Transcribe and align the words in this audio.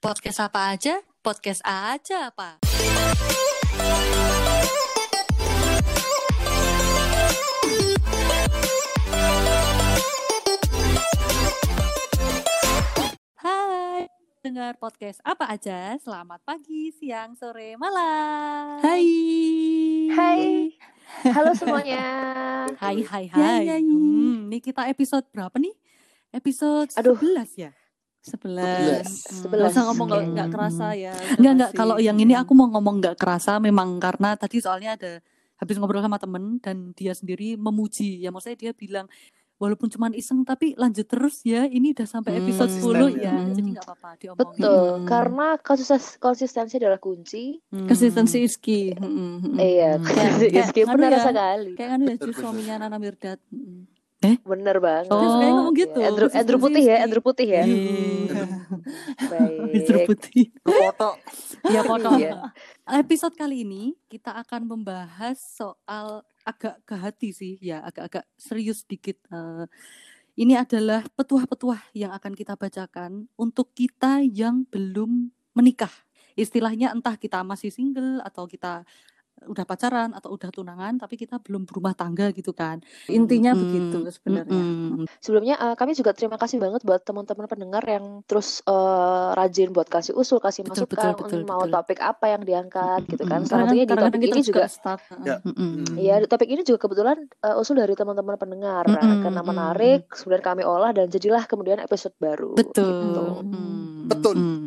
Podcast 0.00 0.40
apa 0.40 0.72
aja? 0.72 1.04
Podcast 1.20 1.60
aja 1.60 2.32
apa? 2.32 2.56
Hai, 13.36 14.06
dengar 14.40 14.76
podcast 14.78 15.18
apa 15.26 15.50
aja? 15.50 15.96
Selamat 15.98 16.38
pagi, 16.44 16.92
siang, 16.94 17.34
sore, 17.34 17.74
malam. 17.74 18.78
Hai. 18.84 19.06
Hai, 20.12 20.42
halo 21.26 21.50
semuanya. 21.56 22.04
Hai, 22.78 23.02
hai, 23.02 23.24
Ya, 23.32 23.34
hai. 23.34 23.62
ya, 23.66 23.76
ya. 23.76 23.78
Hmm, 23.82 24.46
ini 24.46 24.58
kita 24.62 24.86
episode 24.86 25.26
berapa 25.32 25.56
nih? 25.58 25.74
Episode 26.30 26.94
Aduh. 26.94 27.18
11 27.18 27.58
ya? 27.58 27.70
Sebelas. 28.20 29.08
Hmm. 29.26 29.40
Sebelas. 29.40 29.64
Gak 29.66 29.74
usah 29.74 29.84
ngomong 29.86 30.06
nggak 30.06 30.22
Hmm. 30.22 30.32
nggak 30.32 30.48
kerasa 30.50 30.86
ya. 30.92 31.12
enggak. 31.34 31.54
pasti. 31.66 31.76
Kalau 31.76 31.96
yang 31.96 32.16
ini 32.16 32.34
aku 32.34 32.52
mau 32.52 32.68
ngomong 32.68 33.00
nggak 33.00 33.16
kerasa 33.16 33.56
memang 33.58 33.96
karena 33.96 34.34
tadi 34.34 34.58
soalnya 34.58 34.94
ada 34.94 35.12
habis 35.56 35.76
ngobrol 35.76 36.00
sama 36.00 36.16
temen 36.16 36.56
dan 36.58 36.92
dia 36.92 37.10
sendiri 37.10 37.56
memuji. 37.56 38.16
Ya 38.16 38.28
maksudnya 38.28 38.56
dia 38.58 38.72
bilang 38.72 39.08
walaupun 39.56 39.88
cuman 39.88 40.12
iseng 40.12 40.40
tapi 40.40 40.72
lanjut 40.74 41.04
terus 41.04 41.40
ya. 41.42 41.64
Ini 41.64 41.92
udah 41.92 42.06
sampai 42.06 42.32
Hmm, 42.34 42.40
episode 42.42 42.70
10 42.70 42.80
konsisten 43.08 43.12
ya. 43.18 43.32
ya. 43.32 43.44
Jadi 43.50 43.68
nggak 43.70 43.86
apa-apa 43.86 44.10
diomongin. 44.14 44.40
Betul, 44.42 44.84
Hmm. 44.94 45.06
karena 45.06 45.46
konsistensi, 45.58 46.10
konsistensi 46.18 46.74
adalah 46.76 46.96
kunci. 46.98 47.44
Hmm. 47.66 47.84
konsistensi 47.84 48.36
Iski. 48.38 48.80
Mm, 48.94 49.04
mm, 49.04 49.16
mm, 49.46 49.56
Iya, 49.58 49.90
konsistensi 49.96 50.44
kayak- 50.44 50.56
Rizky 50.62 50.80
nganu 50.82 50.92
benar 50.94 51.10
ya. 51.10 51.20
sekali. 51.22 51.72
Kayak 51.74 51.90
kan 51.90 52.00
ya 52.02 52.14
suaminya 52.34 52.74
Nana 52.78 52.96
Mirdad. 52.96 53.40
Mm. 54.20 54.36
Bener 54.44 54.76
banget. 54.84 55.08
Terus 55.08 55.32
Oh, 55.32 55.40
kayak 55.40 55.52
ngomong 55.56 55.76
gitu. 55.80 55.96
Andrew, 55.96 56.28
Andrew 56.28 56.28
konsistensi 56.28 56.60
putih 56.60 56.84
ya. 56.84 56.96
Andrew 57.00 57.22
putih 57.24 57.48
ya. 57.48 57.62
Andrew 57.64 58.44
Baik. 60.04 60.08
putih. 60.12 60.44
foto 60.60 61.08
Ya 61.72 61.80
foto. 61.80 62.08
Iya. 62.20 62.32
Episode 63.00 63.32
kali 63.36 63.64
ini 63.64 63.96
kita 64.12 64.36
akan 64.44 64.68
membahas 64.68 65.40
soal 65.40 66.20
agak 66.44 66.84
ke 66.84 66.94
hati 66.96 67.32
sih, 67.32 67.56
ya 67.64 67.80
agak-agak 67.80 68.28
serius 68.36 68.84
dikit. 68.84 69.16
Eh, 69.32 69.64
ini 70.36 70.52
adalah 70.52 71.00
petuah-petuah 71.16 71.80
yang 71.96 72.12
akan 72.12 72.36
kita 72.36 72.60
bacakan 72.60 73.24
untuk 73.40 73.72
kita 73.72 74.20
yang 74.20 74.68
belum 74.68 75.32
menikah. 75.56 75.92
Istilahnya 76.36 76.92
entah 76.92 77.16
kita 77.16 77.40
masih 77.44 77.72
single 77.72 78.20
atau 78.24 78.48
kita 78.48 78.84
udah 79.46 79.64
pacaran 79.64 80.10
atau 80.12 80.36
udah 80.36 80.50
tunangan 80.52 81.00
tapi 81.00 81.16
kita 81.16 81.40
belum 81.40 81.64
berumah 81.64 81.96
tangga 81.96 82.28
gitu 82.32 82.52
kan. 82.52 82.80
Intinya 83.08 83.56
Mm, 83.56 83.60
begitu 83.60 83.98
sebenarnya. 84.12 84.62
mm-mm. 84.62 85.04
Sebelumnya 85.18 85.56
eh, 85.56 85.74
kami 85.74 85.96
juga 85.96 86.12
terima 86.12 86.36
kasih 86.36 86.60
banget 86.60 86.84
buat 86.84 87.00
teman-teman 87.00 87.46
pendengar 87.48 87.82
yang 87.88 88.20
terus 88.28 88.60
eh, 88.68 89.28
rajin 89.34 89.72
buat 89.72 89.88
kasih 89.88 90.12
usul, 90.14 90.38
kasih 90.38 90.62
Betul, 90.66 90.84
masukan, 90.86 91.12
betul, 91.16 91.24
betul, 91.24 91.40
mau 91.48 91.64
betul. 91.64 91.74
topik 91.80 91.98
apa 91.98 92.24
yang 92.28 92.42
diangkat 92.44 93.00
gitu 93.08 93.24
kan. 93.24 93.42
Salah 93.48 93.72
satunya 93.72 93.84
di 93.88 93.96
topik 93.96 94.20
kita 94.20 94.36
ini 94.36 94.42
juga. 94.44 94.60
Ya. 95.24 95.36
Iya, 95.96 96.14
di 96.22 96.26
topik 96.28 96.48
ini 96.48 96.62
juga 96.62 96.78
kebetulan 96.84 97.16
eh, 97.24 97.56
usul 97.60 97.80
dari 97.80 97.94
teman-teman 97.96 98.36
pendengar 98.36 98.84
Nah, 98.90 99.22
karena 99.22 99.40
menarik, 99.40 100.10
kemudian 100.10 100.42
kami 100.42 100.62
olah 100.66 100.90
dan 100.90 101.06
jadilah 101.08 101.46
kemudian 101.46 101.78
episode 101.80 102.12
baru. 102.18 102.52
Betul. 102.58 102.90
gitu. 102.90 103.24
Mm, 103.46 103.99
Betul. 104.06 104.36
mm. 104.38 104.60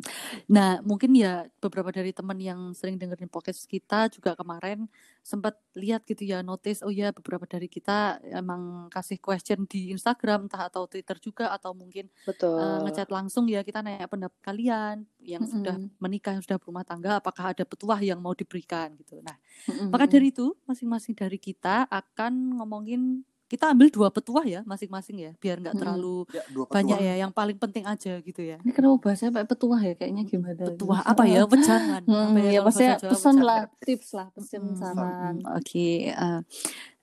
Nah, 0.52 0.84
mungkin 0.84 1.16
ya 1.16 1.48
beberapa 1.58 1.89
dari 1.89 2.12
teman 2.12 2.38
yang 2.38 2.76
sering 2.76 3.00
dengerin 3.00 3.31
podcast 3.31 3.66
kita 3.66 4.12
juga 4.12 4.36
kemarin 4.38 4.86
sempat 5.23 5.56
lihat 5.73 6.03
gitu 6.03 6.28
ya, 6.28 6.44
notice 6.44 6.84
oh 6.84 6.92
ya 6.92 7.16
beberapa 7.16 7.48
dari 7.48 7.72
kita 7.72 8.20
emang 8.28 8.92
kasih 8.92 9.17
question 9.23 9.64
di 9.66 9.95
Instagram 9.95 10.52
entah 10.52 10.67
atau 10.67 10.84
Twitter 10.86 11.16
juga 11.17 11.50
atau 11.56 11.72
mungkin 11.72 12.12
Betul. 12.28 12.59
eh, 12.59 12.80
ngechat 12.86 13.09
langsung 13.09 13.48
ya 13.48 13.64
kita 13.64 13.80
nanya 13.80 14.06
pendapat 14.12 14.40
kalian 14.44 15.08
yang 15.23 15.47
sudah 15.47 15.80
Mm-mm. 15.80 15.97
menikah 16.03 16.36
yang 16.36 16.44
sudah 16.44 16.59
berumah 16.59 16.84
tangga 16.84 17.23
apakah 17.23 17.56
ada 17.56 17.64
petuah 17.64 18.00
yang 18.03 18.20
mau 18.20 18.36
diberikan 18.36 18.91
gitu. 19.00 19.24
Nah, 19.24 19.40
Mm-mm. 19.72 19.90
maka 19.90 20.06
dari 20.06 20.30
itu 20.36 20.52
masing-masing 20.68 21.16
dari 21.16 21.40
kita 21.40 21.88
akan 21.88 22.59
ngomongin 22.59 23.24
kita 23.53 23.69
ambil 23.69 23.94
dua 23.94 24.09
petuah 24.09 24.41
ya 24.50 24.62
masing-masing 24.66 25.30
ya 25.30 25.31
biar 25.38 25.62
nggak 25.62 25.78
terlalu 25.78 26.25
ya 26.34 26.41
banyak 26.74 26.97
ya 26.97 27.14
yang 27.22 27.30
paling 27.30 27.53
penting 27.62 27.86
aja 27.86 28.18
gitu 28.18 28.41
ya. 28.41 28.58
Ini 28.66 28.74
kenapa 28.74 28.97
bahasanya 28.97 29.30
pakai 29.38 29.50
petuah 29.53 29.81
ya? 29.86 29.94
Kayaknya 29.94 30.24
gimana? 30.25 30.58
gitu. 30.58 30.69
Petuah 30.74 31.02
apa 31.06 31.24
ya? 31.30 31.46
Wejangan. 31.46 32.02
Hmm, 32.02 32.34
Apa 32.34 32.38
ya 32.42 32.50
kalau 32.50 32.66
maksudnya 32.66 32.94
Jawa, 32.97 33.12
pesan 33.13 33.36
lah, 33.46 33.62
tips 33.86 34.09
lah, 34.18 34.28
pesan 34.34 34.62
Hmm, 34.66 34.78
saran. 34.81 35.36
Hmm, 35.46 35.58
Oke. 35.62 36.09
eh, 36.09 36.40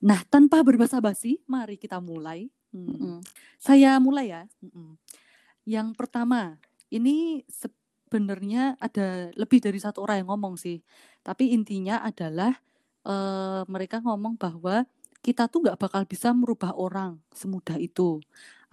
nah, 0.03 0.19
tanpa 0.27 0.59
berbasa-basi, 0.59 1.39
mari 1.47 1.79
kita 1.79 2.03
mulai. 2.03 2.51
Hmm, 2.75 2.87
Mm-mm. 2.91 3.17
Saya 3.55 3.95
mulai 4.03 4.27
ya. 4.35 4.43
Mm-mm. 4.59 4.99
Yang 5.63 5.87
pertama, 5.95 6.59
ini 6.91 7.47
sebenarnya 7.47 8.75
ada 8.83 9.31
lebih 9.39 9.63
dari 9.63 9.79
satu 9.79 10.03
orang 10.03 10.27
yang 10.27 10.29
ngomong 10.35 10.59
sih. 10.59 10.83
Tapi 11.23 11.55
intinya 11.55 12.03
adalah 12.03 12.51
eh, 13.07 13.61
mereka 13.71 14.03
ngomong 14.03 14.35
bahwa 14.35 14.83
kita 15.21 15.45
tuh 15.45 15.61
nggak 15.65 15.77
bakal 15.77 16.01
bisa 16.09 16.33
merubah 16.33 16.73
orang 16.73 17.21
semudah 17.33 17.77
itu. 17.77 18.21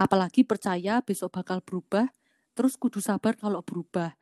Apalagi 0.00 0.42
percaya 0.42 1.04
besok 1.04 1.36
bakal 1.36 1.60
berubah, 1.60 2.09
terus 2.56 2.75
kudu 2.81 2.98
sabar 3.04 3.36
kalau 3.36 3.60
berubah. 3.60 4.16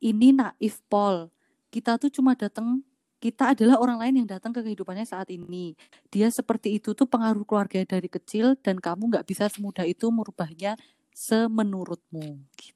Ini 0.00 0.32
naif 0.32 0.80
Paul. 0.88 1.28
Kita 1.68 2.00
tuh 2.00 2.08
cuma 2.08 2.32
datang 2.32 2.80
kita 3.16 3.56
adalah 3.56 3.80
orang 3.80 3.98
lain 4.00 4.14
yang 4.24 4.28
datang 4.28 4.52
ke 4.52 4.60
kehidupannya 4.60 5.08
saat 5.08 5.28
ini. 5.32 5.72
Dia 6.12 6.28
seperti 6.28 6.76
itu 6.76 6.92
tuh 6.92 7.08
pengaruh 7.08 7.48
keluarga 7.48 7.80
dari 7.84 8.08
kecil 8.12 8.56
dan 8.60 8.76
kamu 8.76 9.12
nggak 9.12 9.26
bisa 9.28 9.48
semudah 9.48 9.88
itu 9.88 10.08
merubahnya 10.12 10.76
semenurutmu. 11.16 12.44
Gitu. 12.60 12.75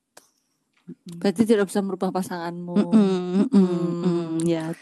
Berarti 1.21 1.43
tidak 1.47 1.69
bisa 1.69 1.81
merubah 1.85 2.11
pasanganmu. 2.11 2.77
Mm-mm, 2.77 3.47
mm, 3.51 4.31
ya. 4.45 4.73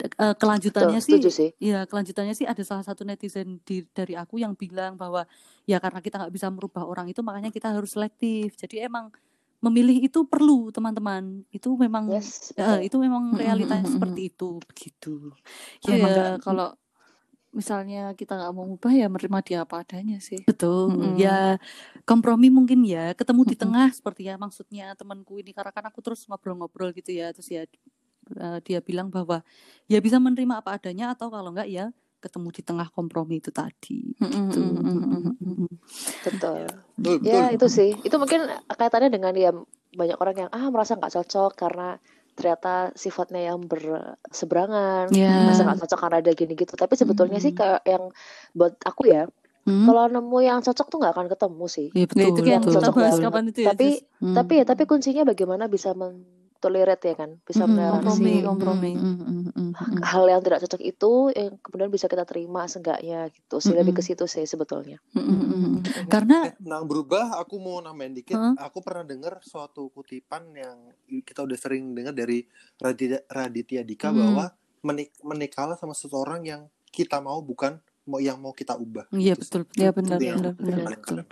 Eh, 0.00 0.34
kelanjutannya 0.36 1.00
Betul, 1.00 1.22
sih 1.22 1.32
sih. 1.32 1.50
Ya, 1.62 1.86
kelanjutannya 1.88 2.34
sih 2.36 2.44
ada 2.44 2.60
salah 2.66 2.84
satu 2.84 3.06
netizen 3.06 3.62
di, 3.62 3.86
dari 3.94 4.18
aku 4.18 4.42
yang 4.42 4.52
bilang 4.58 4.98
bahwa 4.98 5.24
ya 5.64 5.80
karena 5.80 6.02
kita 6.04 6.20
nggak 6.20 6.34
bisa 6.34 6.48
merubah 6.52 6.84
orang 6.84 7.08
itu 7.08 7.24
makanya 7.24 7.48
kita 7.48 7.72
harus 7.72 7.94
selektif. 7.94 8.54
Jadi 8.58 8.84
emang 8.84 9.08
memilih 9.64 9.96
itu 10.04 10.28
perlu 10.28 10.68
teman-teman. 10.68 11.46
Itu 11.48 11.78
memang 11.80 12.12
Yes, 12.12 12.52
eh, 12.54 12.60
betul. 12.60 12.78
itu 12.92 12.96
memang 13.00 13.32
Mm, 13.32 13.36
mm, 13.36 13.40
realitanya 13.40 13.84
mm, 13.84 13.88
mm, 13.88 13.94
seperti 13.96 14.20
itu 14.28 14.48
begitu. 14.60 15.14
Ya 15.88 15.96
ya, 15.96 16.24
kalau 16.42 16.76
misalnya 17.58 18.12
kita 18.18 18.32
nggak 18.38 18.52
mau 18.56 18.66
ubah 18.74 18.92
ya 19.00 19.06
menerima 19.12 19.38
dia 19.46 19.58
apa 19.64 19.76
adanya 19.86 20.18
sih. 20.28 20.42
betul. 20.48 20.92
Mm-mm. 20.92 21.16
Ya 21.16 21.56
kompromi 22.08 22.48
mungkin 22.52 22.84
ya 22.84 23.14
ketemu 23.18 23.42
di 23.48 23.56
Mm-mm. 23.56 23.62
tengah 23.62 23.88
seperti 23.94 24.22
ya 24.28 24.34
maksudnya 24.36 24.84
temanku 24.98 25.40
ini 25.40 25.50
karena 25.56 25.72
kan 25.72 25.84
aku 25.88 26.00
terus 26.04 26.20
ngobrol-ngobrol 26.28 26.90
gitu 26.98 27.10
ya 27.14 27.32
terus 27.34 27.48
ya 27.48 27.62
eh, 28.36 28.58
dia 28.66 28.78
bilang 28.84 29.08
bahwa 29.08 29.40
ya 29.88 29.98
bisa 30.04 30.18
menerima 30.20 30.60
apa 30.60 30.70
adanya 30.76 31.14
atau 31.14 31.28
kalau 31.32 31.50
enggak 31.54 31.68
ya 31.70 31.84
ketemu 32.20 32.48
di 32.56 32.62
tengah 32.64 32.88
kompromi 32.92 33.40
itu 33.40 33.50
tadi 33.52 34.16
Mm-mm, 34.22 34.46
gitu. 34.48 34.58
mm-mm, 34.58 34.98
mm-mm, 35.12 35.34
mm-mm. 35.42 35.70
Betul. 36.24 36.62
Betul, 36.96 37.16
Ya 37.24 37.34
betul. 37.44 37.56
itu 37.56 37.66
sih. 37.76 37.90
Itu 38.06 38.16
mungkin 38.22 38.40
kaitannya 38.78 39.10
dengan 39.12 39.34
ya 39.36 39.50
banyak 39.94 40.18
orang 40.22 40.36
yang 40.46 40.50
ah 40.50 40.66
merasa 40.72 40.96
nggak 40.98 41.14
cocok 41.20 41.50
karena 41.54 42.00
ternyata 42.34 42.90
sifatnya 42.92 43.48
yang 43.48 43.62
berseberangan, 43.64 45.10
Ya. 45.10 45.46
merasa 45.46 45.62
nggak 45.62 45.80
cocok 45.86 45.98
karena 45.98 46.16
ada 46.18 46.32
gini 46.34 46.52
gitu. 46.54 46.74
Tapi 46.74 46.94
sebetulnya 46.94 47.38
sih 47.38 47.54
Mm. 47.54 47.58
kayak 47.58 47.82
yang 47.86 48.04
buat 48.52 48.74
aku 48.82 49.06
ya, 49.08 49.30
Hmm? 49.64 49.88
kalau 49.88 50.04
nemu 50.12 50.38
yang 50.44 50.60
cocok 50.60 50.86
tuh 50.92 50.98
nggak 51.00 51.14
akan 51.16 51.26
ketemu 51.32 51.64
sih. 51.72 51.88
Ya, 51.96 52.04
Ya 52.04 52.04
itu 52.04 52.14
betul, 52.36 52.44
yang 52.44 52.60
betul, 52.60 52.72
kita 52.76 52.90
bahas 52.92 53.16
kapan 53.16 53.44
itu 53.48 53.60
ya. 53.64 53.68
Tapi? 53.72 53.88
Hmm. 54.20 54.34
tapi 54.36 54.52
ya 54.60 54.64
tapi 54.68 54.82
kuncinya 54.84 55.22
bagaimana 55.24 55.64
bisa 55.72 55.96
mentolerate 56.64 57.12
ya 57.12 57.16
kan, 57.20 57.36
bisa 57.44 57.68
mentoleransi 57.68 58.40
kompromi, 58.40 58.40
kompromi. 58.40 58.92
mm-mm. 58.96 59.68
hal 60.00 60.24
yang 60.24 60.40
tidak 60.40 60.64
cocok 60.64 60.80
itu 60.80 61.12
yang 61.36 61.60
kemudian 61.60 61.92
bisa 61.92 62.08
kita 62.08 62.24
terima 62.24 62.64
seenggaknya 62.64 63.28
gitu. 63.28 63.60
Sih 63.60 63.76
lebih 63.76 63.92
ke 63.92 64.00
situ 64.00 64.24
sih 64.24 64.48
sebetulnya. 64.48 64.96
Mm-mm. 65.12 65.84
Karena 66.08 66.48
Eh, 66.48 66.56
nah 66.64 66.80
berubah 66.80 67.36
aku 67.36 67.60
mau 67.60 67.78
nambahin 67.78 68.16
dikit 68.16 68.34
Hah? 68.34 68.56
aku 68.64 68.80
pernah 68.80 69.04
dengar 69.04 69.44
suatu 69.44 69.92
kutipan 69.92 70.48
yang 70.54 70.88
kita 71.20 71.44
udah 71.44 71.58
sering 71.60 71.92
dengar 71.92 72.16
dari 72.16 72.48
Raditya, 72.80 73.20
Raditya 73.28 73.84
Dika 73.84 74.08
Hmm. 74.08 74.16
bahwa 74.16 74.44
menik 74.80 75.12
menikahlah 75.20 75.76
sama 75.76 75.92
seseorang 75.92 76.44
yang 76.44 76.62
kita 76.88 77.20
mau 77.20 77.40
bukan 77.40 77.76
mau 78.04 78.20
yang 78.20 78.36
mau 78.36 78.52
kita 78.52 78.76
ubah 78.76 79.08
iya 79.10 79.32
Gitu 79.32 79.60
betul 79.60 79.60
betul 79.64 79.74
Ya 79.74 79.90
betul, 79.90 80.16
benar, 80.20 80.54
benar, 80.60 80.96
betul. 81.00 81.24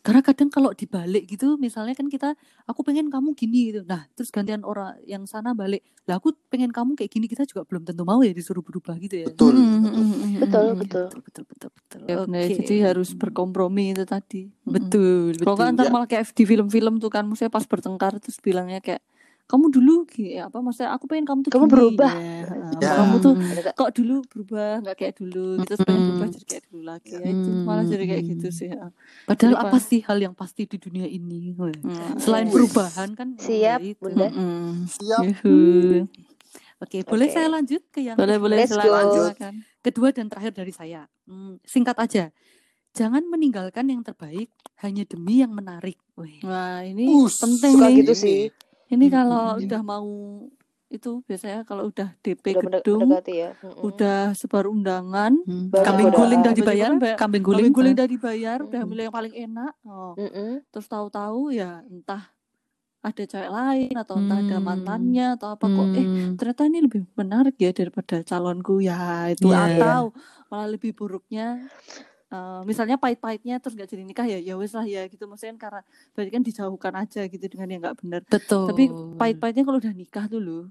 Karena 0.00 0.20
kadang 0.20 0.48
kalau 0.48 0.70
dibalik 0.72 1.24
gitu, 1.28 1.56
misalnya 1.56 1.92
kan 1.92 2.08
kita, 2.08 2.34
aku 2.64 2.80
pengen 2.82 3.08
kamu 3.08 3.32
gini 3.32 3.72
gitu. 3.72 3.80
Nah, 3.84 4.08
terus 4.12 4.28
gantian 4.28 4.64
orang 4.64 4.96
yang 5.04 5.24
sana 5.24 5.52
balik, 5.52 5.84
lah 6.04 6.16
aku 6.18 6.32
pengen 6.48 6.70
kamu 6.70 6.96
kayak 6.96 7.10
gini, 7.12 7.26
kita 7.28 7.44
juga 7.44 7.64
belum 7.64 7.84
tentu 7.84 8.02
mau 8.02 8.20
ya 8.20 8.32
disuruh 8.32 8.64
berubah 8.64 8.96
gitu 8.98 9.24
ya. 9.24 9.26
betul 9.30 9.54
Mm-mm, 9.54 10.40
betul. 10.40 10.44
Betul, 10.44 10.64
betul. 10.76 11.04
Betul, 11.08 11.20
betul, 11.22 11.44
betul, 11.48 11.70
betul. 11.70 12.00
Ya 12.04 12.16
Oke. 12.20 12.42
jadi 12.58 12.74
harus 12.92 13.10
berkompromi 13.14 13.94
itu 13.96 14.04
tadi. 14.04 14.48
Mm-mm. 14.64 14.72
Betul, 14.76 15.32
Kalau 15.40 15.56
betul. 15.56 15.64
kan 15.64 15.74
ntar 15.76 15.86
Ya. 15.86 15.92
malah 15.92 16.08
kayak 16.08 16.24
di 16.32 16.44
film-film 16.44 16.94
tuh 16.98 17.10
kan, 17.12 17.24
maksudnya 17.28 17.52
pas 17.52 17.64
bertengkar 17.64 18.16
terus 18.20 18.38
bilangnya 18.40 18.80
kayak 18.80 19.02
kamu 19.44 19.68
dulu 19.68 19.94
gini 20.04 20.40
apa 20.40 20.56
maksudnya 20.56 20.90
aku 20.90 21.04
pengen 21.04 21.24
kamu 21.24 21.44
tuh 21.44 21.50
Kamu 21.52 21.64
gini 21.64 21.74
berubah. 21.76 22.12
ya, 22.12 22.48
heeh. 22.48 22.72
Ya. 22.80 22.90
kamu 22.96 23.16
tuh 23.20 23.34
Hmm. 23.34 23.72
Kok 23.74 23.90
dulu 23.92 24.14
berubah 24.24 24.70
nggak 24.80 24.96
kayak 24.96 25.14
dulu 25.16 25.44
gitu 25.54 25.66
terus 25.68 25.80
pengen 25.84 26.02
berubah 26.06 26.28
jadi 26.30 26.44
kayak 26.48 26.64
dulu 26.64 26.82
lagi 26.82 27.10
ya 27.12 27.26
itu 27.26 27.50
malah 27.60 27.84
jadi 27.84 28.04
kayak 28.06 28.24
gitu 28.26 28.48
sih 28.48 28.68
ya. 28.68 28.84
Padahal 29.24 29.52
Jadi, 29.52 29.62
apa 29.62 29.78
sih 29.78 30.00
hal 30.00 30.18
yang 30.18 30.34
pasti 30.34 30.62
di 30.64 30.76
dunia 30.76 31.04
ini? 31.04 31.52
Hmm. 31.52 32.16
Selain 32.16 32.48
perubahan 32.48 33.08
kan 33.12 33.28
Siap, 33.36 33.78
ya 33.78 33.84
itu. 33.84 34.00
Bunda. 34.00 34.28
Mm-mm. 34.28 34.88
Siap. 34.88 35.22
Yuhu. 35.22 35.56
Oke, 36.76 37.00
boleh 37.02 37.28
Oke. 37.28 37.34
saya 37.34 37.48
lanjut 37.48 37.82
ke 37.88 38.00
yang 38.00 38.16
boleh 38.16 38.36
boleh 38.36 38.64
silakan 38.64 39.04
go. 39.06 39.14
silakan 39.14 39.54
kedua 39.80 40.08
dan 40.10 40.26
terakhir 40.26 40.52
dari 40.52 40.72
saya. 40.72 41.04
Hmm, 41.24 41.60
singkat 41.62 41.96
aja. 41.96 42.24
Jangan 42.92 43.26
meninggalkan 43.26 43.88
yang 43.88 44.00
terbaik 44.00 44.48
hanya 44.78 45.02
demi 45.02 45.40
yang 45.40 45.50
menarik. 45.50 45.98
Wah 46.14 46.80
ini 46.80 47.10
Us, 47.10 47.36
penting 47.36 47.74
Suka 47.74 47.86
nih 47.88 47.94
gitu 48.00 48.14
sih. 48.14 48.40
Ini 48.94 49.06
Mm, 49.06 49.12
kalau 49.12 49.44
mm, 49.44 49.52
mm. 49.52 49.64
udah 49.64 49.80
mau 49.82 50.08
itu 50.86 51.10
biasanya 51.22 51.60
kalau 51.62 51.90
udah 51.90 52.14
DP 52.16 52.44
Udah 52.52 52.62
gedung 52.78 53.00
mendekati 53.04 53.34
ya. 53.36 53.50
Mm-mm. 53.58 53.82
udah 53.82 54.18
sebar 54.32 54.64
undangan 54.66 55.32
Hmm. 55.42 55.74
Kambing 55.74 56.08
guling 56.08 56.40
udah 56.40 56.54
dibayar, 56.54 56.90
bayar- 56.94 57.18
kambing 57.18 57.42
guling 57.42 57.58
guling. 57.64 57.74
guling 57.74 57.90
ah. 57.90 57.96
udah 57.96 58.08
dibayar 58.08 58.58
udah 58.60 58.78
Mm-mm. 58.78 58.88
milih 58.88 59.04
yang 59.04 59.14
paling 59.14 59.34
enak 59.34 59.72
oh. 59.82 60.12
Mm-mm. 60.14 60.62
terus 60.68 60.86
tahu-tahu 60.86 61.50
ya 61.50 61.82
entah 61.84 62.30
ada 63.00 63.22
cewek 63.22 63.50
lain 63.50 63.92
atau 63.92 64.14
entah 64.16 64.38
ada 64.38 64.54
Hmm. 64.54 64.64
mantannya 64.64 65.26
atau 65.34 65.48
apa 65.50 65.66
kok 65.66 65.88
eh 65.92 66.06
Hmm. 66.06 66.34
ternyata 66.34 66.62
ini 66.64 66.78
lebih 66.80 67.00
menarik 67.12 67.56
ya 67.58 67.70
daripada 67.70 68.16
calonku 68.22 68.78
ya 68.78 69.00
itu 69.28 69.44
Iya. 69.46 69.60
atau 69.76 70.02
malah 70.46 70.68
lebih 70.70 70.94
buruknya 70.94 71.68
eh, 72.34 72.60
misalnya 72.66 72.98
pahit-pahitnya 72.98 73.62
terus 73.62 73.78
gak 73.78 73.86
jadi 73.86 74.02
nikah 74.02 74.26
ya 74.26 74.38
ya 74.42 74.54
wes 74.58 74.74
lah 74.74 74.82
ya 74.82 75.06
gitu. 75.06 75.30
Maksudnya 75.30 75.54
kan 75.54 75.60
karena 75.70 75.80
berarti 76.18 76.30
kan 76.34 76.42
dijauhkan 76.42 76.94
aja 76.98 77.20
gitu 77.30 77.44
dengan 77.46 77.68
yang 77.70 77.80
nggak 77.86 77.96
benar. 78.02 78.20
Betul. 78.26 78.66
tapi 78.68 78.82
pahit-pahitnya 79.14 79.62
kalau 79.62 79.78
udah 79.78 79.94
nikah 79.94 80.26
dulu 80.26 80.66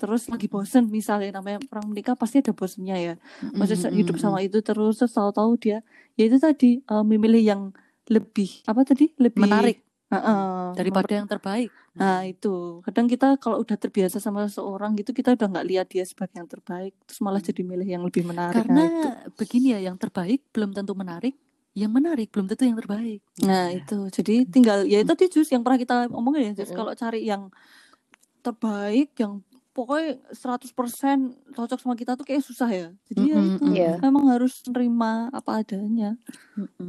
terus 0.00 0.26
lagi 0.26 0.50
bosen 0.50 0.90
misalnya 0.90 1.38
namanya 1.38 1.62
orang 1.70 1.86
menikah 1.94 2.18
pasti 2.18 2.42
ada 2.42 2.50
bosennya 2.50 2.96
ya. 2.98 3.14
Maksudnya 3.54 3.94
Mm, 3.94 3.98
hidup 4.02 4.16
mm, 4.18 4.22
sama 4.24 4.38
itu 4.42 4.58
terus 4.58 4.98
terus 4.98 5.14
tahu-tahu 5.14 5.54
dia 5.60 5.78
ya 6.18 6.24
itu 6.26 6.42
tadi 6.42 6.82
eh, 6.82 7.04
memilih 7.06 7.42
yang 7.44 7.62
lebih 8.10 8.66
apa 8.66 8.82
tadi? 8.82 9.14
Lebih 9.14 9.38
menarik 9.38 9.78
Heeh, 10.12 10.76
daripada 10.76 11.12
yang 11.16 11.28
terbaik. 11.28 11.70
Nah 11.96 12.24
itu 12.28 12.84
kadang 12.84 13.06
kita 13.08 13.36
kalau 13.40 13.64
udah 13.64 13.76
terbiasa 13.80 14.20
sama 14.20 14.44
seseorang 14.48 14.92
gitu 15.00 15.16
kita 15.16 15.32
udah 15.36 15.46
nggak 15.48 15.66
lihat 15.68 15.86
dia 15.88 16.04
sebagai 16.04 16.36
yang 16.36 16.48
terbaik 16.48 16.92
terus 17.08 17.20
malah 17.24 17.40
jadi 17.40 17.60
milih 17.64 17.88
yang 17.88 18.02
lebih 18.04 18.24
menarik. 18.28 18.64
Karena 18.64 18.84
nah, 18.84 18.88
itu. 18.88 19.08
begini 19.40 19.68
ya, 19.76 19.80
yang 19.88 19.96
terbaik 19.96 20.40
belum 20.52 20.70
tentu 20.76 20.92
menarik, 20.92 21.34
yang 21.72 21.92
menarik 21.92 22.28
belum 22.28 22.46
tentu 22.52 22.64
yang 22.68 22.76
terbaik. 22.76 23.20
Nah 23.44 23.72
itu 23.72 23.98
jadi 24.12 24.34
tinggal 24.48 24.84
ya 24.84 25.00
itu 25.00 25.08
tadi 25.08 25.26
Jus 25.32 25.48
yang 25.48 25.64
pernah 25.64 25.80
kita 25.80 25.94
omongin 26.12 26.52
ya 26.52 26.52
Jus 26.60 26.68
Mm-mm. 26.72 26.78
kalau 26.80 26.92
cari 26.92 27.20
yang 27.24 27.48
terbaik 28.44 29.16
yang 29.16 29.40
pokoknya 29.72 30.20
100% 30.36 31.56
cocok 31.56 31.78
sama 31.80 31.94
kita 31.96 32.12
tuh 32.18 32.26
kayak 32.28 32.44
susah 32.44 32.68
ya. 32.68 32.88
Jadi 33.08 33.22
ya 33.32 33.38
Mm-mm, 33.40 33.56
itu 33.56 33.70
Iya. 33.72 33.92
memang 34.04 34.24
harus 34.32 34.60
nerima 34.68 35.32
apa 35.32 35.64
adanya. 35.64 36.16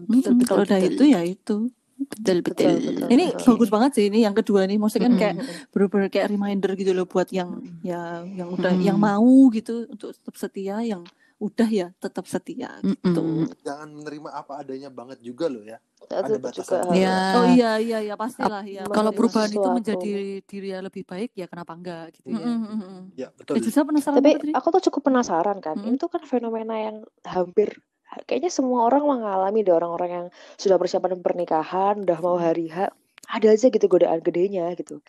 Betul, 0.10 0.36
Mm-mm, 0.36 0.48
kalau 0.48 0.64
udah 0.68 0.80
itu 0.84 1.04
ya 1.08 1.22
itu. 1.24 1.58
Betul 2.08 2.38
Betul, 2.44 2.74
betul. 2.74 2.74
betul. 2.82 3.08
Ini 3.12 3.26
Oke. 3.36 3.46
bagus 3.48 3.70
banget 3.72 3.92
sih 3.96 4.06
ini 4.12 4.20
yang 4.24 4.36
kedua 4.36 4.66
nih. 4.66 4.78
Maksudnya 4.78 5.08
kan 5.08 5.16
kayak 5.16 5.36
bener-bener 5.72 6.10
kayak 6.10 6.28
reminder 6.32 6.72
gitu 6.76 6.92
loh 6.92 7.06
buat 7.08 7.28
yang 7.32 7.62
ya 7.82 8.24
yang 8.28 8.50
udah 8.52 8.74
Mm-mm. 8.76 8.88
yang 8.88 8.98
mau 8.98 9.50
gitu 9.52 9.88
untuk 9.88 10.14
tetap 10.16 10.36
setia 10.36 10.80
yang 10.82 11.04
udah 11.42 11.68
ya 11.68 11.88
tetap 12.00 12.24
setia 12.24 12.72
gitu. 12.80 13.20
Mm-mm. 13.20 13.52
Jangan 13.68 13.90
menerima 13.92 14.30
apa 14.32 14.64
adanya 14.64 14.88
banget 14.88 15.20
juga 15.20 15.52
loh 15.52 15.64
ya. 15.66 15.78
Ada 16.08 16.40
batasan. 16.40 16.84
Ya. 16.96 17.18
Oh 17.36 17.46
iya 17.48 17.72
iya 17.80 17.98
iya 18.00 18.16
pastilah 18.16 18.64
ya. 18.64 18.88
Kalau 18.88 19.12
perubahan 19.12 19.52
itu 19.52 19.68
menjadi 19.68 20.12
diri 20.44 20.68
yang 20.72 20.84
lebih 20.88 21.04
baik 21.04 21.32
ya 21.36 21.48
kenapa 21.48 21.76
enggak 21.76 22.16
gitu 22.16 22.32
ya. 22.32 22.44
Mm-mm, 22.44 22.60
mm-mm. 22.64 23.02
Ya, 23.16 23.28
Eh, 23.28 23.30
betul. 23.36 23.60
Jusa 23.60 23.84
penasaran 23.84 24.20
Tapi 24.24 24.56
aku 24.56 24.68
tuh 24.80 24.82
cukup 24.92 25.02
penasaran 25.12 25.58
kan. 25.60 25.76
Mm-mm. 25.80 25.90
Ini 25.90 25.96
tuh 26.00 26.10
kan 26.12 26.24
fenomena 26.24 26.76
yang 26.80 26.98
hampir 27.28 27.80
kayaknya 28.24 28.50
semua 28.50 28.88
orang 28.88 29.04
mengalami 29.06 29.62
deh 29.62 29.74
orang-orang 29.74 30.10
yang 30.10 30.28
sudah 30.56 30.78
persiapan 30.78 31.20
pernikahan, 31.20 32.02
udah 32.02 32.18
mau 32.20 32.38
hari 32.38 32.70
H, 32.70 32.90
ada 33.30 33.48
aja 33.50 33.68
gitu 33.68 33.86
godaan 33.88 34.20
gedenya 34.20 34.74
gitu. 34.76 35.00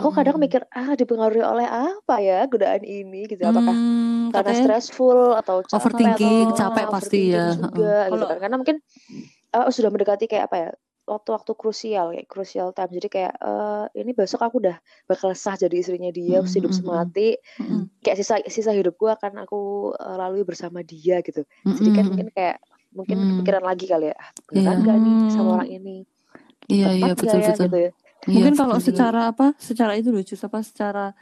Aku 0.00 0.08
kadang 0.08 0.40
mikir 0.40 0.64
ah 0.72 0.96
dipengaruhi 0.96 1.44
oleh 1.44 1.68
apa 1.68 2.16
ya 2.18 2.48
godaan 2.48 2.80
ini 2.80 3.28
gitu. 3.28 3.44
Apakah 3.44 3.76
Hmm, 3.76 4.32
karena 4.32 4.52
stressful 4.56 5.36
atau 5.36 5.60
capek 5.62 5.76
overthinking, 5.76 6.46
atau 6.48 6.56
capek 6.56 6.84
ah, 6.84 6.92
pasti 6.96 7.20
overthinking 7.28 7.36
ya. 7.36 7.46
juga 7.68 7.96
gitu 8.08 8.12
Kalau- 8.16 8.28
kan. 8.32 8.38
Karena 8.40 8.56
mungkin 8.56 8.76
eh, 9.52 9.66
sudah 9.68 9.90
mendekati 9.92 10.24
kayak 10.26 10.44
apa 10.48 10.56
ya? 10.56 10.70
Waktu-waktu 11.06 11.52
krusial 11.54 12.10
kayak 12.12 12.26
crucial 12.26 12.74
time 12.74 12.90
jadi 12.90 13.08
kayak 13.08 13.34
eh, 13.38 13.84
ini 14.02 14.10
besok 14.10 14.42
aku 14.42 14.58
udah 14.58 14.76
bakal 15.06 15.30
sah 15.32 15.54
jadi 15.54 15.78
istrinya 15.78 16.10
dia 16.10 16.42
Mm, 16.42 16.50
hidup 16.50 16.70
mm, 16.70 16.74
mm. 16.74 16.78
semati 16.82 17.28
Mm-mm. 17.62 17.82
kayak 18.02 18.16
sisa 18.18 18.34
sisa 18.46 18.74
hidupku 18.74 19.06
akan 19.06 19.46
aku 19.46 19.58
eh, 19.94 20.16
lalui 20.18 20.42
bersama 20.42 20.82
dia 20.82 21.22
gitu 21.22 21.46
jadi 21.62 21.90
kan 21.94 22.04
mungkin 22.10 22.28
kayak 22.34 22.58
mungkin 22.90 23.16
Mm. 23.16 23.28
kepikiran 23.38 23.64
lagi 23.64 23.86
kali 23.86 24.10
ya 24.10 24.16
ah, 24.18 24.28
beneran 24.50 24.76
Iya. 24.76 24.84
gak 24.84 24.96
nih 24.98 25.14
sama 25.30 25.46
Hmm. 25.46 25.56
orang 25.56 25.70
ini 25.70 25.96
Iya 26.66 26.88
iya 26.92 27.12
betul 27.14 27.38
ya 27.38 27.50
betul. 27.54 27.66
gitu 27.70 27.78
ya 27.78 27.92
Iya, 28.26 28.34
Mungkin 28.34 28.54
kalau 28.58 28.74
betul. 28.74 28.86
secara 28.90 29.20
apa? 29.30 29.46
Secara 29.54 29.92
itu 29.94 30.10
Jus, 30.26 30.42
apa 30.42 30.58
secara 30.58 31.14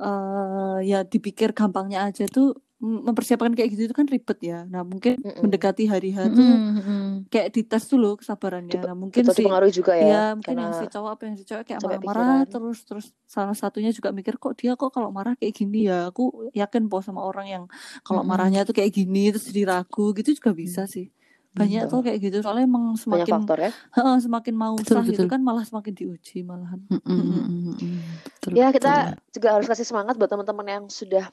eh 0.00 0.78
ya 0.82 1.06
dipikir 1.06 1.54
gampangnya 1.54 2.08
aja 2.08 2.26
tuh 2.26 2.58
mempersiapkan 2.80 3.52
kayak 3.52 3.76
gitu 3.76 3.92
itu 3.92 3.94
kan 3.94 4.08
ribet 4.08 4.38
ya. 4.40 4.64
Nah, 4.64 4.80
mungkin 4.80 5.20
Mm-mm. 5.20 5.44
mendekati 5.44 5.84
hari 5.84 6.16
H 6.16 6.32
tuh 6.32 6.40
Mm-mm, 6.40 6.80
mm-mm. 6.80 7.02
kayak 7.28 7.48
dites 7.52 7.84
dulu 7.92 8.16
kesabarannya. 8.16 8.72
Dip- 8.72 8.88
Nah, 8.88 8.96
mungkin 8.96 9.22
betul 9.28 9.34
si 9.36 9.40
dipengaruhi 9.44 9.72
juga 9.76 9.92
ya 10.00 10.04
ya 10.08 10.20
mungkin 10.32 10.56
yang 10.56 10.72
si 10.72 10.84
cowok 10.88 11.10
apa 11.12 11.22
yang 11.28 11.36
si 11.36 11.44
cowok 11.44 11.62
kayak 11.68 11.80
marah-marah 11.84 12.38
terus 12.48 12.78
terus 12.88 13.06
salah 13.28 13.52
satunya 13.52 13.92
juga 13.92 14.08
mikir 14.16 14.40
kok 14.40 14.56
dia 14.56 14.72
kok 14.80 14.90
kalau 14.96 15.12
marah 15.12 15.36
kayak 15.36 15.52
gini 15.52 15.92
ya. 15.92 16.08
Aku 16.08 16.48
yakin 16.56 16.88
po 16.88 17.04
sama 17.04 17.20
orang 17.20 17.46
yang 17.52 17.64
kalau 18.00 18.24
Mm-mm. 18.24 18.30
marahnya 18.32 18.64
tuh 18.64 18.72
kayak 18.72 18.92
gini 18.96 19.28
terus 19.28 19.44
jadi 19.52 19.62
ragu 19.68 20.16
gitu 20.16 20.32
juga 20.32 20.50
bisa 20.56 20.88
sih. 20.88 21.12
Banyak 21.50 21.82
Betul. 21.84 21.90
tuh 21.90 22.00
kayak 22.06 22.18
gitu 22.22 22.36
soalnya 22.46 22.64
emang 22.64 22.84
banyak 22.94 23.02
semakin 23.02 23.34
faktor 23.42 23.58
ya 23.58 23.70
Heeh, 23.90 24.16
semakin 24.22 24.54
mau 24.54 24.74
Betul, 24.78 24.94
sah 24.96 25.04
gitu 25.04 25.18
betul. 25.20 25.28
kan 25.34 25.40
malah 25.42 25.64
semakin 25.66 25.92
diuji 25.98 26.36
malahan. 26.46 26.80
Mm-mm, 26.88 27.02
Mm-mm. 27.10 27.26
mm-mm, 27.26 27.60
mm-mm. 27.74 27.94
Betul, 28.22 28.50
ya 28.54 28.66
betul. 28.70 28.78
kita 28.78 28.92
juga 29.34 29.48
harus 29.58 29.66
kasih 29.66 29.86
semangat 29.86 30.14
buat 30.14 30.30
teman-teman 30.30 30.66
yang 30.70 30.84
sudah 30.86 31.26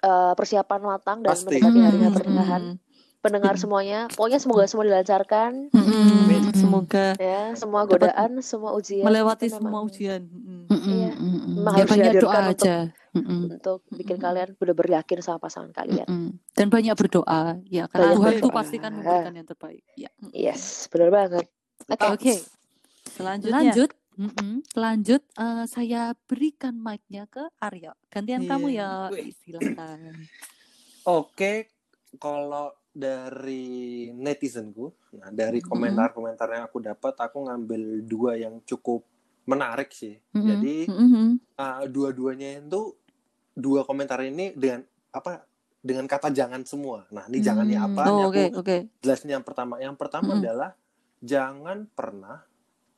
eh, 0.00 0.32
persiapan 0.32 0.80
matang 0.80 1.18
dan 1.20 1.32
Pasti. 1.32 1.44
mendekati 1.48 1.78
hari 1.78 1.98
pernikahan 2.08 2.62
Mm-mm. 2.70 2.86
pendengar 3.18 3.54
semuanya 3.54 4.06
pokoknya 4.08 4.38
semoga 4.38 4.64
semua 4.64 4.84
dilancarkan. 4.86 5.52
Mm-mm. 5.70 6.06
Semoga 6.48 7.12
ya 7.14 7.52
semua 7.54 7.82
Dapat 7.82 7.92
godaan 7.92 8.30
semua 8.40 8.70
ujian 8.72 9.04
melewati 9.04 9.46
itu 9.46 9.54
semua 9.54 9.80
ujian. 9.80 10.22
Mm-mm, 10.24 10.70
Iya. 10.70 11.12
mm-mm. 11.12 11.52
Memang 11.60 11.74
Ya 11.74 11.84
harus 11.84 11.98
doa 12.16 12.30
untuk- 12.46 12.52
aja. 12.56 12.76
Mm-mm, 13.08 13.40
untuk 13.50 13.80
bikin 13.90 14.14
Mm-mm. 14.14 14.22
kalian 14.22 14.48
benar-benar 14.54 14.90
yakin 15.00 15.18
sama 15.18 15.38
pasangan 15.38 15.72
kalian 15.72 16.04
mm-mm. 16.04 16.30
Dan 16.52 16.66
banyak 16.68 16.94
berdoa 16.94 17.40
ya 17.64 17.84
karena 17.86 18.04
Banyak 18.06 18.16
Tuhan 18.16 18.30
tuh 18.30 18.40
berdoa. 18.44 18.58
pasti 18.60 18.76
kan 18.76 18.92
memberikan 18.92 19.34
yang 19.34 19.48
terbaik. 19.48 19.82
Ya. 19.94 20.10
yes 20.30 20.86
benar 20.88 21.08
banget 21.10 21.44
oke 21.90 22.06
Oke, 22.12 22.34
Selanjutnya. 23.08 23.56
lanjut. 23.72 23.90
Mm-mm. 24.18 24.66
Lanjut, 24.74 25.22
eh, 25.38 25.64
saya 25.70 26.10
berikan 26.26 26.74
mic-nya 26.74 27.30
ke 27.30 27.46
Aryo. 27.62 27.94
Gantian 28.10 28.50
kamu 28.50 28.74
ya, 28.74 29.14
silakan. 29.46 30.26
Oke, 31.06 31.70
kalau 32.18 32.74
dari 32.90 34.10
netizenku, 34.10 34.90
nah 35.14 35.30
dari 35.30 35.62
komentar-komentar 35.62 36.50
yang 36.50 36.66
aku 36.66 36.82
dapat, 36.82 37.14
aku 37.14 37.46
ngambil 37.46 38.02
dua 38.02 38.34
yang 38.34 38.58
cukup 38.66 39.06
menarik 39.46 39.94
sih. 39.94 40.18
Mhm. 40.34 40.44
Jadi 40.44 40.76
Mm-mm. 40.90 41.28
uh, 41.54 41.86
dua-duanya 41.86 42.58
itu 42.58 42.98
dua 43.54 43.86
komentar 43.86 44.18
ini 44.26 44.50
dengan 44.50 44.82
apa? 45.14 45.46
Dengan 45.78 46.10
kata 46.10 46.34
jangan 46.34 46.66
semua. 46.66 47.06
Nah, 47.14 47.30
ini 47.30 47.38
jangannya 47.38 47.78
Hmm. 47.78 47.86
apa? 47.94 48.02
Oh, 48.10 48.18
aku 48.28 48.34
oke, 48.34 48.44
oke. 48.66 48.76
jelasin 48.98 49.30
yang 49.30 49.46
pertama. 49.46 49.78
Yang 49.78 49.94
pertama 49.94 50.34
Mhm. 50.34 50.42
adalah 50.42 50.70
jangan 51.22 51.86
pernah 51.94 52.42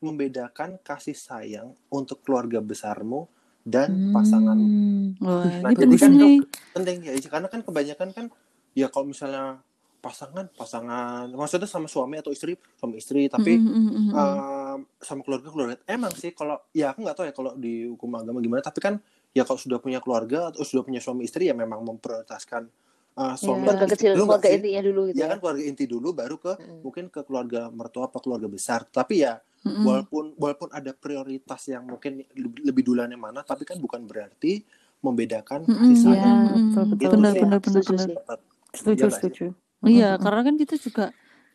membedakan 0.00 0.80
kasih 0.80 1.12
sayang 1.12 1.72
untuk 1.88 2.20
keluarga 2.20 2.58
besarmu 2.58 3.28
dan 3.60 4.10
pasanganmu. 4.10 4.66
Hmm. 4.66 5.06
Wah, 5.20 5.44
Nah, 5.60 5.70
ini 5.70 5.76
jadi 5.78 5.96
kan 5.96 6.10
nih. 6.10 6.36
penting 6.72 6.96
ya 7.04 7.12
karena 7.22 7.46
kan 7.46 7.60
kebanyakan 7.60 8.08
kan 8.10 8.26
ya 8.72 8.88
kalau 8.88 9.06
misalnya 9.06 9.60
pasangan 10.00 10.48
pasangan 10.50 11.28
maksudnya 11.28 11.68
sama 11.68 11.84
suami 11.84 12.16
atau 12.16 12.32
istri 12.32 12.56
suami 12.74 12.96
istri 12.96 13.28
tapi 13.28 13.60
mm-mm, 13.60 13.84
mm-mm. 13.84 14.06
um, 14.10 14.78
sama 14.96 15.20
keluarga 15.20 15.52
keluarga 15.52 15.76
emang 15.84 16.08
sih 16.10 16.32
kalau 16.32 16.56
ya 16.72 16.88
aku 16.88 17.04
nggak 17.04 17.12
tahu 17.14 17.26
ya 17.28 17.34
kalau 17.34 17.52
di 17.52 17.84
hukum 17.84 18.08
agama 18.16 18.40
gimana 18.40 18.64
tapi 18.64 18.80
kan 18.80 18.96
ya 19.30 19.44
kalau 19.44 19.60
sudah 19.60 19.76
punya 19.76 20.00
keluarga 20.00 20.48
atau 20.48 20.64
sudah 20.64 20.82
punya 20.82 20.98
suami 20.98 21.28
istri 21.28 21.46
ya 21.46 21.54
memang 21.54 21.84
memprioritaskan 21.84 22.64
uh, 23.12 23.36
suami 23.36 23.60
Iya. 23.60 23.64
keluarga 23.68 23.86
kecil 23.92 24.10
dulu 24.16 24.24
keluarga 24.24 24.48
intinya 24.48 24.80
dulu 24.80 25.00
gitu 25.04 25.12
ya 25.12 25.20
ya 25.20 25.26
kan 25.28 25.38
keluarga 25.38 25.62
inti 25.62 25.84
dulu 25.84 26.08
baru 26.10 26.36
ke 26.38 26.52
Mm-mm. 26.56 26.78
mungkin 26.80 27.04
ke 27.06 27.20
keluarga 27.20 27.60
mertua 27.68 28.08
apa 28.08 28.18
keluarga 28.18 28.48
besar 28.48 28.80
tapi 28.88 29.20
ya 29.20 29.36
Mm-mm. 29.60 29.84
walaupun 29.84 30.24
walaupun 30.40 30.72
ada 30.72 30.96
prioritas 30.96 31.68
yang 31.68 31.84
mungkin 31.84 32.24
lebih, 32.32 32.60
lebih 32.64 32.82
duluan 32.84 33.12
yang 33.12 33.20
mana 33.20 33.44
tapi 33.44 33.68
kan 33.68 33.76
bukan 33.76 34.08
berarti 34.08 34.64
membedakan 35.04 35.68
iya, 35.84 35.96
sayang 35.96 36.38
betul, 36.72 36.84
betul. 36.88 36.96
Gitu 36.96 37.14
Benar, 37.16 37.32
sih. 37.32 37.40
benar, 37.44 37.58
benar, 37.60 37.82
setuju 37.84 37.92
benar. 37.92 38.38
Setuju, 38.70 39.04
Iya 39.04 39.08
setuju. 39.12 39.44
Iya, 39.80 40.08
Mm-mm. 40.16 40.22
karena 40.24 40.40
kan 40.44 40.54
kita 40.56 40.74
juga 40.80 41.04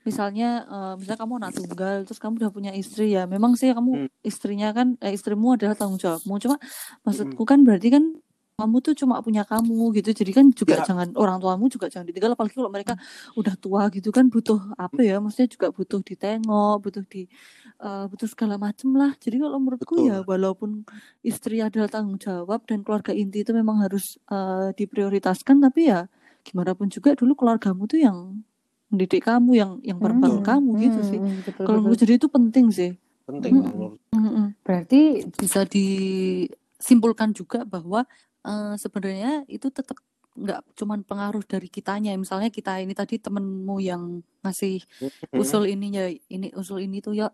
misalnya 0.06 0.50
uh, 0.70 0.94
misalnya 1.02 1.22
kamu 1.26 1.34
anak 1.42 1.52
tunggal 1.58 1.96
terus 2.06 2.20
kamu 2.22 2.34
udah 2.46 2.52
punya 2.54 2.72
istri 2.78 3.10
ya 3.10 3.26
memang 3.26 3.58
sih 3.58 3.74
kamu 3.74 4.06
Hmm. 4.06 4.10
istrinya 4.22 4.70
kan 4.70 4.94
eh, 5.02 5.18
istrimu 5.18 5.58
adalah 5.58 5.74
tanggung 5.74 5.98
jawabmu 5.98 6.38
cuma 6.38 6.62
maksudku 7.02 7.42
Hmm. 7.42 7.50
kan 7.50 7.60
berarti 7.66 7.90
kan 7.90 8.04
kamu 8.56 8.80
tuh 8.80 8.94
cuma 8.96 9.20
punya 9.20 9.44
kamu 9.44 9.92
gitu. 10.00 10.16
Jadi 10.16 10.32
kan 10.32 10.46
juga 10.56 10.80
Ya. 10.80 10.88
jangan 10.88 11.12
orang 11.20 11.44
tuamu 11.44 11.68
juga 11.68 11.92
jangan 11.92 12.08
ditinggal. 12.08 12.40
Apalagi 12.40 12.56
kalau 12.56 12.72
mereka 12.72 12.96
udah 13.36 13.56
tua 13.60 13.92
gitu 13.92 14.16
kan 14.16 14.32
butuh 14.32 14.60
apa 14.80 15.04
ya 15.04 15.20
maksudnya 15.20 15.52
juga 15.52 15.68
butuh 15.76 16.00
ditengok 16.00 16.76
butuh 16.80 17.04
di 17.04 17.28
eh, 17.84 18.06
butuh 18.08 18.28
segala 18.32 18.56
macem 18.56 18.96
lah. 18.96 19.12
Jadi 19.20 19.44
kalau 19.44 19.60
menurutku 19.60 20.00
Betul. 20.00 20.08
ya 20.08 20.18
walaupun 20.24 20.88
istri 21.20 21.60
adalah 21.60 21.92
tanggung 21.92 22.16
jawab 22.16 22.64
dan 22.64 22.80
keluarga 22.88 23.12
inti 23.12 23.44
itu 23.44 23.52
memang 23.52 23.84
harus 23.84 24.16
eh, 24.32 24.72
diprioritaskan 24.72 25.60
tapi 25.60 25.92
ya 25.92 26.08
gimana 26.48 26.72
pun 26.80 26.88
juga 26.88 27.12
dulu 27.12 27.36
keluargamu 27.36 27.84
tuh 27.92 28.00
yang 28.00 28.40
mendidik 28.88 29.28
kamu 29.28 29.52
yang 29.60 29.72
yang 29.84 30.00
berbangun 30.00 30.40
Betul. 30.40 30.48
kamu 30.48 30.70
gitu 30.80 31.00
sih. 31.04 31.20
Hmm, 31.20 31.44
betul, 31.44 31.64
kalau 31.68 31.80
menurut 31.84 32.00
jadi 32.00 32.14
itu 32.16 32.28
penting 32.32 32.66
sih. 32.72 32.92
Penting 33.26 33.52
menurut 33.60 34.00
Mm-mm. 34.16 34.54
Berarti 34.64 35.26
bisa 35.34 35.66
disimpulkan 35.66 37.34
juga 37.36 37.66
bahwa 37.66 38.06
eh, 38.46 38.74
sebenarnya 38.80 39.44
itu 39.50 39.68
tetap 39.74 39.98
nggak 40.36 40.62
cuman 40.80 41.00
pengaruh 41.08 41.44
dari 41.48 41.68
kitanya. 41.72 42.12
Misalnya 42.20 42.52
kita 42.52 42.84
ini 42.84 42.92
tadi 42.92 43.16
temenmu 43.24 43.76
yang 43.80 44.20
ngasih 44.44 44.84
usul 45.36 45.64
ininya, 45.72 46.08
ini 46.30 46.52
usul 46.60 46.84
ini 46.86 47.00
tuh 47.00 47.16
ya, 47.16 47.32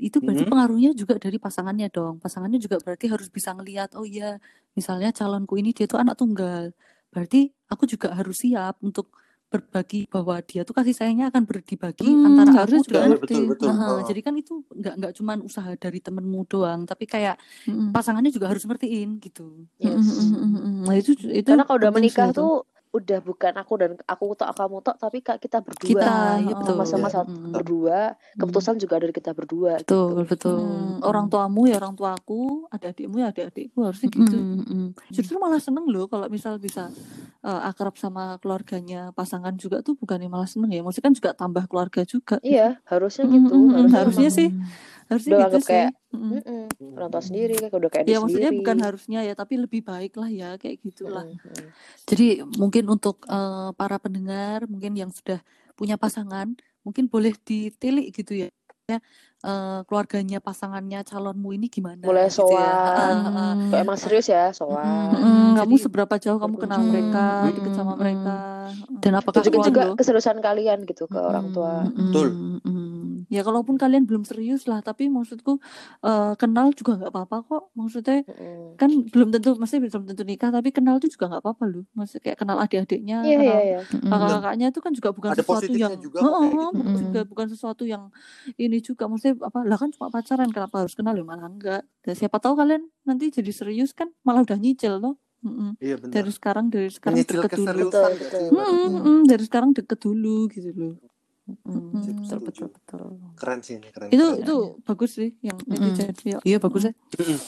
itu 0.00 0.18
berarti 0.24 0.44
Mhm. 0.44 0.50
pengaruhnya 0.50 0.90
juga 0.98 1.14
dari 1.22 1.38
pasangannya 1.38 1.88
dong. 1.94 2.18
Pasangannya 2.22 2.58
juga 2.62 2.78
berarti 2.82 3.06
harus 3.12 3.28
bisa 3.30 3.54
ngelihat, 3.56 3.94
oh 3.98 4.06
iya, 4.06 4.38
misalnya 4.78 5.10
calonku 5.14 5.54
ini 5.60 5.70
dia 5.76 5.86
tuh 5.90 5.98
anak 6.02 6.18
tunggal. 6.20 6.74
Berarti 7.14 7.52
aku 7.70 7.84
juga 7.90 8.14
harus 8.18 8.42
siap 8.42 8.78
untuk 8.82 9.14
berbagi 9.52 9.96
bahwa 10.14 10.34
dia 10.48 10.60
tuh 10.68 10.74
kasih 10.78 10.94
sayangnya 10.98 11.26
akan 11.32 11.44
berdibagi 11.50 12.04
Hmm, 12.04 12.26
antara 12.26 12.50
aku 12.64 12.76
juga 12.86 12.98
dan 13.02 13.10
betul 13.12 13.20
betul 13.22 13.42
betul 13.52 13.70
Nah, 13.86 14.00
Oh. 14.00 14.02
jadi 14.08 14.20
kan 14.26 14.34
itu 14.40 14.52
nggak 14.78 14.92
nggak 14.98 15.12
cuman 15.18 15.38
usaha 15.48 15.70
dari 15.84 15.98
temenmu 16.06 16.38
doang, 16.52 16.80
tapi 16.90 17.04
kayak 17.14 17.34
Mm-mm. 17.68 17.88
pasangannya 17.94 18.30
juga 18.36 18.46
harus 18.52 18.64
ngertiin 18.68 19.10
gitu. 19.24 19.42
Yes. 19.84 19.94
Mm-mm, 20.08 20.32
mm-mm, 20.34 20.50
mm-mm. 20.56 20.74
Nah 20.86 20.94
itu 21.00 21.10
itu 21.40 21.48
Karena 21.48 21.62
kalau 21.66 21.78
udah 21.82 21.92
menikah 21.96 22.28
itu. 22.30 22.38
tuh 22.38 22.48
udah 22.92 23.18
bukan 23.24 23.56
aku 23.56 23.72
dan 23.80 23.90
aku 24.04 24.36
tok 24.36 24.52
kamu 24.52 24.84
tok 24.84 24.96
tapi 25.00 25.24
kak 25.24 25.40
kita 25.40 25.64
berdua 25.64 25.88
Kita, 25.96 26.12
oh, 26.44 26.52
betul. 26.60 26.66
sama-sama 26.76 27.06
Iya. 27.08 27.14
saat 27.16 27.28
Mm. 27.32 27.50
berdua 27.50 27.98
keputusan 28.36 28.76
juga 28.76 28.94
dari 29.00 29.10
kita 29.10 29.32
berdua 29.32 29.80
Betul, 29.80 30.22
gitu. 30.22 30.28
betul. 30.28 30.60
Hmm, 30.60 31.00
orang 31.00 31.26
tuamu 31.26 31.64
ya 31.64 31.80
orang 31.80 31.96
tuaku, 31.96 32.68
adik-adikmu 32.68 33.16
ya 33.16 33.32
adik-adikku 33.32 33.80
harusnya 33.80 34.08
gitu. 34.08 34.36
Mm, 34.36 34.60
mm. 34.68 34.88
Justru 35.08 35.40
malah 35.40 35.56
seneng 35.56 35.88
loh 35.88 36.04
kalau 36.04 36.28
misal 36.28 36.60
bisa 36.60 36.92
eh, 37.42 37.60
akrab 37.64 37.96
sama 37.96 38.36
keluarganya 38.38 39.10
pasangan 39.12 39.56
juga 39.56 39.80
tuh 39.80 39.96
bukannya 39.96 40.28
malah 40.28 40.46
seneng 40.46 40.70
ya. 40.70 40.84
Maksudnya 40.84 41.06
kan 41.08 41.14
juga 41.16 41.30
tambah 41.32 41.64
keluarga 41.66 42.04
juga. 42.04 42.36
Iya 42.44 42.76
harusnya 42.84 43.24
gitu 43.26 43.50
mm, 43.50 43.56
mm, 43.56 43.72
harusnya, 43.72 43.98
harusnya 43.98 44.28
sih. 44.30 44.48
Harusnya 45.08 45.32
Udah 45.32 45.44
gitu 45.48 45.58
sih. 45.58 45.68
kayak, 45.72 45.90
Mm-mm. 46.12 46.38
mm-mm, 46.44 46.64
orang 46.92 47.08
tua 47.08 47.22
sendiri 47.24 47.56
kayak 47.56 47.72
udah 47.72 47.90
kayak 47.90 48.04
Ya 48.04 48.20
maksudnya 48.20 48.52
sendiri 48.52 48.60
bukan 48.60 48.78
harusnya 48.78 49.20
ya, 49.24 49.32
tapi 49.32 49.54
lebih 49.56 49.80
baik 49.80 50.12
lah 50.14 50.28
ya 50.28 50.48
kayak 50.60 50.76
gitulah. 50.80 51.24
Mm, 51.24 51.40
mm. 51.40 51.68
Jadi 52.04 52.26
mungkin 52.60 52.84
untuk 52.86 53.24
eh, 53.24 53.70
para 53.72 53.96
pendengar 53.96 54.68
mungkin 54.68 54.92
yang 54.92 55.08
sudah 55.08 55.40
punya 55.72 55.96
pasangan, 55.96 56.52
mungkin 56.84 57.08
boleh 57.08 57.32
ditilik 57.40 58.12
gitu 58.12 58.44
ya. 58.44 58.48
Ya, 58.90 58.98
eh, 59.46 59.80
keluarganya 59.86 60.42
pasangannya 60.42 61.06
calonmu 61.06 61.54
ini 61.54 61.70
gimana 61.70 62.02
mulai 62.02 62.26
gitu 62.26 62.50
ya. 62.50 62.66
sowan 62.66 63.14
Ah, 63.14 63.30
ah. 63.30 63.54
Kalau 63.70 63.78
emang 63.78 63.94
serius 63.94 64.26
ya 64.26 64.50
sowan 64.50 65.14
Mm-mm, 65.14 65.54
kamu 65.54 65.74
Jadi- 65.78 65.84
seberapa 65.86 66.14
jauh 66.18 66.36
kamu 66.36 66.56
kenal 66.58 66.80
Mm, 66.82 66.88
mereka, 66.90 67.24
mm, 67.24 67.46
deket 67.54 67.72
sama 67.72 67.94
mm, 67.94 68.00
mereka. 68.02 68.36
Dan 68.98 69.12
apakah 69.14 69.38
tunjukin 69.38 69.62
juga 69.70 69.82
keseriusan 69.94 70.38
kalian 70.42 70.82
gitu 70.82 71.06
ke 71.06 71.14
orang 71.16 71.54
tua 71.54 71.86
Mm, 71.86 71.94
Betul. 71.94 72.28
mm, 72.34 72.58
mm. 72.66 73.01
Ya 73.32 73.40
kalaupun 73.40 73.80
kalian 73.80 74.04
belum 74.04 74.28
serius 74.28 74.68
lah, 74.68 74.84
tapi 74.84 75.08
maksudku 75.08 75.56
eh, 76.04 76.32
kenal 76.36 76.66
juga 76.76 77.00
nggak 77.00 77.10
apa-apa 77.16 77.36
kok. 77.48 77.62
Maksudnya 77.72 78.20
Mm-mm. 78.28 78.76
kan 78.76 78.90
belum 79.12 79.28
tentu, 79.32 79.48
maksudnya 79.56 79.88
belum 79.88 80.04
tentu 80.12 80.22
nikah, 80.28 80.50
tapi 80.52 80.68
kenal 80.68 81.00
tuh 81.00 81.08
juga 81.08 81.24
nggak 81.32 81.42
apa-apa 81.44 81.64
loh. 81.72 81.84
Maksudnya 81.96 82.22
kayak 82.28 82.38
kenal 82.44 82.56
adik-adiknya, 82.60 83.16
iya 83.24 83.36
kenal 83.40 83.58
iya 83.64 83.78
Mm, 83.92 84.10
kakak-kakaknya 84.12 84.66
itu 84.72 84.80
kan 84.84 84.92
juga 84.92 85.08
bukan 85.16 85.30
Ada 85.32 85.42
sesuatu 85.42 85.72
yang 85.72 85.92
juga 85.96 86.18
kayak 86.20 86.32
Heeh, 86.36 86.52
gitu. 86.52 86.76
bukan 86.76 86.92
Mm-mm. 86.92 87.00
juga 87.02 87.20
bukan 87.24 87.46
sesuatu 87.52 87.82
yang 87.88 88.02
ini 88.60 88.76
juga 88.84 89.02
maksudnya 89.08 89.34
apa 89.48 89.58
lah 89.64 89.78
kan 89.80 89.88
cuma 89.96 90.06
pacaran 90.12 90.48
kenapa 90.52 90.74
harus 90.84 90.94
kenal 90.98 91.14
ya 91.16 91.24
malah 91.24 91.46
enggak 91.48 91.82
dan 92.04 92.14
siapa 92.18 92.36
tahu 92.36 92.54
kalian 92.60 92.82
nanti 93.08 93.24
jadi 93.32 93.52
serius 93.52 93.90
kan 93.96 94.08
malah 94.26 94.44
udah 94.44 94.58
nyicil 94.60 95.00
loh 95.00 95.14
Mm-mm. 95.42 95.74
iya 95.80 95.96
benar 95.98 96.14
dari 96.14 96.30
sekarang 96.30 96.66
dari 96.70 96.90
sekarang 96.92 97.16
menyicil 97.18 97.40
deket 97.42 97.58
dulu 97.58 97.88
Betul, 97.90 98.12
betul. 98.20 98.40
sih 98.42 98.52
Mm, 98.52 98.58
Mbak? 98.58 98.68
mm, 98.92 99.00
mm, 99.02 99.20
dari 99.30 99.44
sekarang 99.48 99.70
deket 99.72 99.98
dulu 100.04 100.36
gitu 100.54 100.70
loh 100.76 100.94
mm. 101.48 101.56
Mm. 101.66 101.90
Betul, 101.92 102.24
Setuju. 102.24 102.44
betul, 102.46 102.66
betul. 102.70 103.04
keren 103.38 103.60
sih 103.60 103.74
ini 103.80 103.88
keren 103.90 104.08
itu 104.10 104.22
keren. 104.22 104.42
itu 104.42 104.56
bagus 104.86 105.10
sih 105.18 105.30
yang 105.42 105.58
Mm-mm. 105.58 105.80
netizen 105.92 106.14
ya 106.22 106.38
Iya 106.42 106.58
bagus 106.62 106.82
ya. 106.88 106.92
Mm-mm. 106.94 107.38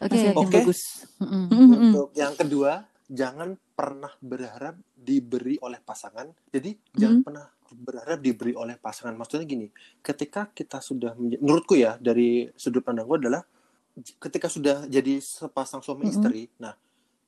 Oke, 0.00 0.16
yang 0.16 0.32
Oke. 0.32 0.56
bagus. 0.64 0.80
Mm, 1.20 1.28
mm, 1.28 1.44
mm. 1.52 1.76
Untuk 1.92 2.08
yang 2.16 2.32
kedua, 2.32 2.72
jangan 3.04 3.52
pernah 3.76 4.08
berharap 4.24 4.80
diberi 4.96 5.60
oleh 5.60 5.76
pasangan. 5.76 6.24
Jadi 6.48 6.72
jangan 6.96 7.20
pernah 7.20 7.46
berharap 7.68 8.18
diberi 8.24 8.56
oleh 8.56 8.80
pasangan. 8.80 9.12
Maksudnya 9.12 9.44
gini, 9.44 9.68
ketika 10.00 10.48
kita 10.56 10.80
sudah 10.80 11.12
menurutku 11.20 11.76
ya 11.76 12.00
dari 12.00 12.48
sudut 12.56 12.80
pandang 12.80 13.04
gue 13.04 13.28
adalah 13.28 13.44
ketika 14.00 14.48
sudah 14.48 14.88
jadi 14.88 15.20
sepasang 15.20 15.84
suami 15.84 16.08
Mm-mm. 16.08 16.14
istri, 16.16 16.48
nah 16.56 16.72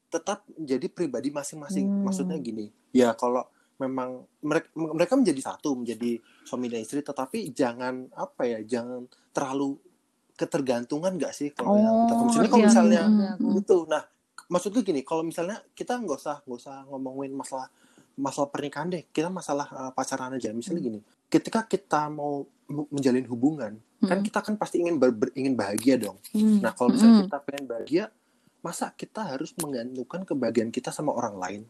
tetap 0.09 0.45
menjadi 0.57 0.87
pribadi 0.89 1.29
masing-masing. 1.29 1.89
Hmm. 1.89 2.05
Maksudnya 2.09 2.37
gini, 2.41 2.73
ya 2.93 3.12
kalau 3.12 3.45
memang 3.83 4.23
mereka 4.41 4.69
mereka 4.75 5.15
menjadi 5.19 5.41
satu, 5.43 5.75
menjadi 5.75 6.23
suami 6.47 6.71
dan 6.71 6.87
istri, 6.87 7.03
tetapi 7.03 7.51
jangan 7.51 8.07
apa 8.15 8.47
ya, 8.47 8.59
jangan 8.62 9.11
terlalu 9.35 9.77
ketergantungan 10.33 11.12
gak 11.21 11.35
sih 11.37 11.53
kalau 11.53 11.77
yang 11.77 12.09
kita 12.09 12.12
oh 12.15 12.19
maksudnya 12.25 12.51
kalau 12.51 12.62
iya, 12.65 12.69
misalnya 12.73 13.03
iya, 13.05 13.33
gitu. 13.61 13.77
Nah 13.87 14.03
maksudku 14.49 14.81
gini 14.81 15.01
kalau 15.05 15.23
misalnya 15.23 15.61
kita 15.77 16.01
nggak 16.01 16.19
usah 16.19 16.37
nggak 16.49 16.59
usah 16.59 16.77
ngomongin 16.89 17.31
masalah 17.37 17.69
masalah 18.17 18.49
pernikahan 18.49 18.89
deh. 18.91 19.05
Kita 19.12 19.29
masalah 19.29 19.67
uh, 19.71 19.93
pacaran 19.93 20.33
aja. 20.35 20.51
Misalnya 20.57 20.83
gini 20.83 20.99
ketika 21.29 21.65
kita 21.65 22.09
mau 22.12 22.45
menjalin 22.69 23.27
hubungan 23.29 23.73
kan 24.03 24.19
Mm. 24.19 24.27
kita 24.27 24.43
kan 24.43 24.55
pasti 24.59 24.83
ingin 24.83 24.99
ber- 24.99 25.15
ber- 25.15 25.31
ingin 25.39 25.55
bahagia 25.55 25.95
dong. 25.95 26.19
Mm. 26.35 26.59
nah 26.59 26.75
kalau 26.75 26.91
misalnya 26.91 27.23
Mm. 27.23 27.25
kita 27.31 27.39
pengen 27.45 27.65
bahagia 27.71 28.05
masa 28.59 28.91
kita 28.95 29.21
harus 29.27 29.55
menggantungkan 29.59 30.23
kebahagiaan 30.27 30.71
kita 30.75 30.91
sama 30.91 31.15
orang 31.15 31.37
lain 31.39 31.62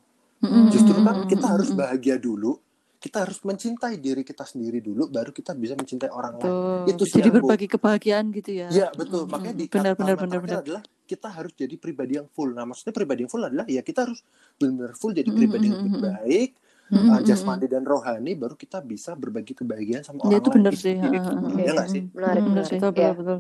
Justru 0.71 0.99
kan 1.01 1.17
kita 1.25 1.47
harus 1.47 1.71
bahagia 1.71 2.19
dulu 2.19 2.59
kita 3.03 3.27
harus 3.27 3.43
mencintai 3.43 3.99
diri 3.99 4.23
kita 4.23 4.47
sendiri 4.47 4.79
dulu 4.79 5.11
baru 5.11 5.35
kita 5.35 5.59
bisa 5.59 5.75
mencintai 5.75 6.07
orang 6.07 6.39
lain 6.39 6.47
Betul. 6.47 6.87
Itu 6.95 7.03
sih 7.03 7.19
jadi 7.19 7.35
yang 7.35 7.35
Bu. 7.35 7.39
berbagi 7.51 7.67
kebahagiaan 7.67 8.25
gitu 8.31 8.51
ya 8.55 8.69
Iya 8.71 8.89
betul. 8.95 9.27
Mm, 9.27 9.31
Makanya 9.35 9.55
di 9.59 9.65
benar 9.67 9.95
benar 9.99 10.17
benar 10.23 10.39
benar 10.39 10.59
adalah 10.63 10.83
kita 11.03 11.29
harus 11.29 11.53
jadi 11.59 11.75
pribadi 11.83 12.13
yang 12.15 12.31
full. 12.31 12.55
Nah 12.55 12.63
maksudnya 12.63 12.95
pribadi 12.95 13.27
yang 13.27 13.31
full 13.35 13.43
adalah 13.43 13.67
ya 13.67 13.83
kita 13.83 14.07
harus 14.07 14.23
benar-benar 14.55 14.95
full 14.95 15.11
jadi 15.11 15.31
pribadi 15.35 15.67
mm, 15.67 15.73
yang 15.75 15.83
mm. 15.99 15.99
baik, 15.99 16.51
Mm, 16.93 16.95
uh, 16.95 17.01
mm, 17.01 17.11
mm, 17.11 17.25
jasmani 17.25 17.67
dan 17.73 17.83
rohani, 17.89 18.33
baru 18.37 18.53
kita 18.53 18.85
bisa 18.85 19.17
berbagi 19.17 19.57
kebahagiaan 19.57 20.05
sama 20.05 20.29
Ya 20.29 20.37
orang 20.37 20.45
itu 20.45 20.49
lain. 20.53 20.57
benar 20.61 20.73
Itu 20.77 20.83
sih. 20.85 20.93
sih. 20.93 20.97
ha, 21.01 21.09
ha, 21.09 21.31
ha. 21.33 21.41
Oke. 21.49 21.63
Ya 21.65 21.73
nggak 21.73 21.89
sih? 21.89 22.03
Menarik, 22.13 22.43
menarik. 22.45 22.69
betul, 22.71 22.91
Ya. 22.93 22.93
betul, 22.93 23.13
betul. 23.17 23.39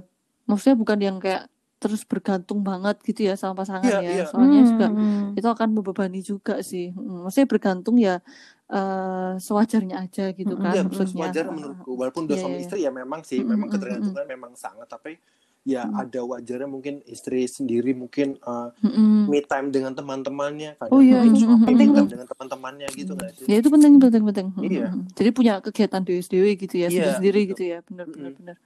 Maksudnya 0.48 0.76
bukan 0.80 0.98
yang 0.98 1.16
kayak 1.20 1.42
terus 1.82 2.02
bergantung 2.02 2.62
banget 2.62 3.02
gitu 3.02 3.26
ya 3.26 3.34
sama 3.34 3.58
pasangan 3.58 3.82
Iya, 3.82 3.98
ya. 3.98 4.10
iya. 4.14 4.24
Soalnya 4.24 4.62
juga 4.62 4.86
Mm. 4.88 5.34
itu 5.34 5.48
akan 5.48 5.68
membebani 5.72 6.20
juga 6.22 6.54
sih. 6.60 6.90
Mm, 6.90 7.26
Maksudnya 7.26 7.48
bergantung 7.48 7.96
ya 7.98 8.22
eh, 8.68 9.32
sewajarnya 9.36 10.00
aja 10.00 10.30
gitu 10.30 10.54
kan 10.56 10.72
Iya 10.72 10.82
maksudnya. 10.82 11.26
wajar 11.26 11.44
menurutku. 11.46 11.90
Walaupun 11.92 12.24
udah 12.24 12.32
Iya, 12.32 12.40
suami 12.40 12.56
iya. 12.56 12.62
istri 12.62 12.78
ya 12.80 12.90
memang 12.90 13.20
sih, 13.20 13.42
memang 13.42 13.68
ketergantungan 13.68 14.24
memang 14.24 14.52
sangat. 14.54 14.86
Tapi 14.86 15.18
ya 15.62 15.84
Mm. 15.84 15.94
ada 16.00 16.20
wajarnya 16.24 16.66
mungkin 16.66 17.04
istri 17.04 17.44
sendiri 17.44 17.92
mungkin 17.92 18.34
uh, 18.40 18.72
Mm-mm. 18.80 19.28
me 19.28 19.38
time 19.40 19.68
dengan 19.68 19.92
teman-temannya, 19.92 20.74
kadang 20.76 20.90
Oh 20.90 20.98
iya, 20.98 21.20
mungkin 21.20 21.62
penting 21.62 21.90
time 21.90 22.00
tuh. 22.00 22.08
dengan 22.10 22.26
teman-temannya 22.28 22.88
gitu 22.92 23.12
nggak 23.12 23.30
sih? 23.32 23.44
Ya 23.44 23.56
itu 23.58 23.68
penting 23.68 23.92
penting 23.96 24.22
penting. 24.24 24.46
Iya. 24.58 24.88
Jadi 25.12 25.30
punya 25.30 25.54
kegiatan 25.60 26.00
dewi-dewi 26.00 26.50
gitu 26.56 26.74
ya, 26.74 26.80
Iya, 26.80 26.88
sendiri-sendiri 26.88 27.40
gitu. 27.44 27.50
gitu 27.52 27.62
ya. 27.68 27.78
Benar 27.84 28.06
benar 28.08 28.30
Mm-mm. 28.30 28.40
benar. 28.40 28.56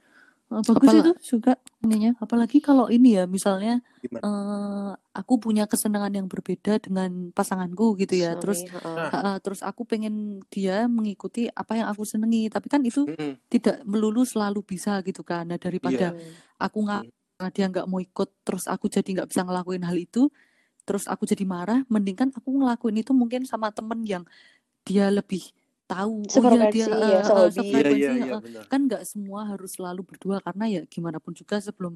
Eh, 0.47 0.63
bagus 0.63 0.87
Apala- 0.87 1.03
itu 1.03 1.11
juga 1.35 1.53
ininya. 1.79 2.15
Apalagi 2.17 2.63
kalau 2.63 2.87
ini 2.87 3.19
ya, 3.19 3.27
misalnya 3.27 3.83
Gimana? 3.99 4.23
eh, 4.23 4.91
aku 5.11 5.33
punya 5.37 5.67
kesenangan 5.67 6.13
yang 6.15 6.27
berbeda 6.31 6.79
dengan 6.79 7.29
pasanganku 7.31 7.99
gitu 7.99 8.15
ya. 8.15 8.31
Suami, 8.33 8.41
Terus 8.41 8.59
heeh. 8.63 9.07
Ha- 9.11 9.23
ha, 9.27 9.31
terus 9.43 9.59
aku 9.59 9.83
pengen 9.83 10.39
dia 10.47 10.87
mengikuti 10.87 11.51
apa 11.51 11.75
yang 11.75 11.91
aku 11.91 12.07
senengi. 12.07 12.47
Tapi 12.47 12.67
kan 12.67 12.79
itu 12.81 13.03
Mm-mm. 13.05 13.35
tidak 13.47 13.83
melulu 13.83 14.23
selalu 14.23 14.63
bisa 14.63 15.03
gitu 15.03 15.19
kan. 15.21 15.47
Nah 15.47 15.59
daripada 15.59 16.15
Hmm. 16.15 16.31
aku 16.57 16.77
nggak 16.83 17.03
karena 17.37 17.49
dia 17.53 17.65
nggak 17.69 17.85
mau 17.85 18.01
ikut, 18.01 18.29
terus 18.41 18.65
aku 18.65 18.89
jadi 18.89 19.05
nggak 19.13 19.29
bisa 19.29 19.45
ngelakuin 19.45 19.85
hal 19.85 19.93
itu, 19.93 20.33
terus 20.83 21.05
aku 21.05 21.27
jadi 21.27 21.45
marah. 21.45 21.85
Mending 21.85 22.17
kan 22.17 22.29
aku 22.33 22.49
ngelakuin 22.49 22.97
itu 22.97 23.13
mungkin 23.13 23.45
sama 23.45 23.69
temen 23.69 24.01
yang 24.01 24.23
dia 24.81 25.11
lebih 25.11 25.43
tahu. 25.87 26.15
Oh 26.37 26.43
iya 26.51 26.61
dia 26.73 26.85
ya, 26.85 27.19
sehobi. 27.27 27.63
Iya 27.71 28.11
iya 28.19 28.33
eh. 28.37 28.41
benar. 28.45 28.63
kan 28.71 28.79
nggak 28.87 29.03
semua 29.11 29.39
harus 29.51 29.71
selalu 29.77 30.01
berdua 30.09 30.37
karena 30.45 30.63
ya 30.75 30.81
gimana 30.93 31.17
pun 31.23 31.33
juga 31.39 31.55
sebelum 31.63 31.93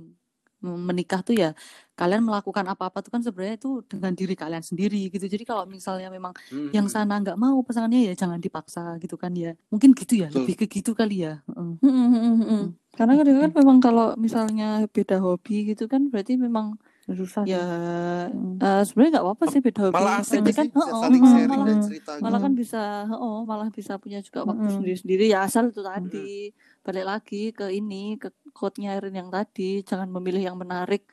menikah 0.61 1.25
tuh 1.25 1.33
ya 1.33 1.57
kalian 1.97 2.21
melakukan 2.21 2.65
apa-apa 2.69 3.01
tuh 3.01 3.09
kan 3.09 3.21
sebenarnya 3.25 3.57
itu 3.57 3.81
dengan 3.91 4.13
diri 4.13 4.33
kalian 4.37 4.61
sendiri 4.61 5.09
gitu. 5.09 5.25
Jadi 5.25 5.43
kalau 5.49 5.65
misalnya 5.65 6.07
memang 6.13 6.33
Hmm, 6.53 6.69
yang 6.75 6.85
hmm. 6.85 6.93
sana 6.95 7.13
nggak 7.21 7.37
mau 7.37 7.57
pasangannya 7.65 7.99
ya 8.09 8.13
jangan 8.21 8.37
dipaksa 8.37 8.81
gitu 9.01 9.15
kan 9.17 9.33
ya. 9.33 9.57
Mungkin 9.73 9.89
gitu 9.97 10.13
ya, 10.21 10.29
Betul. 10.29 10.37
lebih 10.45 10.55
ke 10.61 10.65
gitu 10.69 10.91
kali 10.93 11.25
ya. 11.25 11.41
Heeh. 11.49 11.81
Mm, 11.81 11.89
mm, 11.89 12.09
mm, 12.13 12.35
mm. 12.45 12.63
Karena 12.97 13.13
kadang 13.17 13.37
kan 13.41 13.51
memang 13.57 13.77
kalau 13.81 14.05
misalnya 14.25 14.85
beda 14.95 15.17
hobi 15.25 15.53
gitu 15.73 15.83
kan 15.89 16.01
berarti 16.11 16.37
memang 16.37 16.77
Susah. 17.15 17.43
ya 17.43 17.63
eh, 18.59 18.81
sebenarnya 18.87 19.11
nggak 19.17 19.25
apa-apa 19.25 19.45
sih 19.49 19.59
beda 19.59 19.79
hobi. 19.87 19.95
malah 19.95 20.13
asik 20.21 20.39
sih 20.41 20.55
kan 20.55 20.67
bisa 20.71 20.89
oh, 20.89 21.01
saling 21.03 21.21
malah, 21.21 21.33
sharing 21.35 21.51
malah, 21.51 21.67
dan 21.67 21.77
cerita 21.83 22.11
malah 22.19 22.39
gitu. 22.39 22.45
kan 22.45 22.53
bisa 22.55 22.81
oh 23.15 23.39
malah 23.43 23.69
bisa 23.69 23.93
punya 23.97 24.19
juga 24.23 24.39
waktu 24.47 24.63
Mm-mm. 24.65 24.75
sendiri-sendiri 24.79 25.25
ya 25.29 25.39
asal 25.47 25.69
itu 25.69 25.81
tadi 25.83 26.51
balik 26.81 27.05
lagi 27.05 27.43
ke 27.51 27.65
ini 27.71 28.15
ke 28.17 28.29
quote-nya 28.51 28.97
Erin 28.97 29.15
yang 29.15 29.29
tadi 29.29 29.83
jangan 29.83 30.09
memilih 30.09 30.41
yang 30.51 30.57
menarik 30.57 31.05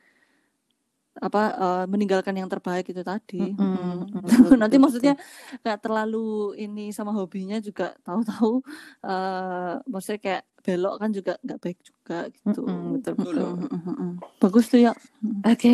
apa 1.19 1.43
eh, 1.51 1.85
meninggalkan 1.91 2.35
yang 2.39 2.47
terbaik 2.47 2.87
itu 2.95 3.03
tadi. 3.03 3.43
Mm-mm. 3.43 4.07
Mm. 4.07 4.23
Betul, 4.23 4.55
Nanti 4.55 4.77
betul, 4.79 4.83
maksudnya 4.87 5.15
nggak 5.67 5.79
terlalu 5.83 6.55
ini 6.63 6.95
sama 6.95 7.11
hobinya 7.11 7.59
juga 7.59 7.99
tahu-tahu 8.07 8.63
eh 9.03 9.75
maksudnya 9.91 10.21
kayak 10.23 10.43
belok 10.69 11.01
kan 11.01 11.09
juga 11.09 11.33
nggak 11.41 11.59
baik 11.59 11.79
juga 11.81 12.19
gitu. 12.29 12.61
Mm-mm, 12.61 13.01
betul 13.01 13.13
Betul. 13.17 13.33
betul. 13.33 13.53
Mm-mm. 13.73 14.11
Bagus 14.37 14.65
tuh 14.69 14.81
ya. 14.85 14.93
Oke. 15.43 15.73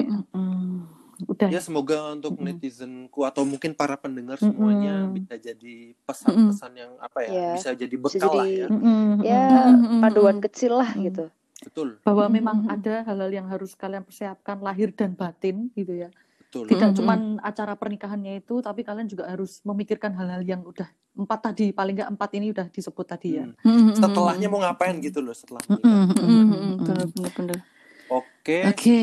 Mm-mm. 0.00 0.88
Udah. 1.24 1.46
Ya 1.46 1.60
semoga 1.60 2.10
untuk 2.10 2.34
Mm-mm. 2.34 2.56
netizenku 2.56 3.20
atau 3.22 3.44
mungkin 3.44 3.76
para 3.76 3.94
pendengar 3.94 4.40
semuanya 4.40 5.04
Mm-mm. 5.04 5.14
bisa 5.14 5.36
jadi 5.36 5.74
pesan-pesan 6.02 6.72
yang 6.74 6.92
apa 6.98 7.18
ya, 7.20 7.30
Ya, 7.30 7.48
bisa 7.54 7.70
jadi 7.70 7.94
bisa 7.94 8.16
bekal 8.16 8.32
lah 8.32 8.46
jadi- 8.48 8.58
ya. 8.58 8.68
Mm-mm. 8.72 9.04
Ya, 9.20 9.44
Mm-mm. 9.68 10.00
panduan 10.00 10.38
kecil 10.40 10.72
lah 10.74 10.90
Mm. 10.90 11.04
gitu. 11.04 11.24
Betul, 11.62 11.88
bahwa 12.00 12.28
memang 12.28 12.58
ada 12.66 13.04
hal-hal 13.04 13.30
yang 13.30 13.46
harus 13.46 13.72
kalian 13.72 14.04
persiapkan 14.04 14.58
lahir 14.58 14.90
dan 14.90 15.12
batin 15.12 15.68
gitu 15.72 15.96
ya. 15.96 16.08
Betul. 16.54 16.70
Tidak 16.70 16.88
Mm-mm. 16.94 16.98
cuman 17.02 17.20
acara 17.42 17.74
pernikahannya 17.74 18.38
itu, 18.38 18.62
tapi 18.62 18.86
kalian 18.86 19.10
juga 19.10 19.26
harus 19.26 19.58
memikirkan 19.66 20.14
hal-hal 20.14 20.46
yang 20.46 20.62
udah 20.62 20.86
empat 21.18 21.50
tadi, 21.50 21.74
paling 21.74 21.98
nggak 21.98 22.10
empat 22.14 22.30
ini 22.38 22.54
udah 22.54 22.70
disebut 22.70 23.06
tadi 23.10 23.42
ya. 23.42 23.50
Hmm. 23.66 23.90
Mm-mm. 23.90 23.98
Setelahnya 23.98 24.46
mau 24.46 24.62
ngapain 24.62 24.94
gitu 25.02 25.18
loh 25.18 25.34
setelah 25.34 25.66
mm-mm. 25.66 26.78
bener 26.86 27.32
bener. 27.34 27.58
Oke, 28.06 28.68
Oke. 28.70 29.00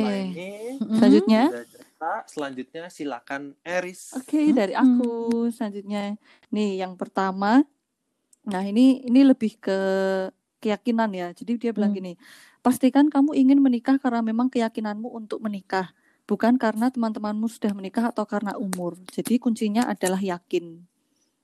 Selanjutnya. 0.78 1.50
selanjutnya 2.30 2.84
silakan 2.88 3.58
Eris. 3.66 4.14
Oke, 4.16 4.54
dari 4.54 4.78
aku 4.78 5.50
selanjutnya. 5.52 6.16
Nih, 6.54 6.80
yang 6.80 6.96
pertama. 6.96 7.66
Nah, 8.46 8.64
ini 8.66 9.06
ini 9.06 9.22
lebih 9.26 9.58
ke 9.58 9.78
keyakinan 10.62 11.10
ya. 11.14 11.28
Jadi 11.34 11.58
dia 11.58 11.74
bilang 11.74 11.92
Hmm. 11.92 12.00
gini, 12.00 12.14
pastikan 12.62 13.10
kamu 13.10 13.34
ingin 13.34 13.58
menikah 13.58 13.98
karena 13.98 14.22
memang 14.22 14.50
keyakinanmu 14.54 15.10
untuk 15.10 15.42
menikah, 15.42 15.90
bukan 16.32 16.56
karena 16.56 16.88
teman-temanmu 16.88 17.44
sudah 17.46 17.76
menikah 17.76 18.08
atau 18.08 18.24
karena 18.24 18.56
umur. 18.56 18.96
Jadi 19.12 19.36
kuncinya 19.36 19.84
adalah 19.84 20.16
yakin. 20.18 20.80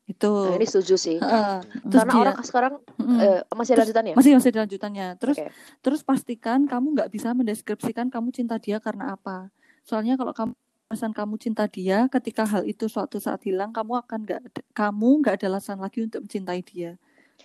Itu. 0.07 0.31
Nah, 0.47 0.55
ini 0.55 0.63
setuju 0.63 0.95
sih. 0.95 1.19
Heeh. 1.19 1.59
Terus 1.83 1.99
Karena 1.99 2.13
dia- 2.15 2.23
orang 2.23 2.37
sekarang 2.39 2.73
eh, 3.19 3.43
masih 3.51 3.75
ada 3.75 3.83
lanjutannya. 3.83 4.13
masih 4.15 4.31
masih 4.33 4.49
ada 4.55 4.61
lanjutannya. 4.63 5.07
Terus 5.19 5.35
Oke. 5.35 5.51
terus 5.83 5.99
pastikan 6.01 6.63
kamu 6.63 6.95
nggak 6.95 7.09
bisa 7.11 7.35
mendeskripsikan 7.35 8.07
kamu 8.07 8.31
cinta 8.31 8.55
dia 8.55 8.79
karena 8.79 9.11
apa. 9.13 9.51
Soalnya 9.83 10.15
kalau 10.15 10.31
kamu 10.31 10.55
alasan 10.87 11.11
kamu 11.11 11.35
cinta 11.35 11.67
dia, 11.67 12.07
ketika 12.07 12.47
hal 12.47 12.63
itu 12.63 12.87
suatu 12.87 13.19
saat 13.19 13.43
hilang, 13.43 13.75
kamu 13.75 13.99
akan 13.99 14.19
nggak 14.23 14.41
kamu 14.71 15.09
nggak 15.19 15.43
ada 15.43 15.47
alasan 15.51 15.83
lagi 15.83 15.99
untuk 16.01 16.23
mencintai 16.23 16.63
dia. 16.63 16.95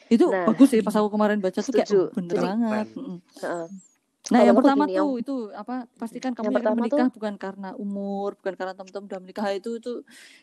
Itu 0.07 0.31
Nah, 0.31 0.47
bagus 0.47 0.71
sih 0.71 0.79
pas 0.81 0.95
aku 0.95 1.11
kemarin 1.11 1.43
baca 1.43 1.59
tuh 1.59 1.75
kayak 1.75 1.91
setuju. 1.91 1.99
oh, 1.99 2.15
bener 2.15 2.31
Jadi- 2.33 2.47
banget. 2.47 2.87
Mm-mm. 2.95 3.19
Nah, 4.33 4.41
yang 4.43 4.57
pertama 4.57 4.85
tuh 4.85 4.97
yang- 4.97 5.21
itu 5.21 5.35
apa? 5.53 5.75
Pastikan 5.95 6.33
kamu 6.33 6.45
yang 6.49 6.55
pertama 6.57 6.77
menikah 6.81 7.07
tuh- 7.07 7.15
bukan 7.15 7.35
karena 7.37 7.69
umur, 7.77 8.35
bukan 8.41 8.55
karena 8.57 8.73
teman-teman 8.73 9.05
udah 9.07 9.21
menikah 9.21 9.47
itu 9.53 9.77
itu 9.77 9.93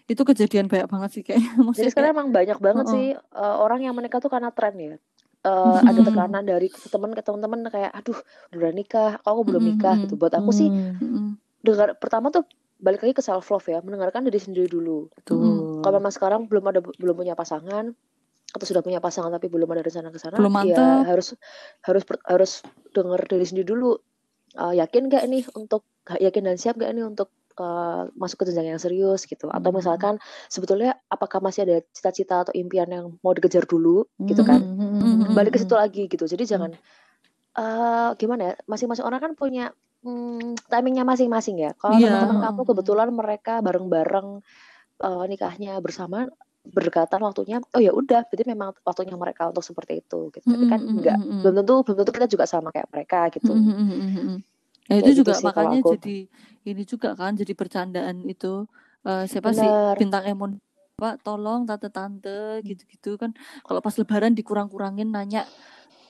itu 0.06 0.22
kejadian 0.22 0.70
banyak 0.70 0.86
banget 0.86 1.10
sih 1.12 1.24
kayaknya. 1.26 1.50
Jadi 1.58 1.66
Maksudnya 1.66 1.90
sekarang 1.90 2.08
kayak, 2.08 2.18
emang 2.18 2.30
banyak 2.30 2.58
banget 2.62 2.86
Heeh. 2.86 2.94
sih 2.94 3.08
eh, 3.18 3.56
orang 3.58 3.80
yang 3.82 3.94
menikah 3.98 4.20
tuh 4.20 4.30
karena 4.30 4.54
tren 4.54 4.78
ya. 4.78 4.96
Mm-mm. 5.40 5.88
ada 5.88 6.02
tekanan 6.04 6.44
dari 6.44 6.68
teman 6.68 7.16
ke 7.16 7.24
teman-teman 7.24 7.64
kayak 7.72 7.96
aduh 7.96 8.20
udah 8.52 8.72
nikah, 8.76 9.12
kok 9.18 9.30
aku 9.30 9.42
belum 9.48 9.64
nikah 9.66 9.96
gitu. 9.98 10.14
Buat 10.14 10.36
aku 10.36 10.52
sih 10.52 10.68
Hmm, 11.00 11.40
dengar 11.60 11.96
pertama 11.96 12.28
tuh 12.28 12.44
balik 12.76 13.00
lagi 13.00 13.12
ke 13.12 13.24
self 13.24 13.48
love 13.48 13.64
ya, 13.64 13.80
mendengarkan 13.80 14.24
diri 14.24 14.36
sendiri 14.36 14.68
dulu. 14.68 15.08
betul. 15.16 15.80
Kalau 15.80 15.96
memang 15.96 16.12
sekarang 16.12 16.42
belum 16.44 16.66
ada 16.66 16.80
belum 16.84 17.16
punya 17.16 17.36
pasangan 17.36 17.96
atau 18.50 18.66
sudah 18.66 18.82
punya 18.82 18.98
pasangan 18.98 19.30
tapi 19.30 19.46
belum 19.46 19.70
ada 19.70 19.86
rencana 19.86 20.10
ke 20.10 20.18
sana, 20.18 20.38
ya 20.66 21.06
harus 21.06 21.38
harus 21.86 22.04
harus 22.26 22.52
dengar 22.98 23.22
diri 23.30 23.46
sendiri 23.46 23.68
dulu. 23.70 23.94
Eh, 24.58 24.82
yakin 24.82 25.14
gak 25.14 25.30
nih 25.30 25.46
untuk 25.54 25.86
yakin 26.18 26.50
dan 26.50 26.58
siap 26.58 26.82
gak 26.82 26.90
nih 26.90 27.06
untuk 27.06 27.30
eh, 27.62 28.04
masuk 28.18 28.42
ke 28.42 28.44
jenjang 28.50 28.74
yang 28.74 28.82
serius 28.82 29.30
gitu? 29.30 29.46
Atau 29.54 29.70
Hmm. 29.70 29.78
misalkan 29.78 30.14
sebetulnya 30.50 30.98
apakah 31.12 31.38
masih 31.44 31.70
ada 31.70 31.86
cita-cita 31.94 32.48
atau 32.48 32.54
impian 32.58 32.90
yang 32.90 33.14
mau 33.22 33.36
dikejar 33.38 33.70
dulu 33.70 34.10
gitu 34.26 34.42
kan? 34.42 34.66
Mm-mm. 34.66 35.38
Balik 35.38 35.54
ke 35.54 35.60
situ 35.62 35.76
lagi 35.78 36.10
gitu. 36.10 36.26
Jadi 36.26 36.50
jangan 36.50 36.74
eh 37.60 38.10
gimana 38.18 38.42
ya? 38.50 38.54
Masing-masing 38.66 39.06
orang 39.06 39.22
kan 39.22 39.32
punya 39.38 39.70
hmm, 40.02 40.56
timingnya 40.72 41.04
masing-masing 41.06 41.60
ya. 41.60 41.76
Kalau 41.78 42.00
Iya. 42.00 42.10
teman-teman 42.10 42.40
kamu 42.50 42.62
kebetulan 42.74 43.10
mereka 43.14 43.54
bareng-bareng 43.62 44.42
eh, 45.06 45.26
nikahnya 45.30 45.78
bersama 45.84 46.26
berdekatan 46.70 47.20
waktunya, 47.26 47.58
oh 47.74 47.82
ya 47.82 47.92
udah, 47.92 48.26
berarti 48.30 48.46
memang 48.46 48.72
waktunya 48.86 49.16
mereka 49.18 49.50
untuk 49.50 49.66
seperti 49.66 50.06
itu 50.06 50.30
gitu. 50.34 50.46
Tapi 50.46 50.66
kan 50.70 50.82
enggak, 50.82 51.18
mm-mm. 51.20 51.42
belum 51.42 51.54
tentu 51.64 51.76
belum 51.86 51.98
tentu 52.02 52.12
kita 52.16 52.28
juga 52.30 52.46
sama 52.46 52.70
kayak 52.70 52.90
mereka 52.94 53.20
gitu. 53.34 53.52
Mm, 53.52 53.64
mm, 53.66 53.76
mm, 53.76 53.98
mm, 54.00 54.12
mm. 54.16 54.38
Ya 54.90 54.96
itu 55.06 55.12
gitu 55.14 55.20
juga 55.22 55.34
sih 55.38 55.46
kalau 55.46 55.54
makanya 55.54 55.80
aku. 55.86 55.92
jadi 55.98 56.18
ini 56.66 56.84
juga 56.84 57.10
kan 57.14 57.32
jadi 57.38 57.54
bercandaan 57.54 58.16
itu 58.26 58.66
eh, 59.06 59.24
siapa 59.30 59.54
sih 59.54 59.70
bintang 60.02 60.26
Emon 60.26 60.52
Pak 61.00 61.24
tolong 61.24 61.64
tante-tante 61.64 62.60
gitu-gitu 62.68 63.16
kan 63.16 63.32
kalau 63.64 63.80
pas 63.80 63.96
lebaran 63.96 64.36
dikurang-kurangin 64.36 65.08
nanya 65.08 65.48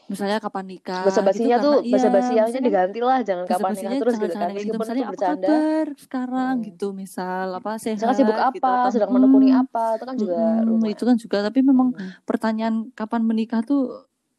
misalnya 0.09 0.37
kapan 0.41 0.65
nikah 0.67 1.05
Basa 1.05 1.21
gitu 1.21 1.27
basinya 1.29 1.55
karena 1.55 1.65
tuh 1.69 1.75
iya 1.79 1.93
basa 1.95 2.09
basinya 2.09 2.43
diganti 2.59 2.99
lah, 2.99 3.19
jangan 3.21 3.43
kapan 3.45 3.71
nikah 3.71 3.91
terus 3.95 4.15
jangan 4.17 4.25
gitu 4.25 4.35
kan. 4.35 4.49
gitu 4.57 4.75
misalnya 4.75 5.03
apa 5.05 5.13
bercanda. 5.13 5.47
kabar 5.47 5.85
sekarang 5.95 6.53
Hmm. 6.57 6.65
gitu 6.65 6.87
misal 6.91 7.45
apa 7.53 7.71
sehat 7.77 7.95
Misalkan 7.95 8.17
sibuk 8.17 8.35
gitu 8.35 8.65
apa, 8.65 8.71
atau 8.75 8.89
sedang 8.89 9.11
menekuni 9.13 9.47
"Hmm, 9.49 9.61
apa, 9.63 9.83
itu 9.93 10.03
kan 10.03 10.15
juga 10.17 10.41
mm-mm," 10.41 10.67
lumayan. 10.67 10.91
itu 10.91 11.03
kan 11.05 11.15
juga 11.15 11.37
tapi 11.41 11.59
memang 11.61 11.87
Hmm. 11.93 12.09
pertanyaan 12.23 12.75
kapan 12.91 13.21
menikah 13.23 13.61
tuh 13.61 13.81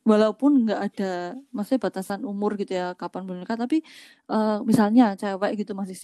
walaupun 0.02 0.64
nggak 0.64 0.80
ada 0.82 1.12
maksudnya 1.50 1.80
batasan 1.80 2.20
umur 2.22 2.56
gitu 2.56 2.72
ya 2.72 2.92
kapan 2.94 3.22
menikah 3.22 3.54
tapi 3.54 3.84
eh, 4.26 4.58
misalnya 4.62 5.14
cewek 5.14 5.54
gitu 5.56 5.72
masih 5.72 5.96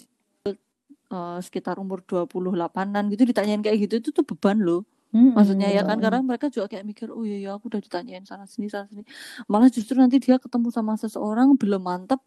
eh, 0.46 1.38
sekitar 1.40 1.76
umur 1.76 2.02
28-an 2.02 3.04
gitu 3.08 3.22
ditanyain 3.24 3.60
kayak 3.60 3.78
gitu 3.82 3.94
itu 3.98 4.08
tuh 4.12 4.24
beban 4.24 4.58
loh 4.58 4.82
maksudnya 5.14 5.68
ya 5.70 5.82
kan 5.86 5.96
karena 6.02 6.20
mereka 6.20 6.50
juga 6.52 6.66
kayak 6.68 6.84
mikir 6.84 7.08
oh 7.08 7.22
iya 7.22 7.38
ya 7.38 7.50
aku 7.56 7.70
udah 7.72 7.80
ditanyain 7.80 8.26
sana 8.26 8.44
sini 8.44 8.66
sana 8.68 8.88
sini. 8.90 9.06
Malah 9.46 9.70
justru 9.70 9.96
nanti 9.96 10.18
dia 10.20 10.36
ketemu 10.36 10.68
sama 10.74 10.98
seseorang 10.98 11.54
belum 11.56 11.82
mantep 11.82 12.20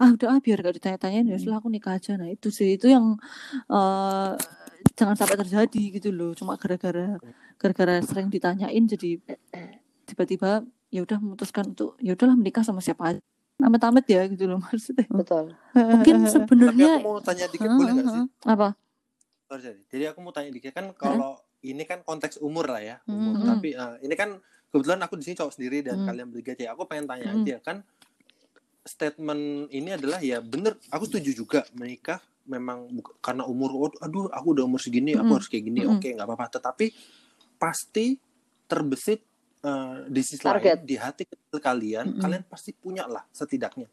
ah 0.00 0.10
udah 0.10 0.34
ah 0.34 0.38
biar 0.42 0.58
gak 0.64 0.82
ditanya-tanyain 0.82 1.28
ya 1.30 1.36
setelah 1.38 1.60
aku 1.60 1.68
nikah 1.68 1.94
aja. 1.98 2.16
Nah 2.16 2.26
itu 2.32 2.48
sih 2.48 2.74
itu 2.74 2.88
yang 2.88 3.20
eh, 3.70 4.32
jangan 4.96 5.14
sampai 5.14 5.36
terjadi 5.38 5.82
gitu 6.00 6.08
loh. 6.10 6.32
Cuma 6.34 6.56
gara-gara 6.56 7.20
gara-gara 7.60 7.94
sering 8.02 8.32
ditanyain 8.32 8.84
jadi 8.88 9.20
tiba-tiba 10.08 10.66
ya 10.92 11.00
udah 11.04 11.18
memutuskan 11.20 11.72
untuk 11.72 11.96
ya 12.02 12.12
udahlah 12.16 12.36
menikah 12.36 12.64
sama 12.64 12.80
siapa 12.80 13.14
aja. 13.14 13.20
Amit-amit 13.62 14.08
ya 14.08 14.26
gitu 14.26 14.48
loh 14.50 14.58
maksudnya. 14.64 15.06
Betul. 15.12 15.54
Mungkin 15.76 16.14
Tapi 16.26 16.32
sebenarnya 16.32 16.88
aku 16.98 17.04
mau 17.04 17.20
tanya 17.20 17.46
dikit 17.46 17.68
boleh 17.68 17.92
nggak 17.92 18.08
sih? 18.08 18.24
apa. 18.48 18.68
Jadi 19.92 20.04
aku 20.08 20.18
mau 20.24 20.32
tanya 20.32 20.48
dikit 20.48 20.72
kan 20.72 20.88
kalau 20.96 21.36
ini 21.62 21.82
kan 21.82 22.02
konteks 22.02 22.38
umur 22.38 22.66
lah 22.66 22.82
ya, 22.82 22.96
umur. 23.06 23.38
Mm-mm. 23.38 23.48
Tapi 23.48 23.68
eh, 23.72 23.96
ini 24.02 24.14
kan 24.14 24.36
kebetulan 24.68 25.00
aku 25.00 25.14
di 25.16 25.24
sini 25.24 25.36
cowok 25.38 25.52
sendiri 25.54 25.78
dan 25.80 26.02
Mm. 26.02 26.06
kalian 26.06 26.26
bertiga 26.28 26.52
cewek. 26.54 26.70
Aku 26.70 26.82
pengen 26.84 27.06
tanya 27.06 27.30
Mm. 27.30 27.42
aja 27.42 27.56
kan 27.60 27.76
statement 28.82 29.70
ini 29.70 29.94
adalah 29.94 30.18
ya 30.18 30.42
bener. 30.42 30.74
Aku 30.90 31.06
setuju 31.06 31.30
juga 31.32 31.60
menikah 31.72 32.18
memang 32.42 32.90
buka- 32.90 33.14
karena 33.22 33.46
umur. 33.46 33.94
aduh, 34.02 34.26
aku 34.28 34.58
udah 34.58 34.66
umur 34.66 34.82
segini, 34.82 35.14
aku 35.14 35.22
Mm-mm. 35.22 35.36
harus 35.38 35.46
kayak 35.46 35.64
gini. 35.64 35.80
Mm-mm. 35.86 35.98
Oke, 35.98 36.08
nggak 36.10 36.26
apa-apa. 36.26 36.58
Tetapi 36.58 36.86
pasti 37.56 38.18
terbesit 38.66 39.22
eh, 39.62 39.98
di 40.10 40.22
sisi 40.26 40.42
Target. 40.42 40.82
lain 40.82 40.88
di 40.90 40.96
hati 40.98 41.22
kalian, 41.54 42.06
Mm-mm. 42.10 42.18
kalian 42.18 42.42
pasti 42.50 42.74
punya 42.74 43.06
lah 43.06 43.22
setidaknya. 43.30 43.86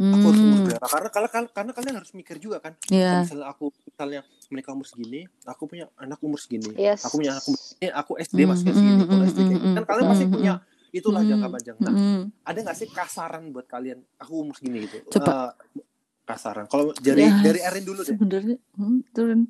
Hmm, 0.00 0.16
Aku 0.16 0.32
harus 0.32 0.40
umur 0.40 0.58
berapa? 0.64 0.86
Karena, 0.88 1.08
karena 1.12 1.28
karena 1.28 1.48
karena 1.52 1.72
kalian 1.76 1.94
harus 2.00 2.12
mikir 2.16 2.40
juga 2.40 2.56
kan. 2.56 2.72
Kalau 2.80 2.96
ya 2.96 3.20
misalnya 3.20 3.46
aku 3.46 3.64
misalnya 3.84 4.20
menikah 4.48 4.72
umur 4.72 4.88
segini, 4.88 5.20
aku 5.44 5.62
punya 5.68 5.92
anak 5.94 6.16
umur 6.24 6.40
segini, 6.40 6.72
Yes. 6.72 7.04
aku 7.04 7.20
punya 7.20 7.36
anak 7.36 7.44
umur 7.44 7.60
segini, 7.60 7.88
aku 7.92 8.12
SD 8.16 8.38
Hmm, 8.40 8.48
masih 8.48 8.64
hmm, 8.64 8.74
segini, 8.74 8.96
hmm, 8.96 9.10
kalau 9.12 9.22
SD 9.28 9.38
kayak 9.38 9.50
hmm, 9.52 9.60
gini. 9.60 9.76
kan 9.76 9.84
kalian 9.84 10.06
pasti 10.08 10.24
hmm, 10.24 10.32
punya 10.32 10.52
itulah 10.90 11.20
Hmm, 11.20 11.30
jangka 11.30 11.48
panjang. 11.52 11.76
Nah, 11.78 11.92
Mm-mm. 11.92 12.22
ada 12.42 12.58
nggak 12.64 12.76
sih 12.80 12.88
kasaran 12.88 13.42
buat 13.52 13.66
kalian? 13.68 13.98
Aku 14.16 14.32
umur 14.40 14.54
segini 14.56 14.88
gitu. 14.88 14.96
Coba. 15.12 15.28
Eh, 15.28 15.50
kasaran. 16.24 16.64
Kalau 16.64 16.96
dari 16.96 17.20
Ya, 17.20 17.36
dari 17.44 17.60
Erin 17.60 17.84
dulu 17.84 18.00
deh. 18.00 18.16
sebenarnya 18.16 18.56
hmm, 18.80 18.98
turun 19.12 19.40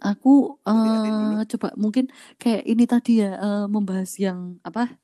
aku 0.00 0.56
eh 0.64 1.44
coba 1.44 1.76
mungkin 1.76 2.08
kayak 2.34 2.64
ini 2.64 2.88
tadi 2.88 3.20
ya 3.20 3.36
eh, 3.36 3.66
membahas 3.68 4.16
yang 4.16 4.56
apa 4.64 4.96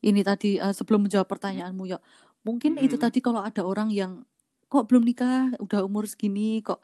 ini 0.00 0.22
tadi 0.22 0.62
eh, 0.62 0.70
sebelum 0.70 1.02
menjawab 1.02 1.26
pertanyaanmu 1.26 1.82
ya 1.90 1.98
mungkin 2.46 2.78
itu 2.78 2.94
Mhm. 2.94 3.02
tadi 3.02 3.18
kalau 3.18 3.42
ada 3.42 3.66
orang 3.66 3.90
yang 3.90 4.22
kok 4.66 4.84
belum 4.90 5.02
nikah 5.06 5.54
udah 5.62 5.80
umur 5.86 6.04
segini 6.10 6.60
kok 6.62 6.82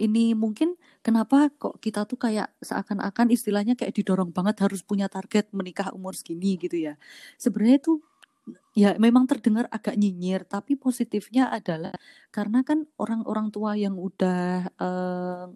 ini 0.00 0.32
mungkin 0.32 0.74
kenapa 1.04 1.52
kok 1.52 1.76
kita 1.84 2.08
tuh 2.08 2.16
kayak 2.16 2.48
seakan-akan 2.64 3.28
istilahnya 3.28 3.76
kayak 3.76 3.92
didorong 3.92 4.32
banget 4.32 4.64
harus 4.64 4.80
punya 4.80 5.06
target 5.12 5.52
menikah 5.52 5.92
umur 5.92 6.16
segini 6.16 6.56
gitu 6.56 6.80
ya. 6.80 6.94
Sebenarnya 7.36 7.76
itu 7.82 7.92
ya 8.74 8.96
memang 8.98 9.28
terdengar 9.30 9.68
agak 9.70 9.94
nyinyir 9.94 10.42
tapi 10.48 10.74
positifnya 10.74 11.52
adalah 11.52 11.94
karena 12.34 12.66
kan 12.66 12.88
orang-orang 12.98 13.52
tua 13.54 13.78
yang 13.78 13.94
udah 14.00 14.66
eh, 14.66 15.46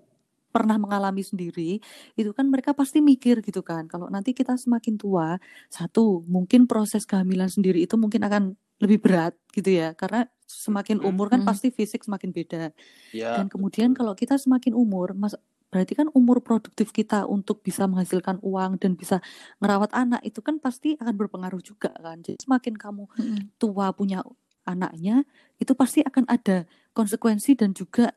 pernah 0.54 0.76
mengalami 0.80 1.20
sendiri 1.20 1.80
itu 2.16 2.30
kan 2.32 2.48
mereka 2.48 2.72
pasti 2.72 3.04
mikir 3.04 3.44
gitu 3.44 3.60
kan 3.66 3.84
kalau 3.90 4.08
nanti 4.08 4.32
kita 4.32 4.56
semakin 4.56 4.96
tua 4.96 5.36
satu 5.68 6.24
mungkin 6.24 6.64
proses 6.70 7.04
kehamilan 7.04 7.50
sendiri 7.52 7.84
itu 7.84 7.96
mungkin 8.00 8.24
akan 8.24 8.56
lebih 8.80 8.98
berat 9.00 9.34
gitu 9.56 9.72
ya. 9.72 9.96
Karena 9.96 10.28
semakin 10.46 11.02
umur 11.02 11.26
kan 11.28 11.42
pasti 11.42 11.74
fisik 11.74 12.06
semakin 12.06 12.30
beda 12.30 12.70
Ya, 13.10 13.36
dan 13.38 13.50
kemudian 13.50 13.92
betul. 13.92 13.98
kalau 14.02 14.12
kita 14.14 14.34
semakin 14.38 14.72
umur 14.72 15.12
mas 15.12 15.34
berarti 15.66 15.98
kan 15.98 16.06
umur 16.14 16.40
produktif 16.40 16.94
kita 16.94 17.26
untuk 17.26 17.60
bisa 17.60 17.90
menghasilkan 17.90 18.38
uang 18.40 18.78
dan 18.78 18.94
bisa 18.94 19.18
ngerawat 19.58 19.90
anak 19.92 20.22
itu 20.22 20.38
kan 20.38 20.62
pasti 20.62 20.94
akan 20.96 21.14
berpengaruh 21.18 21.58
juga 21.58 21.90
kan 21.98 22.22
jadi 22.22 22.38
semakin 22.38 22.78
kamu 22.78 23.04
Mm-mm. 23.18 23.40
tua 23.58 23.90
punya 23.90 24.22
anaknya 24.62 25.26
itu 25.58 25.74
pasti 25.74 26.06
akan 26.06 26.30
ada 26.30 26.64
konsekuensi 26.94 27.58
dan 27.58 27.74
juga 27.74 28.14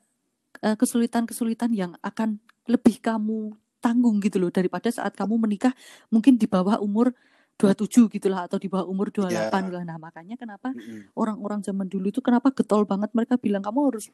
eh, 0.61 0.77
kesulitan-kesulitan 0.77 1.73
yang 1.73 1.97
akan 2.05 2.37
lebih 2.69 3.01
kamu 3.01 3.57
tanggung 3.81 4.21
gitu 4.21 4.37
loh 4.37 4.53
daripada 4.53 4.91
saat 4.93 5.17
kamu 5.17 5.39
menikah 5.41 5.73
mungkin 6.13 6.37
di 6.37 6.45
bawah 6.45 6.77
umur 6.83 7.15
27 7.59 8.07
gitulah 8.07 8.47
atau 8.47 8.55
di 8.55 8.71
bawah 8.71 8.87
umur 8.87 9.11
28 9.11 9.67
Ya. 9.67 9.67
gitu. 9.67 9.77
Nah, 9.83 9.97
makanya 9.99 10.35
kenapa 10.39 10.71
Mm-mm. 10.71 11.11
orang-orang 11.13 11.59
zaman 11.59 11.91
dulu 11.91 12.07
itu 12.07 12.23
kenapa 12.23 12.55
getol 12.55 12.87
banget 12.87 13.11
mereka 13.11 13.35
bilang 13.35 13.59
kamu 13.59 13.91
harus 13.91 14.07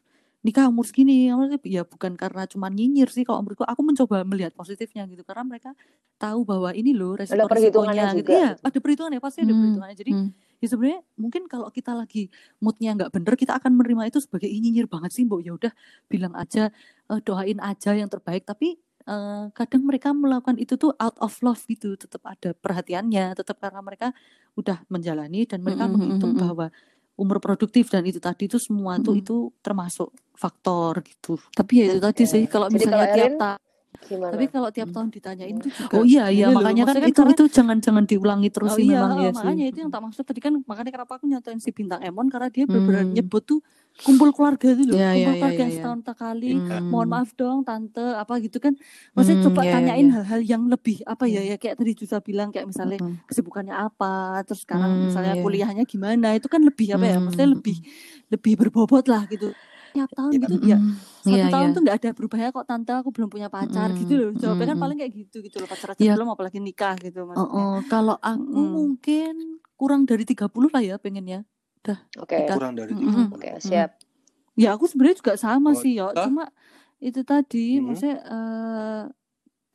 nikah 0.46 0.70
umur 0.70 0.86
segini 0.86 1.34
ya 1.66 1.82
bukan 1.82 2.14
karena 2.14 2.46
cuma 2.46 2.70
nyinyir 2.70 3.10
sih 3.10 3.26
kalau 3.26 3.42
menurutku 3.42 3.66
aku 3.66 3.82
mencoba 3.82 4.22
melihat 4.22 4.54
positifnya 4.54 5.10
gitu 5.10 5.26
karena 5.26 5.42
mereka 5.42 5.74
tahu 6.22 6.46
bahwa 6.46 6.70
ini 6.70 6.94
loh 6.94 7.18
resiko 7.18 7.50
perhitungannya 7.50 8.14
resikonya 8.14 8.20
gitu 8.22 8.30
iya 8.30 8.48
gitu. 8.54 8.62
ada 8.62 8.78
perhitungannya 8.78 9.22
pasti 9.26 9.40
ada 9.42 9.50
Hmm, 9.50 9.58
perhitungannya 9.58 9.98
jadi 9.98 10.12
hmm. 10.14 10.30
ya 10.62 10.68
sebenarnya 10.70 11.00
mungkin 11.18 11.42
kalau 11.50 11.68
kita 11.74 11.98
lagi 11.98 12.30
moodnya 12.62 12.94
nggak 12.94 13.10
bener 13.10 13.34
kita 13.34 13.58
akan 13.58 13.72
menerima 13.74 14.04
itu 14.14 14.20
sebagai 14.22 14.46
"Ih, 14.46 14.62
nyinyir 14.62 14.86
banget 14.86 15.18
sih 15.18 15.26
mbok 15.26 15.42
ya 15.42 15.52
udah 15.58 15.74
bilang 16.06 16.38
aja 16.38 16.70
eh, 17.10 17.20
doain 17.26 17.58
aja 17.58 17.92
yang 17.98 18.10
terbaik 18.14 18.46
tapi 18.46 18.78
eh, 19.06 19.46
kadang 19.52 19.86
mereka 19.86 20.12
melakukan 20.12 20.58
itu 20.58 20.76
tuh 20.76 20.92
out 20.96 21.18
of 21.18 21.34
love 21.40 21.62
gitu 21.64 21.94
tetap 21.94 22.26
ada 22.26 22.54
perhatiannya 22.54 23.34
tetap 23.34 23.58
karena 23.58 23.80
mereka 23.80 24.12
udah 24.54 24.82
menjalani 24.88 25.46
dan 25.46 25.62
mereka 25.62 25.86
Mm, 25.86 25.90
mm, 25.90 25.94
menghitung 25.94 26.32
mm, 26.34 26.38
mm. 26.38 26.44
bahwa 26.44 26.68
umur 27.16 27.38
produktif 27.40 27.88
dan 27.88 28.04
itu 28.04 28.20
tadi 28.20 28.46
itu 28.46 28.58
semua 28.58 29.00
tuh 29.00 29.16
Mm. 29.16 29.22
itu 29.22 29.36
termasuk 29.62 30.10
faktor 30.34 31.00
gitu 31.02 31.40
Tapi 31.52 31.74
ya 31.80 31.86
itu 31.88 32.00
tadi 32.00 32.24
sih 32.26 32.44
kalau 32.46 32.68
Jadi 32.68 32.76
misalnya 32.76 32.98
kalau 32.98 33.16
tiap 33.16 33.34
tahun 33.38 33.64
Gimana? 33.96 34.32
tapi 34.36 34.46
kalau 34.52 34.70
tiap 34.70 34.88
Hmm. 34.92 34.96
tahun 35.00 35.08
ditanyain 35.08 35.56
tuh 35.56 35.72
juga 35.72 35.96
Oh 35.96 36.04
iya 36.04 36.28
iya 36.28 36.46
ini 36.46 36.52
loh, 36.52 36.58
makanya 36.60 36.84
kan 36.84 36.86
maksudnya 36.92 37.02
kan 37.02 37.10
itu 37.10 37.22
karena- 37.24 37.34
itu 37.34 37.44
jangan 37.48 37.78
jangan 37.80 38.04
diulangi 38.04 38.50
terus 38.52 38.70
oh 38.70 38.76
sih 38.76 38.86
iya, 38.86 39.00
memang 39.00 39.10
oh, 39.10 39.18
ya 39.18 39.30
sih 39.32 39.38
makanya 39.40 39.66
itu 39.66 39.78
yang 39.80 39.90
tak 39.90 40.02
maksud 40.04 40.24
tadi 40.28 40.40
kan 40.44 40.54
makanya 40.62 40.92
kenapa 40.92 41.12
aku 41.16 41.26
nyontoin 41.26 41.58
si 41.58 41.70
bintang 41.72 42.02
Emon 42.04 42.28
karena 42.28 42.48
dia 42.52 42.64
benar-benar 42.68 43.02
Hmm. 43.02 43.16
nyebut 43.16 43.42
tuh 43.42 43.60
kumpul 44.04 44.30
keluarga 44.36 44.66
itu 44.74 44.84
loh, 44.90 45.00
iya, 45.00 45.08
kumpul 45.14 45.34
iya, 45.36 45.40
keluarga 45.40 45.60
iya, 45.60 45.66
yang 45.66 45.74
iya. 45.74 45.78
setahun 45.78 46.00
sekali. 46.08 46.46
Hmm. 46.46 46.84
Mohon 46.92 47.08
maaf 47.14 47.30
dong 47.40 47.58
tante 47.68 48.02
apa 48.22 48.34
gitu 48.46 48.58
kan. 48.66 48.74
Maksudnya 49.16 49.40
Hmm, 49.40 49.46
coba 49.46 49.62
iya, 49.62 49.72
iya, 49.72 49.74
tanyain 49.74 50.08
hal-hal 50.16 50.40
yang 50.52 50.64
lebih 50.74 50.96
apa 51.12 51.24
ya 51.26 51.40
ya 51.50 51.56
kayak 51.62 51.76
tadi 51.80 51.92
Jusa 52.00 52.18
bilang 52.28 52.50
kayak 52.54 52.68
misalnya 52.72 52.98
Mm-mm. 53.00 53.14
kesibukannya 53.28 53.74
apa, 53.76 54.06
terus 54.46 54.62
sekarang 54.66 54.92
Hmm, 54.92 55.06
misalnya 55.08 55.34
iya. 55.34 55.42
kuliahnya 55.44 55.84
gimana, 55.88 56.28
itu 56.38 56.48
kan 56.54 56.62
lebih 56.68 56.88
apa 56.96 57.06
ya? 57.12 57.16
Maksudnya 57.24 57.50
Hmm, 57.50 57.56
lebih 57.56 57.76
lebih 58.34 58.54
berbobot 58.60 59.06
lah 59.12 59.24
gitu. 59.32 59.46
Tiap 59.96 60.10
tahun 60.18 60.34
Ya, 60.34 60.38
gitu 60.44 60.56
kan? 60.60 60.62
ya 60.62 60.78
satu 61.24 61.32
Iya, 61.32 61.46
tahun 61.54 61.68
iya. 61.68 61.74
tuh 61.74 61.80
nggak 61.84 61.98
ada 62.00 62.10
berubahnya 62.18 62.48
kok 62.56 62.66
tante 62.70 62.92
aku 63.00 63.10
belum 63.16 63.30
punya 63.34 63.48
pacar 63.56 63.90
gitu 64.00 64.14
loh. 64.20 64.30
Jawabnya 64.42 64.66
kan 64.76 64.78
Mm-mm. 64.78 64.84
paling 64.84 64.98
kayak 65.02 65.14
gitu 65.20 65.36
gitu 65.46 65.56
loh 65.62 65.68
pacar 65.72 65.90
aja 65.96 66.04
Iya. 66.04 66.14
belum 66.14 66.28
apalagi 66.36 66.60
nikah 66.68 66.96
gitu 67.06 67.18
Oh, 67.36 67.48
maksudnya. 67.48 67.60
oh, 67.60 67.72
kalau 67.92 68.16
aku 68.32 68.58
Mm-mm. 68.58 68.68
mungkin 68.76 69.34
kurang 69.80 70.02
dari 70.10 70.24
30 70.30 70.70
lah 70.74 70.82
ya 70.90 70.96
pengennya. 71.04 71.38
Oke, 72.20 72.36
Nikah. 72.40 72.56
kurang 72.58 72.74
dari 72.80 72.92
Mm-mm. 72.96 73.26
30. 73.30 73.36
oke, 73.36 73.50
siap. 73.62 73.90
Ya 74.56 74.70
aku 74.76 74.86
sebenarnya 74.88 75.18
juga 75.20 75.34
sama 75.36 75.72
Oh, 75.76 75.82
sih 75.84 75.94
ya. 76.00 76.08
Cuma 76.16 76.44
itu 77.04 77.22
tadi 77.28 77.78
Hmm. 77.78 77.86
maksudnya 77.92 78.18
eh, 78.24 79.02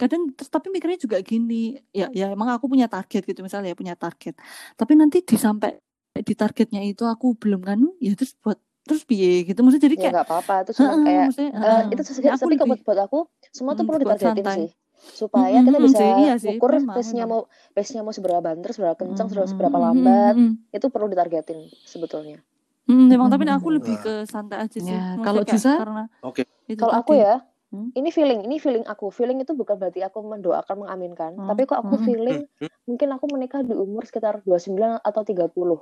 kadang 0.00 0.32
terus 0.32 0.48
tapi 0.48 0.72
mikirnya 0.72 0.96
juga 0.96 1.20
gini 1.20 1.76
ya 1.92 2.08
ya 2.16 2.32
emang 2.32 2.48
aku 2.56 2.72
punya 2.72 2.88
target 2.88 3.20
gitu 3.28 3.44
misalnya 3.44 3.68
ya 3.70 3.76
punya 3.76 3.92
target 3.92 4.32
tapi 4.72 4.96
nanti 4.96 5.20
di 5.20 5.36
sampai 5.36 5.76
di 6.24 6.32
targetnya 6.32 6.80
itu 6.88 7.04
aku 7.04 7.36
belum 7.36 7.60
kan 7.60 7.76
ya 8.00 8.16
terus 8.16 8.32
buat 8.40 8.56
terus 8.88 9.04
piye 9.04 9.44
gitu 9.44 9.60
maksudnya 9.60 9.92
jadi 9.92 9.96
Ya 10.00 10.00
kayak 10.00 10.14
nggak 10.16 10.26
apa-apa, 10.32 10.54
itu 10.64 10.72
cuma 10.80 10.88
Heeh, 10.88 11.04
kayak 11.04 11.24
maksudnya, 11.28 11.50
eh, 11.52 11.60
heeh. 11.60 11.82
itu 11.92 12.00
aku 12.00 12.16
tapi 12.16 12.40
kalau 12.40 12.48
lebih 12.48 12.64
buat, 12.64 12.80
buat 12.88 13.00
aku 13.04 13.18
semua 13.52 13.72
tuh 13.76 13.84
Hmm, 13.84 13.88
perlu 13.92 13.98
ditargetin 14.00 14.36
santai. 14.40 14.56
sih 14.56 14.68
supaya 15.00 15.58
Mm, 15.60 15.66
kita 15.66 15.78
mm, 15.80 15.84
bisa 15.88 15.98
sih, 15.98 16.10
iya 16.22 16.34
sih, 16.36 16.56
ukur 16.56 16.70
pace-nya 16.84 17.24
mau 17.24 17.40
pace-nya 17.72 18.02
mau 18.04 18.12
seberapa 18.12 18.40
banter, 18.44 18.70
seberapa 18.76 18.96
kencang, 18.96 19.26
Mm, 19.26 19.30
seberapa, 19.32 19.46
mm, 19.48 19.52
seberapa 19.56 19.76
lambat, 19.80 20.34
mm, 20.36 20.44
mm. 20.44 20.76
itu 20.76 20.86
perlu 20.92 21.06
ditargetin 21.08 21.58
sebetulnya. 21.88 22.38
Hmm, 22.84 23.06
memang 23.06 23.30
tapi 23.30 23.46
Mm, 23.46 23.54
aku 23.54 23.68
mm, 23.70 23.76
lebih 23.80 23.94
Nah. 23.96 24.02
ke 24.02 24.14
santai 24.26 24.58
aja 24.66 24.78
sih. 24.82 24.92
Ya, 24.92 25.16
kalau 25.22 25.42
Jusa? 25.46 25.72
karena 25.78 26.04
Oke. 26.26 26.42
itu 26.68 26.78
Kalau 26.78 26.94
aku 26.94 27.12
ya, 27.16 27.40
Hmm? 27.70 27.94
ini 27.94 28.10
feeling, 28.10 28.42
ini 28.50 28.58
feeling 28.58 28.82
aku. 28.82 29.14
Feeling 29.14 29.46
itu 29.46 29.54
bukan 29.54 29.78
berarti 29.78 30.02
aku 30.02 30.26
mendoakan, 30.26 30.74
mengaminkan, 30.86 31.38
Hmm, 31.38 31.46
tapi 31.46 31.70
kok 31.70 31.78
aku 31.78 32.02
hmm, 32.02 32.06
feeling 32.06 32.38
Hmm. 32.58 32.66
mungkin 32.82 33.08
aku 33.14 33.30
menikah 33.30 33.62
di 33.62 33.78
umur 33.78 34.02
sekitar 34.02 34.42
29 34.42 34.98
atau 34.98 35.22
30. 35.22 35.78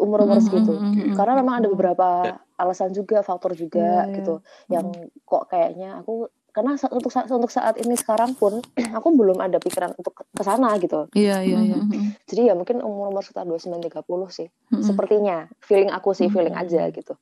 Umur-umur 0.00 0.40
Hmm, 0.40 0.46
segitu. 0.48 0.72
hmm, 0.80 0.80
hmm, 0.80 0.96
hmm, 0.96 1.12
Karena 1.12 1.32
hmm, 1.36 1.40
memang 1.44 1.54
ada 1.60 1.68
hmm. 1.68 1.74
beberapa 1.76 2.08
Ya. 2.24 2.34
alasan 2.56 2.96
juga, 2.96 3.20
faktor 3.20 3.52
juga 3.52 4.08
iya. 4.08 4.16
gitu 4.16 4.40
yang 4.72 4.88
Hmm. 4.96 5.12
kok 5.28 5.44
kayaknya 5.52 6.00
aku 6.00 6.32
karena 6.56 6.72
untuk 6.88 7.12
saat 7.12 7.28
untuk 7.28 7.52
saat 7.52 7.76
ini 7.76 7.92
sekarang 8.00 8.32
pun 8.32 8.64
aku 8.96 9.08
belum 9.12 9.44
ada 9.44 9.60
pikiran 9.60 9.92
untuk 9.92 10.24
ke 10.24 10.40
sana 10.40 10.72
gitu. 10.80 11.04
Iya, 11.12 11.44
iya, 11.44 11.60
iya. 11.60 11.76
hmm, 11.76 11.92
hmm. 11.92 12.08
Jadi 12.24 12.40
ya 12.48 12.56
mungkin 12.56 12.80
umur-umur 12.80 13.20
sekitar 13.20 13.44
29 13.44 13.76
30 13.76 14.32
sih. 14.32 14.48
Hmm, 14.72 14.80
hmm. 14.80 14.84
Sepertinya 14.88 15.36
feeling 15.60 15.92
aku 15.92 16.16
sih, 16.16 16.32
Hmm. 16.32 16.34
feeling 16.40 16.56
aja 16.56 16.88
gitu. 16.88 17.12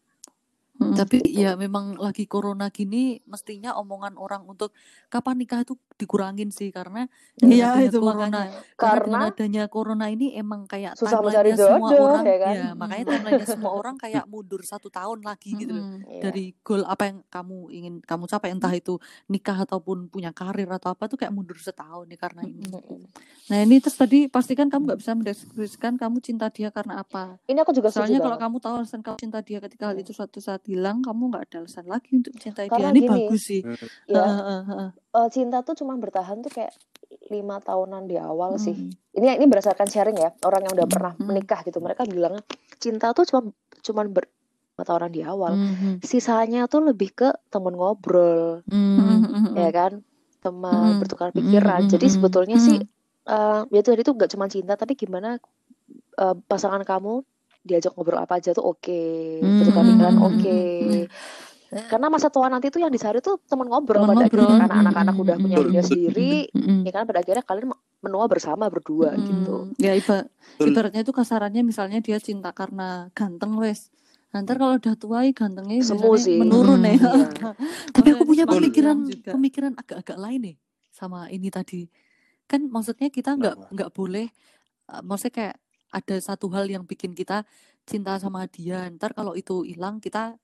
Tapi 0.74 1.22
ya 1.24 1.54
memang 1.54 1.94
lagi 1.94 2.26
corona 2.26 2.66
gini 2.66 3.22
mestinya 3.24 3.78
omongan 3.78 4.14
orang 4.14 4.42
untuk 4.42 4.74
kapan 5.06 5.38
nikah 5.38 5.62
itu 5.62 5.78
dikurangin 5.94 6.50
sih 6.50 6.68
karena 6.68 7.06
Iya, 7.38 7.78
itu 7.86 8.02
corona 8.02 8.26
makanya. 8.26 8.58
karena 8.74 8.98
Karena 9.06 9.18
adanya 9.30 9.62
corona 9.64 10.06
ini 10.08 10.34
emang 10.34 10.66
kayak 10.66 10.98
susah 10.98 11.22
mencari 11.22 11.54
timelinenya 11.54 11.78
semua 11.78 11.88
jodoh 11.88 12.06
orang 12.10 12.24
ya 12.24 12.36
kan. 12.36 12.52
ya 12.52 12.66
makanya 12.74 13.04
timelinenya 13.06 13.46
semua 13.46 13.70
orang 13.78 13.94
kayak 13.94 14.24
mundur 14.26 14.60
satu 14.60 14.90
tahun 14.90 15.22
lagi 15.22 15.54
gitu 15.54 15.72
loh 15.72 15.86
Iya. 16.04 16.20
dari 16.20 16.44
goal 16.60 16.82
apa 16.82 17.02
yang 17.06 17.18
kamu 17.24 17.56
ingin 17.70 17.94
kamu 18.00 18.24
capai 18.26 18.50
entah 18.50 18.74
itu 18.74 18.98
nikah 19.26 19.58
ataupun 19.60 20.10
punya 20.10 20.34
karir 20.34 20.66
atau 20.68 20.90
apa 20.90 21.06
tuh 21.06 21.14
kayak 21.16 21.30
mundur 21.30 21.54
setahun 21.54 22.04
nih 22.04 22.18
karena 22.18 22.42
ini. 22.42 22.66
Nah 23.44 23.58
ini 23.60 23.78
terus 23.78 23.94
tadi 23.94 24.26
pastikan 24.26 24.66
kamu 24.66 24.90
nggak 24.90 24.98
bisa 24.98 25.12
mendeskripsikan 25.14 25.94
kamu 25.94 26.18
cinta 26.18 26.50
dia 26.50 26.74
karena 26.74 26.98
apa. 26.98 27.38
Ini 27.44 27.62
aku 27.62 27.70
juga 27.70 27.94
Soalnya 27.94 28.18
kalau 28.18 28.34
kamu 28.36 28.56
tahu 28.58 28.74
alasan 28.80 29.00
kamu 29.00 29.16
cinta 29.20 29.38
dia 29.38 29.62
ketika 29.62 29.94
hal 29.94 29.96
itu 29.96 30.10
suatu 30.10 30.42
saat 30.42 30.64
hilang, 30.74 30.98
kamu 31.00 31.22
nggak 31.30 31.44
ada 31.46 31.56
alasan 31.62 31.86
lagi 31.86 32.10
untuk 32.18 32.34
mencintai 32.34 32.66
dia. 32.66 32.72
Karena 32.74 32.90
Ini 32.90 33.00
gini, 33.00 33.10
bagus 33.14 33.42
sih. 33.46 33.60
Hmm. 33.62 33.78
Ya, 34.10 34.18
Heeh, 34.18 34.34
heeh, 34.34 34.60
heeh. 34.66 34.90
eh, 34.90 35.28
cinta 35.30 35.58
tuh 35.62 35.74
cuma 35.78 35.94
bertahan 35.94 36.42
tuh 36.42 36.50
kayak 36.50 36.74
lima 37.30 37.62
tahunan 37.62 38.10
di 38.10 38.18
awal 38.18 38.58
sih. 38.58 38.74
Hmm. 38.74 38.90
Ini 39.14 39.38
ini 39.38 39.46
berdasarkan 39.46 39.86
sharing 39.86 40.18
ya 40.18 40.34
orang 40.42 40.66
yang 40.66 40.74
udah 40.74 40.88
pernah 40.90 41.12
Hmm. 41.14 41.30
menikah 41.30 41.62
gitu. 41.62 41.78
Mereka 41.78 42.02
bilang 42.04 42.42
cinta 42.82 43.14
tuh 43.14 43.22
cuma 43.24 43.40
cuma 43.80 44.02
ber 44.04 44.26
lima 44.74 44.82
tahunan 44.84 45.10
di 45.14 45.22
awal. 45.22 45.54
Mhm. 45.54 46.02
Sisanya 46.02 46.66
tuh 46.66 46.82
lebih 46.82 47.14
ke 47.14 47.30
temen 47.46 47.78
ngobrol, 47.78 48.66
Hmm, 48.66 48.98
hmm, 48.98 49.20
hmm, 49.22 49.54
ya 49.54 49.70
hmm. 49.70 49.78
kan, 49.78 49.92
teman 50.42 50.82
Hmm. 50.90 50.98
bertukar 50.98 51.30
pikiran. 51.30 51.86
Jadi 51.86 52.10
mhm, 52.10 52.14
sebetulnya 52.18 52.58
sih 52.58 52.82
Hmm. 52.82 52.90
eh 53.24 53.60
ya 53.70 53.78
itu 53.80 53.88
tadi 53.94 54.02
tuh 54.02 54.18
gak 54.18 54.34
cuma 54.34 54.50
cinta, 54.50 54.74
tapi 54.74 54.98
gimana 54.98 55.38
eh, 56.18 56.34
pasangan 56.50 56.82
kamu 56.82 57.22
diajak 57.64 57.96
ngobrol 57.96 58.20
apa 58.20 58.36
aja 58.36 58.52
tuh 58.52 58.62
oke, 58.62 59.00
bertukar 59.40 59.82
Mhm, 59.82 59.90
pikiran 59.90 60.16
oke. 60.20 60.60
mhm. 60.84 61.04
Karena 61.74 62.06
masa 62.06 62.30
tua 62.30 62.46
nanti 62.46 62.70
tuh 62.70 62.78
yang 62.78 62.92
dicari 62.92 63.18
tuh 63.18 63.40
teman 63.42 63.66
ngobrol 63.66 63.98
Teman 63.98 64.14
pada 64.14 64.20
ngobrol. 64.22 64.46
akhirnya 64.46 64.62
karena 64.62 64.76
anak-anak 64.84 65.14
udah 65.18 65.36
punya 65.36 65.56
dunia 65.58 65.82
sendiri, 65.82 66.32
ya 66.86 66.90
kan 66.92 67.02
pada 67.02 67.18
akhirnya 67.18 67.42
kalian 67.42 67.66
menua 67.98 68.24
bersama 68.28 68.68
berdua 68.68 69.10
Hmm, 69.10 69.24
gitu. 69.24 69.56
Ya 69.74 69.90
iba, 69.90 70.28
ibaratnya 70.60 71.02
itu 71.02 71.10
kasarannya 71.10 71.64
misalnya 71.64 71.98
dia 71.98 72.20
cinta 72.20 72.52
karena 72.52 73.10
ganteng 73.10 73.58
wes. 73.58 73.90
Nanti 74.30 74.50
kalau 74.52 74.76
udah 74.76 74.94
tua 74.94 75.18
ih 75.22 75.34
gantengnya 75.34 75.82
Semu 75.82 76.14
sih. 76.14 76.38
menurun 76.38 76.84
ya. 76.84 76.94
Iya. 76.94 77.26
Tapi 77.96 78.08
aku 78.12 78.22
punya 78.24 78.44
pemikiran 78.44 78.96
juga. 79.02 79.30
pemikiran 79.32 79.72
agak-agak 79.74 80.18
lain 80.20 80.40
nih 80.44 80.56
sama 80.90 81.26
ini 81.26 81.50
tadi. 81.50 81.90
Kan 82.44 82.70
maksudnya 82.70 83.10
kita 83.10 83.34
nggak 83.34 83.72
nggak 83.72 83.90
boleh 83.90 84.30
uh, 84.90 85.02
maksudnya 85.02 85.34
kayak 85.34 85.56
ada 85.98 86.16
satu 86.18 86.46
hal 86.54 86.66
yang 86.74 86.84
bikin 86.90 87.12
kita 87.14 87.46
cinta 87.86 88.18
sama 88.22 88.46
dia. 88.50 88.88
Ntar 88.94 89.14
kalau 89.18 89.32
itu 89.38 89.62
hilang 89.70 90.02
kita 90.02 90.34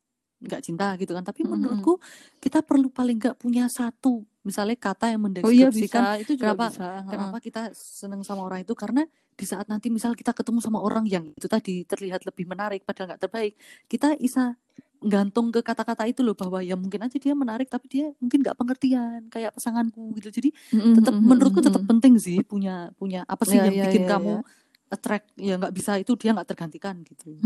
nggak 0.40 0.60
cinta 0.66 0.86
gitu 1.00 1.12
kan. 1.16 1.24
Tapi 1.26 1.42
Mm-mm. 1.44 1.50
menurutku 1.52 1.98
kita 2.40 2.62
perlu 2.64 2.88
paling 2.92 3.16
nggak 3.20 3.36
punya 3.42 3.66
satu 3.68 4.24
misalnya 4.40 4.76
kata 4.78 5.12
yang 5.12 5.22
Oh 5.44 5.52
iya 5.52 5.68
mendeskripsikan 5.72 5.72
bisa, 5.72 6.16
itu 6.20 6.32
juga 6.36 6.52
kenapa 6.56 6.64
bisa. 6.64 6.84
kenapa 7.08 7.36
kita 7.44 7.60
seneng 7.76 8.24
sama 8.24 8.44
orang 8.48 8.64
itu 8.64 8.72
karena 8.72 9.04
di 9.36 9.44
saat 9.48 9.68
nanti 9.72 9.88
misal 9.92 10.12
kita 10.16 10.32
ketemu 10.36 10.60
sama 10.64 10.80
orang 10.80 11.04
yang 11.08 11.24
itu 11.32 11.48
tadi 11.48 11.84
terlihat 11.84 12.24
lebih 12.28 12.44
menarik 12.48 12.84
padahal 12.84 13.12
nggak 13.12 13.22
terbaik 13.24 13.52
kita 13.88 14.16
bisa 14.20 14.56
gantung 15.00 15.48
ke 15.48 15.64
kata-kata 15.64 16.04
itu 16.12 16.20
loh 16.20 16.36
bahwa 16.36 16.60
ya 16.60 16.76
mungkin 16.76 17.00
aja 17.08 17.16
dia 17.16 17.32
menarik 17.32 17.72
tapi 17.72 17.88
dia 17.88 18.12
mungkin 18.20 18.44
nggak 18.44 18.56
pengertian 18.56 19.20
kayak 19.32 19.56
pasanganku 19.56 20.12
gitu 20.20 20.28
jadi 20.28 20.48
tetap 20.92 21.16
menurutku 21.24 21.60
tetap 21.64 21.80
penting 21.88 22.20
sih 22.20 22.44
punya 22.44 22.92
punya 23.00 23.24
apa 23.24 23.44
sih 23.48 23.56
Ya, 23.56 23.64
yang 23.64 23.80
ya, 23.80 23.84
bikin 23.84 24.04
ya, 24.04 24.08
kamu 24.08 24.40
ya. 24.40 24.40
Attract 24.90 25.30
ya 25.38 25.54
nggak 25.54 25.70
bisa 25.70 25.96
itu 26.02 26.12
dia 26.18 26.34
nggak 26.34 26.50
tergantikan 26.50 26.98
gitu. 27.06 27.38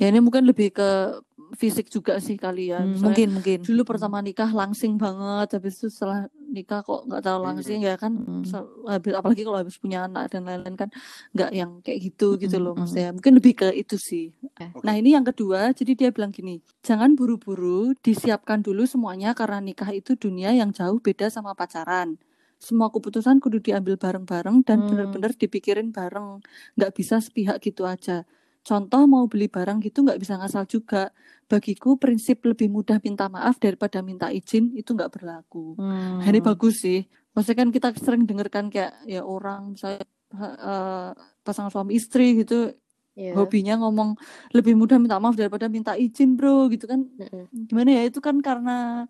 Ya 0.00 0.08
ini 0.10 0.18
mungkin 0.24 0.48
lebih 0.48 0.72
ke 0.74 1.20
fisik 1.54 1.86
juga 1.92 2.18
sih 2.18 2.34
kali 2.34 2.72
ya. 2.72 2.82
Hmm, 2.82 2.98
mungkin 2.98 3.38
mungkin. 3.38 3.62
dulu 3.62 3.86
pertama 3.86 4.18
nikah 4.24 4.48
langsing 4.50 4.96
banget 4.98 5.54
habis 5.54 5.78
itu 5.78 5.92
setelah 5.92 6.26
nikah 6.50 6.82
kok 6.82 7.06
nggak 7.06 7.20
terlalu 7.22 7.44
langsing 7.52 7.84
ya 7.84 7.94
kan? 8.00 8.16
Hmm. 8.16 8.42
Habis 8.88 9.12
apalagi 9.14 9.42
kalau 9.44 9.58
habis 9.60 9.76
punya 9.76 10.08
anak 10.08 10.32
dan 10.32 10.48
lain-lain 10.48 10.74
kan 10.74 10.88
nggak 11.36 11.50
yang 11.52 11.70
kayak 11.84 12.10
gitu 12.10 12.40
gitu 12.40 12.56
loh 12.58 12.72
maksudnya. 12.74 13.12
Mungkin 13.14 13.32
lebih 13.38 13.54
ke 13.54 13.68
itu 13.76 14.00
sih. 14.00 14.32
Oke. 14.54 14.80
nah 14.86 14.94
ini 14.94 15.18
yang 15.18 15.26
kedua 15.26 15.74
jadi 15.74 15.92
dia 15.98 16.08
bilang 16.14 16.30
gini 16.30 16.62
jangan 16.86 17.18
buru-buru 17.18 17.90
disiapkan 18.00 18.62
dulu 18.62 18.86
semuanya 18.86 19.34
karena 19.34 19.58
nikah 19.58 19.90
itu 19.90 20.14
dunia 20.14 20.54
yang 20.54 20.70
jauh 20.70 21.02
beda 21.02 21.26
sama 21.26 21.58
pacaran 21.58 22.14
semua 22.58 22.88
keputusan 22.88 23.38
kudu 23.38 23.60
diambil 23.60 23.96
bareng-bareng 23.96 24.62
dan 24.62 24.82
Hmm. 24.82 24.88
benar-benar 24.88 25.32
dipikirin 25.34 25.90
bareng 25.90 26.40
nggak 26.74 26.92
bisa 26.92 27.20
sepihak 27.20 27.60
gitu 27.60 27.84
aja 27.84 28.24
contoh 28.60 29.04
mau 29.04 29.28
beli 29.28 29.46
barang 29.46 29.78
gitu 29.80 30.00
nggak 30.00 30.16
bisa 30.16 30.40
ngasal 30.40 30.64
juga 30.64 31.12
bagiku 31.44 32.00
prinsip 32.00 32.40
lebih 32.42 32.72
mudah 32.72 32.96
minta 32.98 33.28
maaf 33.28 33.60
daripada 33.60 34.00
minta 34.00 34.32
izin 34.32 34.72
itu 34.72 34.92
nggak 34.92 35.12
berlaku 35.12 35.76
Hmm. 35.76 36.20
Nah, 36.20 36.26
ini 36.26 36.40
bagus 36.40 36.80
sih. 36.80 37.04
Maksudnya 37.34 37.58
kan 37.60 37.68
kita 37.70 37.88
sering 37.98 38.24
dengarkan 38.24 38.70
kayak 38.70 38.94
ya 39.04 39.20
orang 39.20 39.74
misalnya 39.74 40.06
eh, 40.34 41.10
pasangan 41.42 41.70
suami 41.70 41.94
istri 41.94 42.40
gitu 42.40 42.72
Iya. 43.14 43.38
hobinya 43.38 43.78
ngomong 43.78 44.18
lebih 44.50 44.74
mudah 44.74 44.98
minta 44.98 45.22
maaf 45.22 45.38
daripada 45.38 45.70
minta 45.70 45.94
izin 45.94 46.34
bro 46.34 46.66
gitu 46.66 46.90
kan 46.90 47.06
Mm-mm. 47.06 47.46
gimana 47.70 47.94
ya 47.94 48.10
itu 48.10 48.18
kan 48.18 48.42
karena 48.42 49.06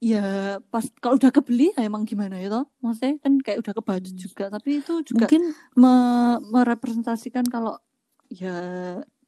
ya 0.00 0.56
pas 0.72 0.84
kalau 0.98 1.20
udah 1.20 1.28
kebeli 1.28 1.76
ya 1.76 1.84
emang 1.84 2.08
gimana 2.08 2.40
ya 2.40 2.48
toh? 2.48 2.64
Maksudnya 2.80 3.20
kan 3.20 3.32
kayak 3.44 3.58
udah 3.60 3.72
kebaju 3.76 4.10
juga 4.16 4.44
tapi 4.48 4.80
itu 4.80 4.94
juga 5.04 5.28
mungkin 5.28 5.42
me- 5.76 6.40
merepresentasikan 6.48 7.44
kalau 7.46 7.76
ya 8.32 8.56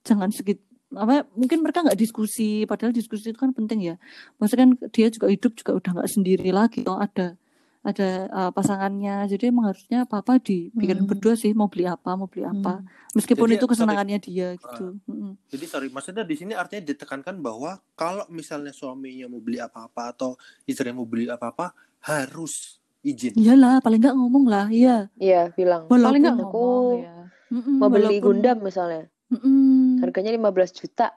jangan 0.03 0.33
sedikit 0.33 0.65
apa 0.93 1.25
mungkin 1.37 1.65
mereka 1.65 1.85
nggak 1.85 1.97
diskusi 1.97 2.69
padahal 2.69 2.93
diskusi 2.93 3.33
itu 3.33 3.39
kan 3.41 3.53
penting 3.53 3.93
ya. 3.93 3.97
Maksudnya 4.41 4.65
kan 4.65 4.71
dia 4.93 5.09
juga 5.13 5.27
hidup 5.29 5.53
juga 5.61 5.73
udah 5.77 5.91
nggak 6.01 6.11
sendiri 6.11 6.49
lagi 6.53 6.85
toh 6.85 6.97
ada 6.97 7.37
ada 7.83 8.09
uh, 8.29 8.51
pasangannya 8.51 9.27
jadi 9.27 9.51
emang 9.51 9.66
harusnya 9.68 10.07
apa 10.07 10.18
apa 10.18 10.38
dipikirin 10.38 11.03
Hmm. 11.03 11.11
berdua 11.11 11.35
sih 11.35 11.51
mau 11.51 11.66
beli 11.66 11.83
apa 11.85 12.14
mau 12.14 12.25
beli 12.25 12.42
apa 12.42 12.79
Hmm. 12.79 12.87
meskipun 13.12 13.42
Jadi, 13.45 13.55
itu 13.55 13.64
sorry. 13.64 13.73
kesenangannya 13.75 14.18
dia 14.18 14.49
gitu 14.55 14.87
Mm-mm. 15.05 15.35
Jadi 15.47 15.64
sorry, 15.64 15.88
maksudnya 15.88 16.23
di 16.23 16.33
sini 16.33 16.53
artinya 16.53 16.83
ditekankan 16.85 17.37
bahwa 17.37 17.77
kalau 17.92 18.23
misalnya 18.29 18.71
suaminya 18.71 19.27
mau 19.27 19.38
beli 19.38 19.59
apa-apa 19.59 20.03
atau 20.09 20.38
istrinya 20.62 20.97
mau 20.97 21.05
beli 21.05 21.27
apa-apa 21.27 21.75
harus 22.03 22.79
izin. 23.01 23.35
iyalah 23.35 23.79
paling 23.79 23.99
nggak 23.99 24.14
ngomong 24.14 24.47
lah 24.47 24.66
iya 24.68 25.11
Iya, 25.16 25.51
bilang. 25.51 25.85
paling 25.85 25.99
walaupun 25.99 26.23
nggak 26.23 26.37
aku 26.37 26.47
ngomong 26.49 26.99
ya 27.01 27.14
Mm-mm, 27.51 27.77
Mau 27.77 27.88
beli 27.88 28.07
walaupun- 28.09 28.25
Gundam 28.25 28.59
misalnya. 28.61 29.03
Mm-mm. 29.29 29.99
Harganya 29.99 30.31
15 30.31 30.73
juta. 30.73 31.12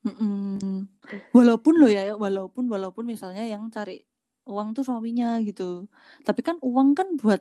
Mm-mm. 0.00 0.88
Walaupun 1.30 1.72
lo 1.76 1.86
ya, 1.86 2.10
walaupun 2.12 2.66
walaupun 2.66 3.04
misalnya 3.04 3.44
yang 3.44 3.68
cari 3.68 4.00
uang 4.46 4.68
tuh 4.76 4.84
suaminya 4.86 5.38
gitu. 5.44 5.88
Tapi 6.26 6.40
kan 6.40 6.56
uang 6.62 6.96
kan 6.98 7.08
buat 7.20 7.40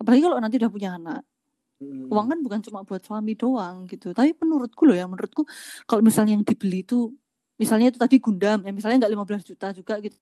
apalagi 0.00 0.22
kalau 0.24 0.38
nanti 0.40 0.56
udah 0.60 0.72
punya 0.72 0.90
anak. 0.96 1.22
Hmm. 1.80 2.12
Uang 2.12 2.26
kan 2.28 2.38
bukan 2.44 2.60
cuma 2.60 2.80
buat 2.84 3.00
suami 3.04 3.32
doang 3.36 3.88
gitu. 3.88 4.12
Tapi 4.12 4.36
menurutku 4.36 4.84
loh 4.84 4.96
ya, 4.96 5.08
menurutku 5.08 5.48
kalau 5.88 6.04
misalnya 6.04 6.36
yang 6.36 6.44
dibeli 6.44 6.84
itu 6.84 7.12
misalnya 7.60 7.92
itu 7.92 7.98
tadi 8.00 8.16
Gundam, 8.20 8.64
ya 8.64 8.72
misalnya 8.72 9.04
nggak 9.04 9.12
15 9.12 9.42
juta 9.44 9.66
juga 9.72 9.94
gitu. 10.04 10.16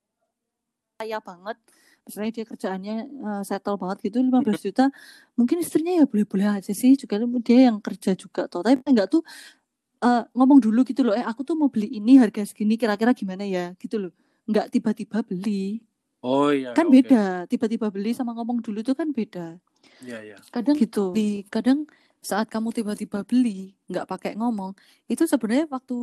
Kaya 0.99 1.19
banget. 1.23 1.59
Misalnya 2.07 2.31
dia 2.33 2.45
kerjaannya 2.49 2.95
eh, 3.07 3.43
settle 3.47 3.77
banget 3.79 3.99
gitu 4.11 4.19
15 4.23 4.61
juta. 4.65 4.91
Mungkin 5.39 5.57
istrinya 5.63 5.93
ya 6.03 6.05
boleh-boleh 6.09 6.49
aja 6.63 6.73
sih 6.75 6.95
juga 6.99 7.21
dia 7.43 7.71
yang 7.71 7.79
kerja 7.83 8.15
juga 8.19 8.47
toh. 8.51 8.63
Tapi 8.67 8.83
enggak 8.87 9.11
tuh 9.13 9.23
eh, 10.03 10.23
ngomong 10.35 10.59
dulu 10.63 10.83
gitu 10.87 11.03
loh, 11.07 11.15
eh 11.15 11.27
aku 11.27 11.43
tuh 11.47 11.55
mau 11.59 11.69
beli 11.71 11.91
ini 11.99 12.19
harga 12.23 12.43
segini 12.47 12.75
kira-kira 12.79 13.13
gimana 13.15 13.45
ya 13.47 13.75
gitu 13.83 13.97
loh. 14.09 14.13
Enggak 14.49 14.71
tiba-tiba 14.75 15.23
beli. 15.27 15.88
Oh 16.25 16.51
iya. 16.51 16.75
Kan 16.75 16.91
oke. 16.91 16.95
beda. 16.99 17.47
Tiba-tiba 17.47 17.87
beli 17.95 18.11
sama 18.13 18.35
ngomong 18.35 18.59
dulu 18.63 18.83
itu 18.83 18.93
kan 18.95 19.11
beda. 19.15 19.59
Iya 19.99 20.19
iya. 20.23 20.37
kadang 20.55 20.79
Gitu. 20.79 21.11
di 21.11 21.43
kadang 21.51 21.83
saat 22.23 22.47
kamu 22.51 22.71
tiba-tiba 22.75 23.23
beli 23.27 23.75
nggak 23.91 24.07
pakai 24.07 24.33
ngomong 24.39 24.75
itu 25.07 25.23
sebenarnya 25.27 25.71
waktu 25.71 25.97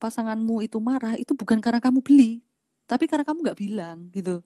pasanganmu 0.00 0.64
itu 0.64 0.76
marah 0.80 1.16
itu 1.16 1.32
bukan 1.36 1.60
karena 1.60 1.80
kamu 1.80 2.00
beli 2.00 2.40
tapi 2.88 3.04
karena 3.04 3.24
kamu 3.24 3.38
nggak 3.44 3.58
bilang 3.60 4.08
gitu 4.12 4.40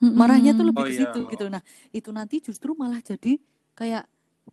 marahnya 0.00 0.52
tuh 0.54 0.64
lebih 0.70 0.80
Oh 0.80 0.88
ke 0.88 0.92
iya. 0.92 1.00
situ 1.08 1.20
gitu 1.28 1.44
nah 1.48 1.60
itu 1.92 2.08
nanti 2.12 2.36
justru 2.44 2.76
malah 2.76 3.00
jadi 3.00 3.40
kayak 3.74 4.04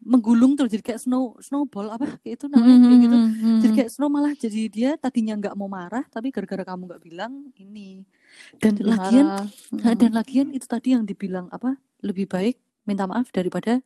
menggulung 0.03 0.59
tuh 0.59 0.67
jadi 0.67 0.83
kayak 0.83 0.99
snow 1.03 1.39
snowball 1.39 1.87
apa 1.87 2.19
kayak 2.19 2.35
itu 2.35 2.45
namanya 2.51 2.77
kayak 2.83 2.99
gitu 2.99 3.17
jadi 3.63 3.71
kayak 3.79 3.89
snow 3.95 4.09
malah 4.11 4.33
jadi 4.35 4.61
dia 4.67 4.89
tadinya 4.99 5.35
nggak 5.39 5.55
mau 5.55 5.71
marah 5.71 6.03
tapi 6.11 6.35
gara-gara 6.35 6.63
kamu 6.67 6.91
nggak 6.91 7.01
bilang 7.03 7.47
ini 7.59 8.03
dan 8.61 8.73
Jadi 8.77 8.83
lagian 8.83 9.27
marah. 9.27 9.45
Dan 9.99 10.11
lagian 10.17 10.47
itu 10.55 10.65
tadi 10.69 10.95
yang 10.95 11.03
dibilang 11.09 11.47
apa 11.53 11.77
lebih 12.03 12.25
baik 12.29 12.55
minta 12.87 13.05
maaf 13.09 13.29
daripada 13.33 13.81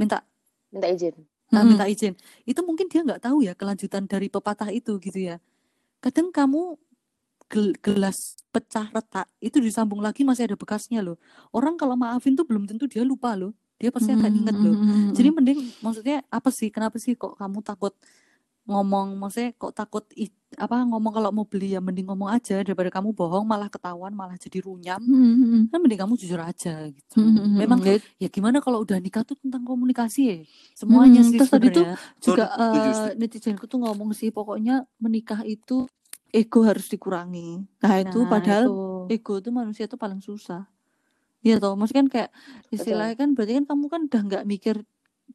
minta 0.00 0.24
Minta 0.72 0.88
izin. 0.94 1.14
nah, 1.52 1.62
Mm-mm. 1.62 1.70
minta 1.70 1.84
izin. 1.86 2.14
Itu 2.48 2.60
mungkin 2.66 2.86
dia 2.90 3.00
nggak 3.06 3.22
tahu 3.22 3.46
ya 3.46 3.52
kelanjutan 3.54 4.04
dari 4.10 4.26
pepatah 4.32 4.70
itu 4.74 4.98
gitu 5.02 5.18
ya. 5.30 5.36
Kadang 6.04 6.28
kamu 6.34 6.76
gel- 7.52 7.76
gelas 7.84 8.18
pecah 8.54 8.86
retak 8.96 9.26
itu 9.42 9.58
disambung 9.62 10.00
lagi 10.06 10.22
masih 10.28 10.48
ada 10.50 10.56
bekasnya 10.58 11.00
loh. 11.06 11.16
Orang 11.54 11.76
kalau 11.80 11.94
maafin 11.98 12.34
tuh 12.38 12.46
belum 12.48 12.64
tentu 12.70 12.86
dia 12.90 13.02
lupa 13.06 13.34
loh. 13.38 13.52
Dia 13.80 13.90
pasti 13.94 14.10
akan 14.16 14.32
inget 14.40 14.56
loh. 14.64 14.76
jadi 15.16 15.28
mending 15.36 15.58
maksudnya 15.84 16.24
apa 16.32 16.50
sih 16.54 16.68
kenapa 16.74 16.96
sih 17.02 17.14
kok 17.18 17.36
kamu 17.40 17.60
takut 17.66 17.94
ngomong? 18.68 19.08
Maksudnya 19.20 19.50
kok 19.60 19.72
takut 19.76 20.04
apa 20.56 20.82
ngomong 20.88 21.12
kalau 21.12 21.30
mau 21.30 21.44
beli 21.44 21.76
ya 21.76 21.80
mending 21.84 22.08
ngomong 22.08 22.32
aja 22.32 22.64
daripada 22.64 22.88
kamu 22.88 23.12
bohong 23.12 23.44
malah 23.44 23.68
ketahuan 23.68 24.12
malah 24.16 24.34
jadi 24.40 24.58
runyam 24.64 24.98
Mm-mm. 25.00 25.68
kan 25.68 25.78
mending 25.78 26.00
kamu 26.00 26.14
jujur 26.16 26.40
aja 26.40 26.88
gitu 26.88 27.20
Mm-mm. 27.20 27.60
memang 27.60 27.78
Ya, 27.84 27.96
ya 28.16 28.28
gimana 28.32 28.58
kalau 28.64 28.82
udah 28.82 28.96
nikah 28.98 29.22
tuh 29.22 29.36
tentang 29.38 29.62
komunikasi 29.62 30.20
ya 30.26 30.36
semuanya 30.74 31.20
Mm, 31.22 31.28
sih 31.30 31.38
terus 31.38 31.52
tadi 31.52 31.68
tuh 31.70 31.84
juga 32.20 32.44
setuju. 32.52 32.90
netizenku 33.14 33.64
tuh 33.68 33.78
ngomong 33.84 34.10
sih 34.16 34.28
pokoknya 34.32 34.84
menikah 34.98 35.40
itu 35.44 35.86
ego 36.34 36.60
harus 36.66 36.90
dikurangi. 36.90 37.64
Nah 37.80 37.94
itu 38.02 38.18
Nah, 38.20 38.28
padahal 38.28 38.64
itu. 38.68 39.14
ego 39.14 39.34
tuh 39.40 39.52
manusia 39.54 39.84
tuh 39.88 39.96
paling 39.96 40.20
susah. 40.20 40.66
Iya 41.46 41.62
toh, 41.62 41.78
maksudnya 41.78 42.02
kan 42.04 42.10
kayak 42.10 42.30
istilahnya 42.74 43.14
kan 43.14 43.28
berarti 43.38 43.52
kan 43.62 43.64
kamu 43.70 43.84
kan 43.86 44.00
udah 44.10 44.20
nggak 44.26 44.44
mikir 44.50 44.76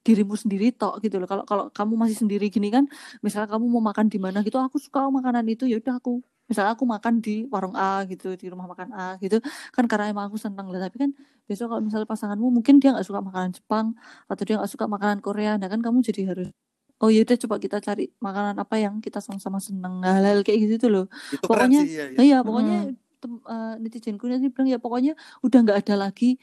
dirimu 0.02 0.34
sendiri 0.34 0.72
tok 0.72 1.04
gitu 1.04 1.20
loh. 1.20 1.28
Kalau 1.28 1.44
kalau 1.44 1.66
kamu 1.70 1.94
masih 2.00 2.18
sendiri 2.18 2.48
gini 2.48 2.72
kan, 2.72 2.88
misalnya 3.20 3.52
kamu 3.52 3.66
mau 3.68 3.84
makan 3.84 4.08
di 4.08 4.18
mana 4.18 4.40
gitu, 4.42 4.58
aku 4.58 4.80
suka 4.80 5.06
makanan 5.08 5.44
itu 5.46 5.68
ya 5.68 5.78
udah 5.78 6.00
aku 6.00 6.24
misalnya 6.48 6.76
aku 6.76 6.84
makan 6.84 7.24
di 7.24 7.48
warung 7.48 7.80
A 7.80 8.04
gitu 8.04 8.36
di 8.36 8.52
rumah 8.52 8.68
makan 8.68 8.92
A 8.92 9.16
gitu 9.24 9.40
kan 9.72 9.88
karena 9.88 10.12
emang 10.12 10.28
aku 10.28 10.36
seneng 10.36 10.68
lah 10.68 10.84
tapi 10.84 11.00
kan 11.00 11.16
besok 11.48 11.72
kalau 11.72 11.80
misalnya 11.80 12.04
pasanganmu 12.04 12.52
mungkin 12.52 12.76
dia 12.76 12.92
nggak 12.92 13.08
suka 13.08 13.24
makanan 13.24 13.56
Jepang 13.56 13.96
atau 14.28 14.44
dia 14.44 14.60
nggak 14.60 14.68
suka 14.68 14.84
makanan 14.84 15.24
Korea 15.24 15.56
nah 15.56 15.72
kan 15.72 15.80
kamu 15.80 16.04
jadi 16.04 16.36
harus 16.36 16.52
oh 17.00 17.08
yaudah 17.08 17.40
coba 17.40 17.56
kita 17.56 17.80
cari 17.80 18.12
makanan 18.20 18.60
apa 18.60 18.76
yang 18.76 19.00
kita 19.00 19.24
sama-sama 19.24 19.64
seneng 19.64 20.04
hal-hal 20.04 20.44
kayak 20.44 20.60
gitu 20.68 20.76
tuh 20.76 20.90
loh 20.92 21.06
Itu 21.32 21.40
Pokoknya- 21.48 21.88
sih 21.88 21.96
ya. 21.96 22.06
Nah, 22.20 22.24
iya 22.28 22.38
pokoknya 22.44 22.78
tem- 23.24 23.44
eh, 23.48 23.74
netizenku 23.80 24.28
nanti 24.28 24.52
bilang 24.52 24.68
ya 24.68 24.80
pokoknya 24.84 25.14
udah 25.48 25.60
nggak 25.64 25.78
ada 25.88 25.96
lagi 26.04 26.36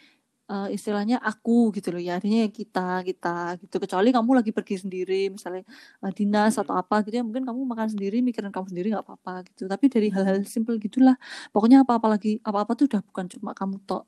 eh, 0.53 0.69
istilahnya 0.77 1.17
aku 1.21 1.71
gitu 1.77 1.89
loh 1.95 2.01
ya. 2.03 2.19
Artinya 2.19 2.39
ya 2.45 2.51
kita 2.51 2.81
kita 3.09 3.29
gitu. 3.63 3.77
Kecuali 3.85 4.09
kamu 4.17 4.31
lagi 4.39 4.51
pergi 4.57 4.75
sendiri 4.85 5.29
misalnya 5.35 5.63
eh, 6.05 6.13
dinas 6.17 6.55
atau 6.61 6.75
apa 6.77 7.05
gitu 7.05 7.15
ya 7.21 7.25
mungkin 7.27 7.45
kamu 7.49 7.61
makan 7.73 7.89
sendiri 7.95 8.17
mikirin 8.25 8.51
kamu 8.51 8.67
sendiri 8.73 8.87
nggak 8.93 9.05
apa-apa 9.07 9.33
gitu. 9.53 9.69
Tapi 9.69 9.85
dari 9.93 10.09
hal-hal 10.15 10.41
simple 10.49 10.77
gitulah. 10.81 11.15
Pokoknya 11.53 11.85
apa-apa 11.85 12.19
lagi 12.19 12.41
apa-apa 12.45 12.73
tuh 12.79 12.85
udah 12.91 13.01
bukan 13.05 13.25
cuma 13.33 13.51
kamu 13.53 13.77
tok. 13.85 14.05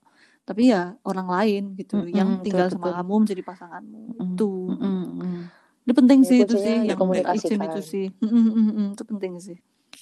Tapi 0.49 0.73
ya 0.73 0.97
orang 1.07 1.29
lain 1.31 1.63
gitu 1.79 1.95
Mm-mm, 2.01 2.11
yang 2.17 2.29
betul, 2.41 2.45
tinggal 2.49 2.67
sama 2.73 2.91
betul. 2.91 2.97
kamu 2.99 3.15
menjadi 3.23 3.43
pasanganmu. 3.45 4.01
Mm-mm, 4.01 4.35
itu. 4.35 4.51
mm-mm, 4.75 4.99
mm. 5.21 5.41
itu 5.87 5.93
penting 5.97 6.21
Ya, 6.21 6.29
sih 6.29 6.39
itu 6.45 6.55
sih 6.59 6.77
yang 6.91 6.99
izin 7.37 7.61
itu 7.61 7.81
sih. 7.85 8.07
Mm, 8.19 8.29
mm, 8.31 8.51
mm, 8.51 8.71
mm, 8.73 8.89
itu 8.97 9.05
penting 9.07 9.33
sih. 9.39 9.59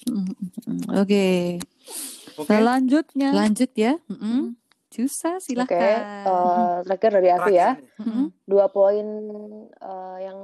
Mm, 0.09 0.25
mm, 0.25 0.49
mm. 0.65 0.81
oke. 0.95 1.27
Oke. 2.39 2.47
selanjutnya. 2.47 3.29
Lanjut 3.35 3.71
ya. 3.75 3.93
Mm. 4.07 4.15
Mm-mm. 4.15 4.41
Jusa 4.89 5.37
Oke, 5.37 5.45
silahkan 5.45 6.01
eh, 6.25 6.77
terakhir 6.89 7.11
dari 7.21 7.29
aku 7.33 7.49
ya. 7.53 7.77
Dua 8.49 8.67
poin 8.73 9.07
eh, 9.69 10.19
yang 10.25 10.39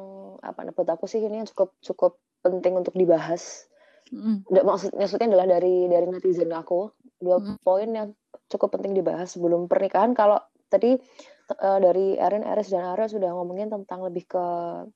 apa 0.44 0.68
buat 0.68 0.88
aku 0.92 1.08
sih 1.08 1.24
ini 1.24 1.40
yang 1.40 1.48
cukup 1.48 1.72
cukup 1.80 2.12
penting 2.44 2.76
untuk 2.76 2.92
dibahas. 2.92 3.64
Mm, 4.12 4.44
Nggak, 4.44 4.64
maksud 4.68 4.90
maksudnya 4.92 5.32
adalah 5.32 5.48
dari 5.56 5.88
dari 5.88 6.06
netizen 6.12 6.52
aku. 6.52 6.92
Dua 7.16 7.40
Mm. 7.40 7.56
poin 7.64 7.88
yang 7.88 8.08
cukup 8.52 8.76
penting 8.76 8.92
dibahas 8.92 9.32
sebelum 9.32 9.64
pernikahan. 9.64 10.12
Kalau 10.12 10.36
tadi 10.68 11.00
eh, 11.44 11.78
dari 11.80 12.20
Erin, 12.20 12.44
Eris 12.44 12.68
dan 12.68 12.84
Arya 12.84 13.08
sudah 13.08 13.32
ngomongin 13.32 13.72
tentang 13.72 14.04
lebih 14.04 14.28
ke 14.28 14.44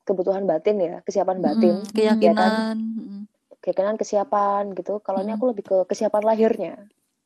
kebutuhan 0.04 0.44
batin 0.44 0.76
ya, 0.76 1.00
kesiapan 1.00 1.40
batin. 1.40 1.80
mm, 1.80 1.96
keyakinan 1.96 2.36
ya 2.36 2.36
kan? 2.36 2.52
keyakinan 3.64 3.96
kesiapan 3.96 4.76
gitu. 4.76 5.00
Kalau 5.00 5.24
ini 5.24 5.32
Mm. 5.32 5.36
aku 5.40 5.44
lebih 5.56 5.64
ke 5.64 5.76
kesiapan 5.88 6.22
lahirnya. 6.28 6.74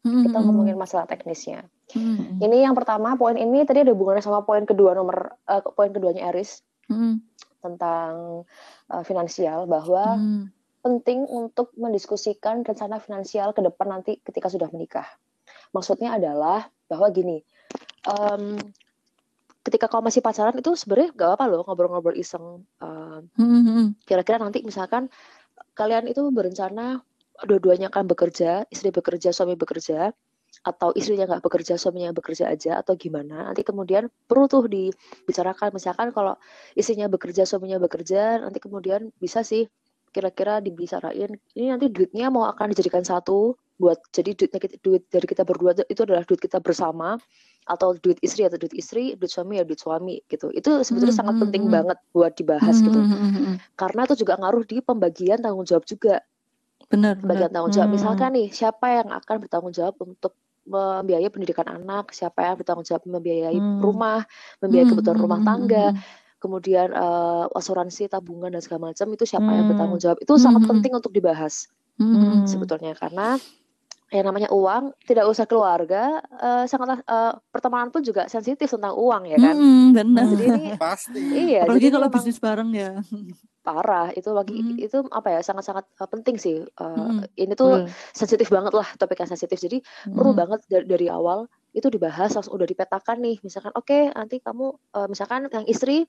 Mm, 0.03 0.27
Kita 0.27 0.39
mm, 0.43 0.45
ngomongin 0.51 0.75
masalah 0.75 1.07
teknisnya. 1.07 1.63
mm, 1.95 2.43
Ini 2.43 2.67
yang 2.67 2.75
pertama, 2.75 3.15
poin 3.15 3.39
ini 3.39 3.63
tadi 3.63 3.87
ada 3.87 3.95
hubungannya 3.95 4.23
sama 4.23 4.43
poin 4.43 4.67
kedua 4.67 4.99
nomor 4.99 5.39
eh, 5.47 5.63
poin 5.63 5.95
keduanya 5.95 6.35
Eris 6.35 6.67
mm, 6.91 7.23
tentang 7.63 8.43
eh, 8.91 9.05
finansial 9.07 9.71
bahwa 9.71 10.19
mm, 10.19 10.43
penting 10.83 11.31
untuk 11.31 11.71
mendiskusikan 11.79 12.67
rencana 12.67 12.99
finansial 12.99 13.55
ke 13.55 13.63
depan 13.63 13.95
nanti 13.95 14.19
ketika 14.27 14.51
sudah 14.51 14.67
menikah. 14.75 15.07
Maksudnya 15.71 16.19
adalah 16.19 16.67
bahwa 16.91 17.07
gini, 17.15 17.39
em, 18.05 18.59
ketika 19.63 19.87
kau 19.87 20.03
masih 20.03 20.19
pacaran 20.19 20.59
itu 20.59 20.75
sebenarnya 20.75 21.15
gak 21.15 21.29
apa-apa 21.33 21.45
loh 21.47 21.63
ngobrol-ngobrol 21.65 22.19
iseng. 22.19 22.67
Kira-kira 24.03 24.43
nanti 24.43 24.67
misalkan 24.67 25.07
kalian 25.79 26.11
itu 26.11 26.27
berencana 26.35 26.99
dua-duanya 27.45 27.89
akan 27.89 28.05
bekerja, 28.09 28.69
istri 28.69 28.93
bekerja, 28.93 29.33
suami 29.33 29.57
bekerja, 29.57 30.13
atau 30.63 30.93
istrinya 30.93 31.25
nggak 31.27 31.43
bekerja, 31.43 31.75
suaminya 31.81 32.13
bekerja 32.13 32.53
aja, 32.53 32.79
atau 32.85 32.95
gimana? 32.95 33.51
Nanti 33.51 33.65
kemudian 33.65 34.13
perlu 34.29 34.47
tuh 34.47 34.69
dibicarakan, 34.69 35.73
misalkan 35.75 36.13
kalau 36.13 36.37
istrinya 36.77 37.09
bekerja, 37.09 37.49
suaminya 37.49 37.81
bekerja, 37.81 38.45
nanti 38.45 38.61
kemudian 38.61 39.11
bisa 39.17 39.41
sih 39.43 39.67
kira-kira 40.13 40.61
dibicarain, 40.61 41.41
ini 41.57 41.67
nanti 41.73 41.89
duitnya 41.89 42.29
mau 42.29 42.45
akan 42.45 42.77
dijadikan 42.77 43.01
satu 43.01 43.57
buat 43.81 43.97
jadi 44.13 44.37
duitnya 44.37 44.61
kita- 44.61 44.79
duit 44.85 45.09
dari 45.09 45.25
kita 45.27 45.43
berdua 45.43 45.73
itu- 45.89 46.05
adalah 46.05 46.23
duit 46.29 46.39
kita 46.39 46.61
bersama 46.61 47.17
atau 47.65 47.97
duit 47.97 48.21
istri 48.21 48.45
atau 48.45 48.61
duit 48.61 48.77
istri, 48.77 49.17
duit 49.17 49.33
suami 49.33 49.57
ya 49.59 49.65
duit 49.65 49.81
suami 49.81 50.21
gitu. 50.29 50.53
Itu 50.53 50.85
sebetulnya 50.85 51.17
Hmm, 51.17 51.21
sangat 51.25 51.35
hmm, 51.35 51.43
penting 51.49 51.65
hmm. 51.65 51.73
banget 51.73 51.99
buat 52.13 52.33
dibahas 52.37 52.77
mm, 52.79 52.85
gitu 52.87 53.01
mm, 53.01 53.09
mm, 53.09 53.33
mm. 53.33 53.57
karena 53.75 54.01
itu 54.05 54.15
juga 54.21 54.35
ngaruh 54.37 54.65
di 54.69 54.77
pembagian 54.85 55.39
tanggung 55.41 55.65
jawab 55.65 55.85
juga 55.89 56.21
Benar, 56.93 57.17
benar. 57.17 57.23
pembagian 57.25 57.51
tanggung 57.51 57.73
jawab 57.73 57.89
Mm, 57.89 57.97
misalkan 57.97 58.31
nih 58.37 58.49
siapa 58.53 58.87
yang 59.01 59.09
akan 59.11 59.37
bertanggung 59.41 59.73
jawab 59.73 59.95
untuk 60.05 60.33
membiayai 60.63 61.27
pendidikan 61.33 61.67
anak 61.67 62.15
siapa 62.15 62.39
yang 62.47 62.55
bertanggung 62.61 62.87
jawab 62.87 63.03
membiayai 63.09 63.59
Hmm. 63.59 63.81
rumah 63.83 64.23
membiayai 64.63 64.87
mm, 64.87 64.91
kebutuhan 64.95 65.19
rumah 65.19 65.41
mm, 65.41 65.47
tangga 65.49 65.87
mm, 65.91 65.99
kemudian 66.39 66.89
eh, 66.95 67.45
asuransi 67.59 68.07
tabungan 68.07 68.51
dan 68.53 68.63
segala 68.63 68.95
macam 68.95 69.07
itu 69.11 69.25
siapa 69.27 69.51
yang 69.51 69.65
Hmm. 69.65 69.71
bertanggung 69.75 69.99
jawab 69.99 70.19
itu 70.23 70.33
sangat 70.39 70.63
Hmm. 70.63 70.71
penting 70.71 70.93
untuk 70.95 71.11
dibahas 71.11 71.67
mm, 71.99 72.05
mm, 72.15 72.37
sebetulnya 72.47 72.93
karena 72.95 73.41
yang 74.13 74.29
namanya 74.29 74.53
uang 74.53 74.93
tidak 75.09 75.25
usah 75.25 75.49
keluarga 75.49 76.21
eh, 76.21 76.65
sangatlah 76.69 77.01
eh, 77.03 77.33
pertemanan 77.49 77.89
pun 77.89 78.05
juga 78.05 78.29
sensitif 78.29 78.69
tentang 78.69 78.93
uang 78.95 79.25
ya 79.27 79.39
kan 79.41 79.57
mm, 79.57 79.85
benar. 79.97 80.25
jadi 80.31 80.45
ini 80.53 80.65
Pasti. 80.79 81.19
iya 81.33 81.65
Apalagi 81.65 81.89
jadi 81.89 81.95
kalau 81.97 82.07
memang 82.07 82.15
bisnis 82.23 82.39
bareng 82.39 82.71
ya. 82.77 82.91
Parah. 83.67 84.11
Itu 84.19 84.35
lagi 84.35 84.61
Mm. 84.61 84.77
itu 84.87 84.97
apa 85.11 85.29
ya 85.35 85.41
sangat-sangat 85.43 85.85
eh, 85.89 86.09
penting 86.11 86.37
sih 86.39 86.57
Eh, 86.63 86.91
Mm, 86.99 87.25
ini 87.39 87.53
tuh 87.55 87.83
betul. 87.87 87.95
sensitif 88.15 88.49
banget 88.53 88.73
lah 88.75 88.89
topik 89.01 89.19
yang 89.23 89.31
sensitif. 89.31 89.59
Jadi 89.59 89.79
perlu 90.15 90.33
Mm, 90.33 90.39
banget 90.41 90.61
dari, 90.71 90.85
dari 90.87 91.07
awal 91.09 91.47
itu 91.73 91.89
dibahas 91.89 92.37
langsung 92.37 92.55
udah 92.59 92.69
dipetakan 92.69 93.17
nih. 93.25 93.37
Misalkan 93.47 93.73
oke 93.75 93.99
nanti 94.15 94.37
kamu 94.45 94.67
eh, 94.99 95.09
misalkan 95.13 95.41
yang 95.55 95.65
istri 95.71 96.05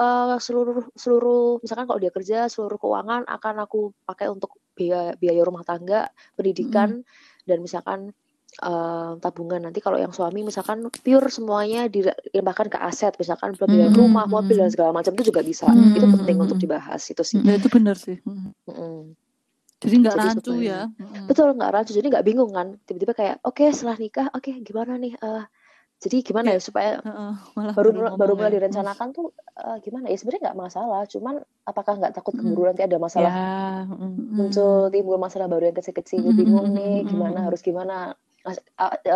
eh, 0.00 0.36
seluruh 0.40 0.88
seluruh 0.96 1.60
misalkan 1.64 1.86
kalau 1.88 2.00
dia 2.02 2.12
kerja 2.14 2.38
seluruh 2.52 2.78
keuangan 2.80 3.22
akan 3.28 3.54
aku 3.64 3.92
pakai 4.08 4.28
untuk 4.32 4.56
biaya 4.76 5.12
biaya 5.20 5.42
rumah 5.44 5.64
tangga 5.68 6.08
pendidikan 6.36 7.04
dan 7.48 7.58
misalkan 7.60 8.12
eh, 8.52 9.10
tabungan 9.16 9.64
nanti 9.64 9.80
kalau 9.80 9.96
yang 9.96 10.12
suami 10.12 10.44
misalkan 10.44 10.84
pure 10.92 11.28
semuanya 11.32 11.88
dilimpahkan 11.88 12.68
ke 12.68 12.78
aset 12.78 13.16
misalkan 13.16 13.56
pembelian 13.56 13.92
Mm, 13.92 13.98
rumah 13.98 14.28
mm, 14.28 14.32
mobil 14.32 14.56
mm. 14.56 14.62
dan 14.66 14.70
segala 14.70 14.90
macam 14.92 15.12
itu 15.16 15.32
juga 15.32 15.40
bisa 15.40 15.70
Mm, 15.70 15.96
itu 15.96 16.04
mm, 16.04 16.14
penting 16.20 16.36
mm, 16.36 16.44
untuk 16.44 16.56
mm. 16.60 16.64
dibahas 16.68 17.02
itu 17.08 17.22
sih 17.24 17.40
Ya 17.40 17.56
itu 17.56 17.68
benar 17.72 17.96
sih. 17.96 18.20
Mm. 18.22 18.52
Mm-mm. 18.68 18.96
Jadi 19.82 19.94
nggak 19.98 20.14
rancu 20.14 20.52
ya. 20.62 20.86
Mm, 20.94 21.26
Betul 21.26 21.48
nggak 21.56 21.70
rancu 21.72 21.92
jadi 21.96 22.06
nggak 22.12 22.26
bingung 22.28 22.52
kan 22.52 22.76
tiba-tiba 22.84 23.12
kayak 23.16 23.36
oke 23.42 23.64
setelah 23.72 23.96
nikah 23.98 24.26
oke 24.30 24.52
gimana 24.62 24.94
nih 25.00 25.16
eh 25.16 25.44
jadi 26.02 26.18
gimana 26.26 26.50
ya 26.54 26.60
supaya 26.62 26.98
Heeh, 26.98 27.32
malah 27.54 27.74
baru 27.78 27.94
ngomong 27.94 28.18
baru 28.18 28.34
mulai 28.34 28.50
ya. 28.50 28.54
direncanakan 28.58 29.08
tuh 29.14 29.30
eh, 29.54 29.78
gimana 29.86 30.10
ya 30.10 30.18
sebenarnya 30.18 30.50
nggak 30.50 30.58
masalah 30.58 31.02
cuman 31.06 31.34
apakah 31.62 31.94
nggak 31.98 32.12
takut 32.14 32.34
Mm. 32.34 32.42
keburu 32.42 32.62
nanti 32.66 32.82
ada 32.82 32.98
Ya. 32.98 33.02
masalah 33.02 33.32
mm, 33.86 34.34
muncul 34.34 34.90
timbul 34.90 35.18
masalah 35.18 35.46
baru 35.46 35.70
yang 35.70 35.78
kecil-kecil 35.78 36.26
Mm, 36.26 36.34
bingung 36.34 36.68
mm, 36.70 36.74
nih 36.74 36.94
mm, 37.02 37.08
gimana 37.10 37.38
mm. 37.42 37.46
harus 37.46 37.60
gimana 37.62 37.96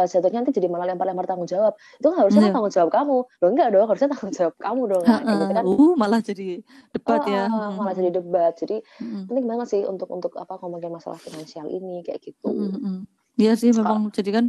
jatuhnya 0.07 0.39
nanti 0.43 0.55
jadi 0.55 0.69
malah 0.71 0.87
lempar-lempar 0.87 1.27
tanggung 1.27 1.51
jawab. 1.51 1.75
Itu 1.99 2.15
kan 2.15 2.19
harusnya 2.23 2.41
kan 2.41 2.51
Iya. 2.51 2.55
tanggung 2.55 2.75
jawab 2.75 2.91
kamu. 2.95 3.17
Loh 3.27 3.49
enggak 3.51 3.69
dong 3.75 3.87
harusnya 3.91 4.09
tanggung 4.15 4.35
jawab 4.35 4.55
kamu 4.59 4.83
dong 4.87 5.03
gitu 5.03 5.17
Heeh, 5.27 5.49
kan. 5.51 5.65
uh, 5.67 5.93
malah 5.99 6.21
jadi 6.23 6.47
debat 6.95 7.21
Oh, 7.23 7.31
ya. 7.31 7.45
oh, 7.51 7.71
malah 7.75 7.95
jadi 7.95 8.11
debat. 8.15 8.53
Jadi 8.55 8.77
Mm, 9.03 9.25
penting 9.27 9.47
banget 9.47 9.67
sih 9.71 9.83
untuk 9.83 10.09
untuk 10.11 10.33
apa 10.39 10.57
ngomongin 10.63 10.95
masalah 10.95 11.19
finansial 11.19 11.67
ini 11.67 12.07
kayak 12.07 12.23
gitu. 12.23 12.47
Mm, 12.49 12.71
mm, 12.71 12.81
mm. 12.81 12.99
Iya 13.37 13.53
sih 13.53 13.69
memang 13.69 14.09
jadi 14.17 14.31
kan 14.33 14.47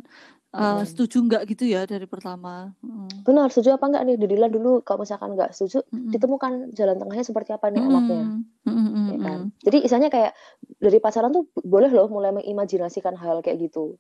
uh, 0.56 0.80
Mm-mm. 0.80 0.88
setuju 0.88 1.18
nggak 1.28 1.44
gitu 1.52 1.68
ya 1.68 1.84
dari 1.84 2.08
pertama. 2.08 2.72
Mm, 2.80 3.28
benar 3.28 3.52
setuju 3.52 3.76
apa 3.76 3.86
enggak 3.92 4.04
nih? 4.08 4.16
Didilan 4.16 4.52
dulu 4.54 4.80
kalau 4.86 5.04
misalkan 5.04 5.36
nggak 5.36 5.52
setuju 5.52 5.84
mm, 5.92 6.16
ditemukan 6.16 6.72
jalan 6.72 6.96
tengahnya 6.96 7.26
seperti 7.28 7.52
apa 7.52 7.68
nih 7.68 7.84
mm, 7.84 7.90
enaknya 7.92 8.24
mm, 8.24 8.40
mm, 8.64 8.88
mm, 8.88 9.06
ya 9.12 9.18
kan? 9.20 9.40
Mm. 9.44 9.48
jadi 9.60 9.78
istilahnya 9.84 10.12
kayak 10.14 10.32
dari 10.80 10.98
pacaran 11.04 11.32
tuh 11.36 11.44
boleh 11.60 11.92
loh 11.92 12.08
mulai 12.08 12.32
mengimajinasikan 12.32 13.16
hal 13.20 13.44
kayak 13.44 13.60
gitu 13.68 14.00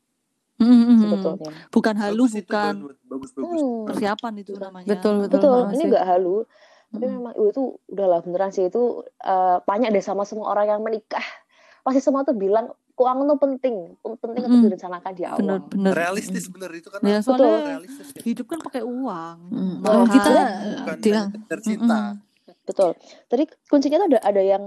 Mm, 0.58 0.66
mm, 0.66 0.82
mm. 0.82 0.98
sebetulnya 0.98 1.52
Bukan 1.70 1.96
halu, 1.96 2.24
Bagus 2.26 2.34
itu, 2.34 2.50
bukan. 2.50 2.74
Bagus, 3.06 3.30
bagus. 3.38 3.62
Hmm, 3.62 3.86
persiapan 3.86 4.34
itu 4.42 4.52
namanya. 4.58 4.88
Betul, 4.90 5.16
betul. 5.22 5.38
betul 5.38 5.58
ini 5.70 5.78
sih. 5.78 5.90
nggak 5.94 6.06
halu 6.06 6.38
tapi 6.88 7.04
Mm, 7.04 7.14
memang 7.20 7.34
uh, 7.36 7.52
itu 7.52 7.62
udahlah 7.92 8.20
beneran 8.24 8.48
sih 8.50 8.72
itu 8.72 8.84
eh, 9.20 9.58
banyak 9.60 9.92
deh 9.92 10.00
sama 10.00 10.24
semua 10.24 10.56
orang 10.56 10.72
yang 10.72 10.80
menikah 10.80 11.22
pasti 11.84 12.00
semua 12.00 12.24
tuh 12.24 12.32
bilang 12.32 12.72
keuangan 12.96 13.28
tuh 13.28 13.40
penting 13.44 13.76
penting 14.02 14.42
untuk 14.48 14.56
Mm. 14.56 14.66
direncanakan 14.72 15.12
di 15.12 15.24
awal 15.28 15.38
benar 15.44 15.60
benar. 15.68 15.92
Realistis 15.94 16.48
bener 16.48 16.72
itu 16.72 16.88
kan. 16.88 17.04
Ya, 17.04 17.20
betul. 17.20 17.60
realistis 17.60 18.08
ya. 18.16 18.22
hidup 18.24 18.48
kan 18.48 18.60
pakai 18.64 18.88
uang. 18.88 19.38
Mm. 19.52 19.76
Nah, 19.84 19.84
Kalau 19.84 20.06
kita 20.08 20.30
Bukan 20.32 20.98
dia 21.04 21.14
hanya 21.14 21.24
sekedar 21.28 21.60
cinta. 21.60 22.00
betul 22.64 22.90
tadi 23.28 23.44
kuncinya 23.68 23.98
tuh 24.00 24.08
ada 24.16 24.20
ada 24.24 24.42
yang 24.44 24.64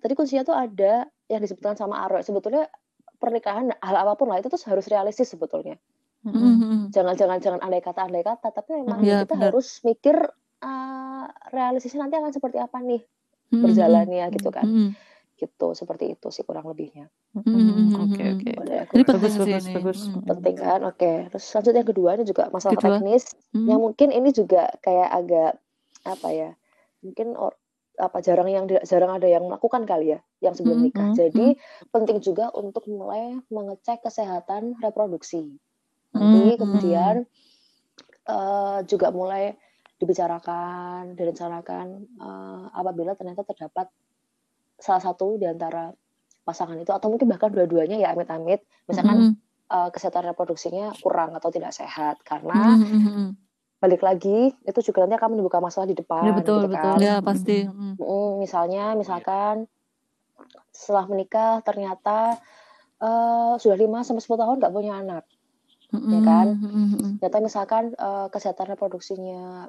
tadi 0.00 0.12
kuncinya 0.16 0.44
tuh 0.44 0.56
ada 0.56 0.92
yang 1.28 1.40
disebutkan 1.44 1.76
sama 1.76 2.00
Aro 2.04 2.24
sebetulnya 2.24 2.68
pernikahan 3.20 3.68
hal 3.76 3.96
apa 4.00 4.16
pun 4.16 4.32
lah 4.32 4.40
itu 4.40 4.48
tuh 4.48 4.58
harus 4.66 4.88
realistis 4.88 5.28
sebetulnya 5.28 5.76
Mm, 6.20 6.36
mm, 6.36 6.56
mm. 6.60 6.82
jangan 6.92 7.16
jangan 7.16 7.40
jangan 7.40 7.60
andai 7.64 7.80
kata 7.80 8.04
andai 8.04 8.20
kata 8.20 8.52
tapi 8.52 8.76
memang 8.76 9.00
Iya, 9.00 9.24
kita 9.24 9.40
benar. 9.40 9.56
harus 9.56 9.80
mikir 9.80 10.20
uh, 10.60 11.24
realistisnya 11.48 12.04
nanti 12.04 12.20
akan 12.20 12.28
seperti 12.28 12.60
apa 12.60 12.76
nih 12.80 13.00
Mm, 13.00 13.56
mm, 13.56 13.62
berjalannya 13.64 14.24
gitu 14.36 14.48
kan 14.52 14.68
mm, 14.68 14.76
mm. 14.76 14.90
gitu 15.40 15.68
seperti 15.72 16.12
itu 16.12 16.28
sih 16.28 16.44
kurang 16.44 16.68
lebihnya 16.68 17.08
Mm, 17.30 17.46
mm, 17.46 17.54
mm, 17.56 17.90
Oke, 18.10 18.24
oke. 18.36 18.52
Jadi 18.90 19.02
Bagus, 19.06 19.32
sih 19.32 19.40
bagus, 19.40 19.64
ini. 19.64 19.74
bagus. 19.78 20.00
Mm, 20.12 20.22
penting 20.28 20.56
kan 20.60 20.80
oke 20.84 21.12
terus 21.30 21.46
lanjut 21.56 21.72
yang 21.72 21.88
kedua 21.88 22.10
ini 22.18 22.24
juga 22.28 22.44
masalah 22.52 22.74
Kedua. 22.76 22.98
teknis 23.00 23.24
mm. 23.56 23.64
yang 23.64 23.80
mungkin 23.80 24.08
ini 24.12 24.28
juga 24.34 24.68
kayak 24.84 25.08
agak 25.08 25.52
apa 26.04 26.28
ya 26.34 26.50
mungkin 27.00 27.32
or- 27.32 27.56
apa 28.00 28.24
jarang 28.24 28.48
yang 28.48 28.64
jarang 28.88 29.20
ada 29.20 29.28
yang 29.28 29.44
melakukan 29.44 29.84
kali 29.84 30.16
ya 30.16 30.20
yang 30.40 30.56
sebelum 30.56 30.80
Mm, 30.80 30.84
nikah. 30.88 31.08
mm, 31.12 31.16
jadi 31.20 31.46
penting 31.92 32.18
juga 32.24 32.48
untuk 32.56 32.88
mulai 32.88 33.36
mengecek 33.52 34.00
kesehatan 34.00 34.80
reproduksi. 34.80 35.60
Nanti 36.16 36.56
mm. 36.56 36.58
kemudian 36.58 37.14
eh, 38.24 38.78
juga 38.88 39.12
mulai 39.12 39.54
dibicarakan 40.00 41.12
direncanakan 41.14 41.86
eh, 42.18 42.64
apabila 42.72 43.12
ternyata 43.14 43.44
terdapat 43.44 43.92
salah 44.80 45.02
satu 45.04 45.36
di 45.36 45.44
antara 45.44 45.92
pasangan 46.40 46.80
itu 46.80 46.88
atau 46.90 47.12
mungkin 47.12 47.28
bahkan 47.28 47.52
dua-duanya 47.52 48.00
ya 48.00 48.16
amit-amit. 48.16 48.64
Misalkan 48.88 49.36
Mm, 49.36 49.36
eh, 49.70 49.88
kesehatan 49.92 50.32
reproduksinya 50.32 50.96
kurang 51.04 51.36
atau 51.36 51.52
tidak 51.52 51.76
sehat 51.76 52.18
karena 52.24 52.74
mm, 52.74 52.88
mm, 52.88 53.02
mm. 53.06 53.30
Balik 53.80 54.04
lagi 54.04 54.52
itu 54.68 54.80
juga 54.84 55.08
nanti 55.08 55.16
akan 55.16 55.28
menimbulkan 55.32 55.64
masalah 55.64 55.88
di 55.88 55.96
depan 55.96 56.20
Ya, 56.20 56.32
betul, 56.36 56.68
gitu 56.68 56.76
betul. 56.76 56.94
kan 56.94 56.98
Ya 57.00 57.14
pasti. 57.24 57.64
Mm. 57.64 57.96
Mm, 57.96 58.30
misalnya 58.38 58.84
misalkan 58.92 59.64
setelah 60.70 61.04
menikah 61.08 61.64
ternyata 61.64 62.36
eh, 63.00 63.52
sudah 63.56 63.76
5 63.80 64.04
sampai 64.04 64.20
10 64.22 64.40
tahun 64.40 64.56
nggak 64.60 64.74
punya 64.76 64.94
anak 65.00 65.24
Mm, 65.90 66.06
Ya 66.06 66.20
kan? 66.22 66.46
mm, 66.54 66.62
mm, 66.62 66.86
mm. 66.94 67.12
ternyata 67.18 67.38
misalkan 67.42 67.84
eh, 67.98 68.26
kesehatan 68.30 68.66
reproduksinya 68.70 69.66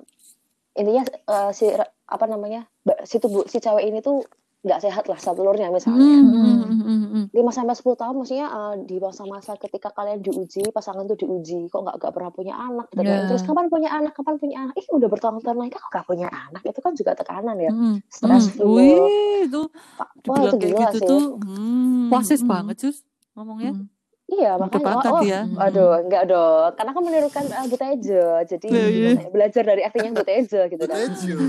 intinya 0.77 1.03
eh, 1.07 1.51
si 1.55 1.65
apa 2.05 2.25
namanya 2.29 2.69
si 3.07 3.17
tubuh 3.17 3.47
si 3.49 3.57
cewek 3.57 3.87
ini 3.89 4.03
tuh 4.05 4.21
nggak 4.61 4.77
sehat 4.77 5.09
lah 5.09 5.17
satu 5.17 5.41
telurnya 5.41 5.73
misalnya 5.73 6.05
Mm, 6.21 6.21
mm, 6.21 6.37
mm, 6.37 6.81
mm, 6.85 7.01
mm. 7.09 7.25
5 7.33 7.49
sampai 7.49 7.73
10 7.73 7.97
tahun 7.97 8.13
maksudnya 8.13 8.47
eh, 8.47 8.73
di 8.85 9.01
masa-masa 9.01 9.57
ketika 9.57 9.89
kalian 9.89 10.21
diuji 10.21 10.69
pasangan 10.69 11.09
tuh 11.09 11.17
diuji 11.17 11.65
kok 11.65 11.81
nggak 11.81 11.97
nggak 11.97 12.13
pernah 12.13 12.29
punya 12.29 12.53
anak 12.53 12.85
gitu 12.93 13.01
kan. 13.01 13.09
Ya. 13.09 13.25
terus 13.25 13.41
kapan 13.41 13.65
punya 13.73 13.89
anak 13.89 14.13
kapan 14.13 14.37
punya 14.37 14.57
anak 14.61 14.75
ih 14.77 14.85
udah 14.93 15.09
bertahun-tahun 15.09 15.57
lagi 15.57 15.73
kok 15.73 15.89
nggak 15.89 16.05
punya 16.05 16.27
anak 16.29 16.61
itu 16.61 16.79
kan 16.79 16.93
juga 16.93 17.11
tekanan 17.17 17.57
ya 17.57 17.71
Mm, 17.73 17.97
mm. 18.05 18.41
Wih, 18.61 19.49
itu 19.49 19.61
wah 19.97 20.09
itu 20.13 20.29
kayak 20.29 20.53
gila 20.61 20.87
gitu 20.93 20.97
sih 20.99 21.07
tuh. 21.09 21.23
Mm, 21.41 22.07
Wasis 22.13 22.41
mm, 22.45 22.49
banget, 22.51 22.75
Cus. 22.85 22.97
Ngomongnya. 23.33 23.71
mm. 23.73 24.00
Iya 24.31 24.55
makanya. 24.55 24.85
banget 24.87 25.11
wah, 25.11 25.23
ya. 25.23 25.41
aduh 25.59 25.91
enggak 25.99 26.23
dong. 26.25 26.69
Karena 26.73 26.91
kan 26.91 27.03
menirukan 27.03 27.45
uh, 27.51 27.65
Butejo 27.67 28.25
jadi 28.47 28.67
Iya, 28.67 28.83
iya. 28.87 28.91
gimana 29.11 29.21
ya, 29.21 29.29
belajar 29.29 29.63
dari 29.67 29.81
aktingnya 29.83 30.13
Butejo 30.15 30.61
gitu 30.65 30.83
kan. 30.83 30.97
Betul. 30.97 31.39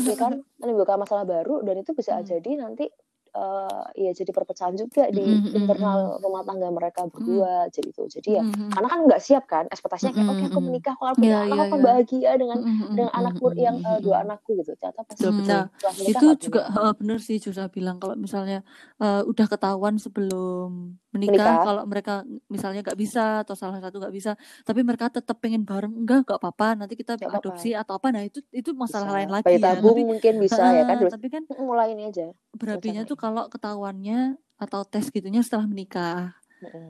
Iya 0.00 0.16
kan 0.16 0.32
menimbulkan 0.56 0.98
masalah 0.98 1.24
baru 1.24 1.60
dan 1.60 1.76
itu 1.76 1.92
bisa 1.92 2.16
Hmm. 2.16 2.26
jadi 2.26 2.50
nanti 2.58 2.88
uh, 3.30 3.84
ya 3.94 4.10
jadi 4.10 4.30
perpecahan 4.30 4.74
juga 4.74 5.06
di 5.08 5.22
Mm, 5.22 5.38
mm, 5.44 5.54
internal 5.54 6.18
rumah 6.18 6.42
tangga 6.42 6.68
mereka 6.68 7.06
berdua 7.06 7.68
jadi 7.68 7.88
itu. 7.88 8.02
Jadi 8.10 8.28
ya 8.34 8.42
Mhm. 8.42 8.70
karena 8.72 8.88
kan 8.88 9.00
nggak 9.06 9.20
siap 9.20 9.44
kan 9.46 9.64
ekspektasinya 9.68 10.12
kayak 10.12 10.28
oke 10.28 10.42
aku 10.42 10.50
Mm, 10.50 10.56
mm, 10.56 10.66
menikah 10.66 10.92
aku 10.94 11.04
akan 11.04 11.14
punya 11.14 11.28
Iya, 11.30 11.38
anak 11.40 11.54
iya, 11.54 11.62
aku 11.62 11.76
iya. 11.76 11.84
bahagia 11.84 12.30
dengan 12.34 12.58
Mhm, 12.60 12.86
dengan 12.90 13.12
anakku 13.14 13.46
yang 13.54 13.76
uh, 13.80 13.98
dua 14.00 14.16
anakku 14.24 14.50
gitu. 14.56 14.72
Ternyata 14.74 15.00
pas 15.04 15.14
Betul, 15.14 15.30
menikah 15.30 15.62
Itu 16.00 16.26
juga 16.40 16.60
heeh, 16.66 16.92
bener 16.96 17.18
sih 17.20 17.36
Jusa 17.38 17.64
bilang 17.68 17.96
kalau 17.98 18.16
misalnya 18.16 18.66
eh, 18.98 19.22
udah 19.22 19.46
ketahuan 19.46 19.94
sebelum 19.96 20.98
menikah. 21.10 21.34
Menikah. 21.34 21.56
Kalau 21.62 21.82
mereka 21.84 22.14
misalnya 22.46 22.80
nggak 22.80 22.94
bisa 22.96 23.24
atau 23.42 23.54
salah 23.54 23.78
satu 23.78 23.98
nggak 23.98 24.10
bisa 24.10 24.32
tapi 24.62 24.80
mereka 24.80 25.08
tetap 25.08 25.36
pengen 25.36 25.62
bareng 25.62 25.90
enggak 25.92 26.22
nggak 26.22 26.38
apa-apa 26.38 26.68
nanti 26.76 26.94
kita 26.94 27.14
apa-apa. 27.16 27.38
adopsi 27.40 27.70
atau 27.72 27.94
apa. 27.94 28.08
Nah 28.10 28.22
itu 28.22 28.38
itu 28.50 28.70
masalah 28.72 29.06
bisa. 29.06 29.16
lain 29.16 29.30
lagi 29.30 29.46
bayi 29.46 29.56
ya. 29.56 29.64
tabung 29.68 29.90
tapi 29.92 30.02
mungkin 30.06 30.32
bisa 30.38 30.62
ya 30.68 30.82
kan 30.84 30.96
tapi 31.08 31.26
kan 31.28 31.42
"Mm, 31.44 31.62
mulai 31.62 31.88
ini 31.90 32.02
aja. 32.06 32.26
Berapinya 32.52 33.02
tuh 33.04 33.16
kalau 33.16 33.46
ketahuannya 33.46 34.20
atau 34.56 34.80
tes 34.82 35.08
gitunya 35.08 35.40
setelah 35.40 35.64
menikah. 35.64 36.38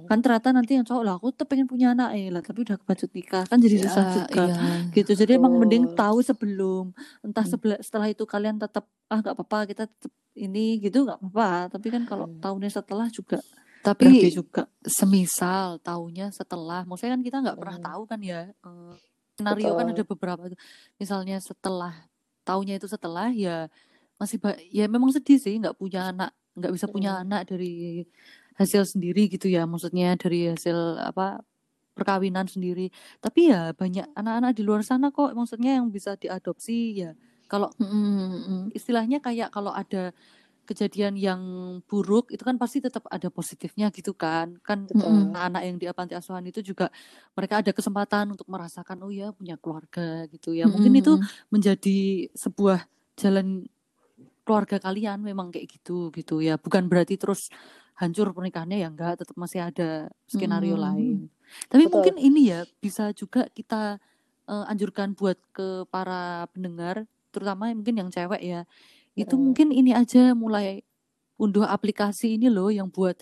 Kan 0.05 0.19
ternyata 0.19 0.51
nanti 0.51 0.75
yang 0.75 0.83
cowok 0.83 1.01
lah 1.01 1.15
aku 1.15 1.31
tuh 1.31 1.47
pengen 1.47 1.65
punya 1.65 1.95
anak 1.95 2.11
eh 2.13 2.27
lah 2.27 2.43
tapi 2.43 2.61
udah 2.61 2.75
kebacut 2.77 3.07
nikah. 3.09 3.47
Kan 3.47 3.57
jadi 3.57 3.79
susah 3.81 4.03
Ya, 4.03 4.13
juga 4.19 4.45
iya. 4.45 4.91
gitu. 4.91 5.15
Jadi 5.15 5.39
emang 5.39 5.55
mending 5.55 5.85
betul. 5.87 5.97
tahu 5.97 6.19
sebelum 6.21 6.85
entah 7.23 7.41
Hmm. 7.41 7.53
sebela- 7.53 7.79
setelah 7.79 8.07
itu 8.07 8.25
kalian 8.25 8.59
tetap 8.59 8.85
ah 9.07 9.19
nggak 9.19 9.31
apa-apa 9.33 9.59
kita 9.65 9.87
tetap 9.87 10.11
ini 10.35 10.77
gitu 10.77 11.07
nggak 11.07 11.23
apa-apa. 11.23 11.51
Tapi 11.71 11.87
kan 11.89 12.03
kalau 12.03 12.27
Hmm. 12.27 12.43
tahunnya 12.43 12.71
setelah 12.73 13.07
juga 13.09 13.39
Tapi 13.81 14.29
juga 14.29 14.69
semisal 14.85 15.81
taunya 15.81 16.29
setelah, 16.29 16.85
maksudnya 16.85 17.17
kan 17.17 17.23
kita 17.25 17.37
nggak 17.41 17.59
pernah 17.59 17.79
Mm. 17.81 17.87
tahu 17.89 18.03
kan 18.05 18.21
ya. 18.21 18.41
eh, 18.53 18.95
skenario 19.41 19.73
kan 19.73 19.87
ada 19.89 19.97
betul 19.97 20.09
beberapa 20.13 20.43
tuh. 20.53 20.61
Misalnya 21.01 21.37
setelah 21.41 21.95
taunya 22.45 22.77
itu 22.77 22.85
setelah 22.85 23.33
ya 23.33 23.73
masih 24.21 24.37
ya 24.69 24.85
memang 24.85 25.09
sedih 25.17 25.41
sih 25.41 25.57
nggak 25.57 25.81
punya 25.81 26.13
anak, 26.13 26.37
nggak 26.61 26.73
bisa 26.77 26.87
punya 26.93 27.17
Mm. 27.17 27.23
anak 27.25 27.43
dari 27.49 28.05
hasil 28.61 28.85
sendiri 28.85 29.33
gitu 29.33 29.49
ya. 29.49 29.65
Maksudnya 29.65 30.13
dari 30.21 30.53
hasil 30.53 31.01
apa 31.01 31.41
perkawinan 31.97 32.45
sendiri. 32.49 32.93
Tapi 33.25 33.49
ya 33.49 33.73
banyak 33.73 34.13
anak-anak 34.13 34.53
di 34.57 34.63
luar 34.65 34.85
sana 34.85 35.09
kok 35.09 35.33
maksudnya 35.33 35.81
yang 35.81 35.89
bisa 35.89 36.21
diadopsi 36.21 37.01
ya. 37.01 37.13
Kalau 37.49 37.73
Mm-mm. 37.81 38.71
istilahnya 38.77 39.19
kayak 39.19 39.51
kalau 39.51 39.73
ada 39.75 40.13
kejadian 40.71 41.19
yang 41.19 41.43
buruk 41.91 42.31
itu 42.31 42.47
kan 42.47 42.55
pasti 42.55 42.79
tetap 42.79 43.03
ada 43.11 43.27
positifnya 43.27 43.91
gitu 43.91 44.15
kan. 44.15 44.55
Kan 44.63 44.87
Mm-mm. 44.87 45.35
anak-anak 45.35 45.63
yang 45.67 45.77
di 45.83 45.87
panti 45.91 46.15
asuhan 46.15 46.47
itu 46.47 46.63
juga 46.63 46.87
mereka 47.35 47.59
ada 47.59 47.75
kesempatan 47.75 48.31
untuk 48.39 48.47
merasakan 48.47 49.03
oh 49.03 49.11
ya 49.11 49.35
punya 49.35 49.59
keluarga 49.59 50.31
gitu 50.31 50.55
ya. 50.55 50.71
Mungkin 50.71 50.95
itu 50.95 51.19
menjadi 51.51 52.31
sebuah 52.39 52.87
jalan 53.19 53.67
keluarga 54.47 54.79
kalian 54.79 55.19
memang 55.27 55.51
kayak 55.51 55.67
gitu 55.75 56.15
gitu 56.15 56.39
ya. 56.39 56.55
Bukan 56.55 56.87
berarti 56.87 57.19
terus 57.19 57.51
hancur 57.99 58.31
pernikahannya 58.31 58.79
ya 58.81 58.89
enggak 58.89 59.27
tetap 59.27 59.35
masih 59.35 59.67
ada 59.67 60.07
skenario 60.31 60.79
Mm-mm. 60.79 60.87
lain. 60.87 61.19
Tapi 61.67 61.91
betul. 61.91 61.93
mungkin 61.99 62.15
ini 62.23 62.55
ya 62.55 62.63
bisa 62.79 63.11
juga 63.11 63.51
kita 63.51 63.99
eh, 64.47 64.65
anjurkan 64.71 65.19
buat 65.19 65.37
ke 65.51 65.91
para 65.91 66.47
pendengar 66.55 67.11
terutama 67.31 67.71
mungkin 67.71 67.95
yang 67.95 68.11
cewek 68.11 68.43
ya 68.43 68.63
itu 69.21 69.35
Mm-mm. 69.37 69.45
mungkin 69.53 69.69
ini 69.71 69.93
aja 69.93 70.33
mulai 70.33 70.83
unduh 71.41 71.65
aplikasi 71.65 72.37
ini 72.37 72.53
loh 72.53 72.69
yang 72.69 72.93
buat 72.93 73.17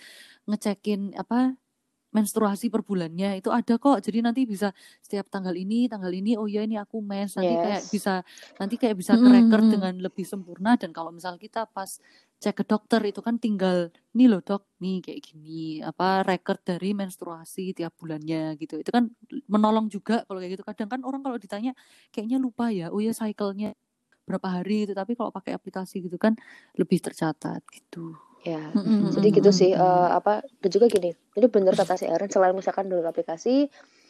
ngecekin 0.51 1.15
apa 1.15 1.55
menstruasi 2.09 2.73
per 2.73 2.81
bulannya. 2.81 3.37
Itu 3.37 3.53
ada 3.53 3.77
kok. 3.77 4.01
Jadi 4.01 4.25
nanti 4.25 4.49
bisa 4.49 4.73
setiap 5.05 5.29
tanggal 5.29 5.53
ini 5.53 5.87
tanggal 5.93 6.09
ini 6.09 6.41
oh 6.41 6.49
ya 6.49 6.65
ini 6.65 6.81
aku 6.81 7.05
mens 7.05 7.37
nanti 7.37 7.53
kayak 7.53 7.83
yes. 7.85 7.93
bisa 7.93 8.15
nanti 8.57 8.75
kayak 8.81 8.97
bisa 8.97 9.13
ke 9.15 9.29
record 9.29 9.65
Mm-mm. 9.69 9.75
dengan 9.77 9.95
lebih 10.01 10.25
sempurna. 10.25 10.81
Dan 10.81 10.97
kalau 10.97 11.13
misal 11.13 11.37
kita 11.37 11.69
pas 11.69 12.01
cek 12.41 12.55
ke 12.63 12.65
dokter 12.65 13.03
itu 13.03 13.21
kan 13.21 13.37
tinggal 13.37 13.93
nih 14.15 14.31
loh 14.31 14.41
dok 14.41 14.63
nih 14.79 15.03
kayak 15.03 15.21
gini 15.21 15.83
apa 15.83 16.23
record 16.23 16.63
dari 16.65 16.97
menstruasi 16.97 17.77
tiap 17.77 17.93
bulannya 18.01 18.57
gitu. 18.57 18.81
Itu 18.81 18.89
kan 18.89 19.13
menolong 19.47 19.93
juga 19.93 20.25
kalau 20.25 20.41
kayak 20.41 20.59
gitu. 20.59 20.65
Kadang 20.65 20.89
kan 20.89 21.01
orang 21.05 21.21
kalau 21.21 21.37
ditanya 21.37 21.77
kayaknya 22.09 22.41
lupa 22.41 22.73
ya? 22.73 22.89
Oh 22.89 23.05
ya 23.05 23.13
cycle-nya 23.13 23.77
berapa 24.29 24.49
hari 24.61 24.85
itu 24.85 24.93
tapi 24.93 25.17
kalau 25.17 25.33
pakai 25.33 25.57
aplikasi 25.57 26.05
gitu 26.05 26.17
kan 26.17 26.37
lebih 26.77 27.01
tercatat 27.01 27.65
gitu 27.73 28.13
ya 28.45 28.71
Mm-mm. 28.71 29.11
jadi 29.11 29.29
gitu 29.35 29.51
sih 29.51 29.73
eh, 29.73 30.09
apa 30.13 30.45
dan 30.61 30.71
juga 30.71 30.87
gini 30.87 31.11
ini 31.11 31.47
bener 31.49 31.75
kata 31.75 31.97
si 31.97 32.07
Erin 32.07 32.29
selain 32.29 32.55
misalkan 32.55 32.87
download 32.87 33.09
aplikasi 33.09 33.67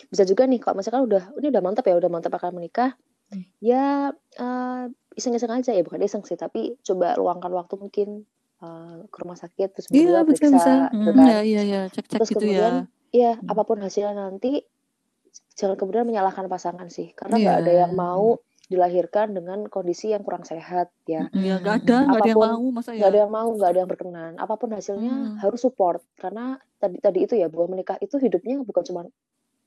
bisa 0.07 0.23
juga 0.23 0.45
nih 0.45 0.59
kalau 0.59 0.77
misalkan 0.77 1.07
udah 1.07 1.33
ini 1.39 1.49
udah 1.49 1.63
mantap 1.63 1.87
ya 1.87 1.95
udah 1.95 2.11
mantap 2.11 2.35
akan 2.35 2.59
menikah 2.59 2.93
Hmm. 3.29 3.45
ya 3.61 4.09
eh, 4.41 4.85
iseng-iseng 5.13 5.53
aja 5.53 5.77
ya 5.77 5.85
bukan 5.85 6.01
iseng 6.01 6.25
sih 6.25 6.33
tapi 6.33 6.81
coba 6.81 7.13
luangkan 7.13 7.53
waktu 7.53 7.77
mungkin 7.77 8.25
eh, 8.59 8.97
ke 9.05 9.17
rumah 9.21 9.37
sakit 9.37 9.69
terus 9.69 9.87
iya 9.93 10.17
berdua 10.17 10.21
bisa 10.25 10.49
bisa 10.49 10.49
periksa 10.49 10.73
gitu 10.89 10.97
Mm, 10.97 11.13
kan 11.13 11.27
ya 11.29 11.41
iya 11.45 11.63
ya 11.63 11.81
cek-cek 11.93 12.17
terus 12.17 12.31
gitu 12.33 12.41
kemudian 12.41 12.89
ya 13.13 13.29
ya 13.29 13.33
Mm. 13.37 13.53
apa 13.53 13.63
pun 13.65 13.85
hasilnya 13.85 14.17
nanti 14.17 14.65
jangan 15.53 15.77
kemudian 15.77 16.09
menyalahkan 16.09 16.49
pasangan 16.49 16.89
sih 16.89 17.13
karena 17.13 17.37
nggak 17.37 17.57
iya 17.59 17.61
ada 17.61 17.73
yang 17.85 17.93
mau 17.93 18.41
dilahirkan 18.69 19.33
dengan 19.33 19.65
kondisi 19.73 20.13
yang 20.13 20.21
kurang 20.21 20.45
sehat 20.45 20.93
ya. 21.09 21.33
Mm, 21.33 21.41
ya 21.41 21.55
nggak 21.57 21.77
ada 21.85 21.97
nggak 22.05 22.21
ada 22.21 22.31
yang 22.31 22.41
mau 22.45 22.65
masa 22.69 22.89
nggak 22.93 23.01
ya 23.01 23.09
ada 23.09 23.19
yang 23.25 23.33
mau 23.33 23.49
nggak 23.57 23.71
ada 23.73 23.79
yang 23.81 23.91
berkenan. 23.91 24.33
Apa 24.37 24.55
pun 24.61 24.71
hasilnya 24.77 25.15
Mm. 25.15 25.37
harus 25.41 25.61
support. 25.65 26.05
Karena 26.21 26.61
tadi 26.77 27.01
tadi 27.01 27.19
itu 27.25 27.35
ya 27.35 27.49
bahwa 27.49 27.73
menikah 27.73 27.97
itu 28.05 28.21
hidupnya 28.21 28.61
bukan 28.61 28.85
cuma 28.85 29.01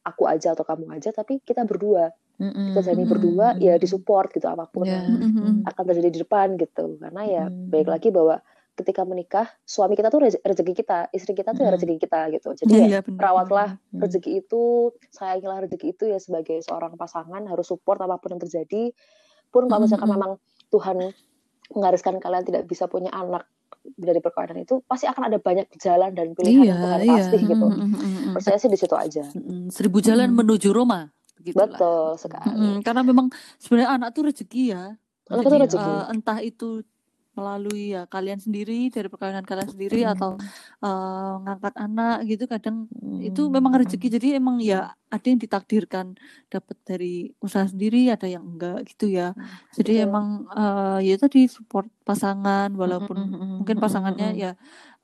aku 0.05 0.23
aja 0.25 0.53
atau 0.53 0.65
kamu 0.65 0.93
aja 0.93 1.09
tapi 1.11 1.41
kita 1.41 1.65
berdua. 1.65 2.13
Mm-mm. 2.41 2.73
kita 2.73 2.89
jadi 2.89 3.05
berdua 3.05 3.53
ya 3.61 3.77
disupport 3.77 4.33
gitu 4.33 4.49
apa 4.49 4.65
pun 4.65 4.89
ya. 4.89 4.97
yang 5.05 5.61
akan 5.61 5.83
terjadi 5.85 6.09
di 6.09 6.19
depan 6.25 6.57
gitu. 6.57 6.97
Karena 6.97 7.21
ya 7.21 7.43
baik 7.49 7.85
Mm-mm. 7.85 7.93
lagi 7.93 8.09
bahwa 8.09 8.41
ketika 8.71 9.03
menikah 9.03 9.51
suami 9.67 9.99
kita 9.99 10.07
tuh 10.07 10.23
reze- 10.23 10.41
rezeki 10.41 10.73
kita 10.73 11.11
istri 11.11 11.35
kita 11.35 11.51
tuh 11.51 11.67
ya 11.67 11.69
Mm-mm. 11.69 11.75
rezeki 11.75 11.97
kita 11.99 12.19
gitu 12.31 12.49
jadi 12.55 12.71
Iya 12.71 12.79
ya 12.79 12.87
iya 12.87 12.99
benar 13.03 13.21
rawatlah 13.21 13.69
Mm. 13.91 13.99
rezeki 13.99 14.31
itu 14.39 14.61
sayangilah 15.11 15.67
rezeki 15.67 15.87
itu 15.91 16.03
ya 16.07 16.17
sebagai 16.17 16.63
seorang 16.63 16.95
pasangan 16.95 17.43
harus 17.45 17.67
support 17.67 17.99
apa 17.99 18.15
pun 18.17 18.35
yang 18.35 18.41
terjadi 18.41 18.95
pun 19.51 19.67
kalau 19.67 19.83
misalkan 19.83 20.07
Mm-mm. 20.07 20.15
memang 20.15 20.31
Tuhan 20.71 20.97
menggariskan 21.75 22.19
kalian 22.23 22.43
tidak 22.47 22.63
bisa 22.67 22.87
punya 22.87 23.11
anak 23.11 23.47
dari 23.83 24.21
perkawinan 24.23 24.63
itu 24.63 24.79
pasti 24.87 25.09
akan 25.09 25.27
ada 25.27 25.37
banyak 25.41 25.67
jalan 25.81 26.13
dan 26.13 26.31
pilihan 26.31 26.63
iya 26.63 26.69
yang 26.71 26.79
Tuhan 26.79 26.99
iya 27.01 27.11
kasih 27.19 27.39
gitu 27.43 27.65
Mm-mm. 27.67 27.89
Mm-mm. 27.91 28.33
percaya 28.37 28.57
sih 28.61 28.69
di 28.71 28.79
situ 28.79 28.95
aja 28.95 29.25
seribu 29.71 29.99
jalan 29.99 30.31
Mm-mm. 30.31 30.39
menuju 30.47 30.69
Roma 30.71 31.11
begitulah 31.35 31.67
betul 31.67 32.03
sekali 32.15 32.47
Mm-mm. 32.55 32.75
karena 32.85 33.01
memang 33.03 33.27
sebenarnya 33.59 33.89
anak 33.99 34.09
tuh 34.15 34.23
rezeki 34.31 34.63
ya 34.71 34.95
anak 35.27 35.43
jadi 35.43 35.55
itu 35.55 35.63
rezeki 35.67 35.91
eh, 35.91 36.03
entah 36.13 36.39
itu 36.39 36.69
melalui 37.31 37.95
ya 37.95 38.03
kalian 38.11 38.43
sendiri 38.43 38.91
dari 38.91 39.07
perkawinan 39.07 39.47
kalian 39.47 39.71
sendiri 39.71 40.03
atau 40.03 40.35
eh, 40.83 41.33
ngangkat 41.47 41.73
anak 41.79 42.17
gitu 42.27 42.43
kadang 42.43 42.91
itu 43.23 43.47
memang 43.47 43.79
rezeki. 43.79 44.07
Jadi 44.19 44.27
emang 44.35 44.59
ya 44.59 44.91
ada 45.07 45.25
yang 45.27 45.39
ditakdirkan 45.39 46.19
dapat 46.51 46.77
dari 46.83 47.31
usaha 47.39 47.63
sendiri 47.63 48.11
ada 48.11 48.27
yang 48.27 48.43
enggak 48.43 48.83
gitu 48.91 49.07
ya. 49.07 49.31
Jadi 49.71 50.03
Betul. 50.03 50.07
emang 50.11 50.27
eh, 50.51 50.99
ya 51.07 51.15
tadi 51.15 51.47
support 51.47 51.87
pasangan 52.03 52.67
walaupun 52.75 53.15
Mm-mm. 53.15 53.49
mungkin 53.63 53.79
pasangannya 53.79 54.35
ya 54.35 54.51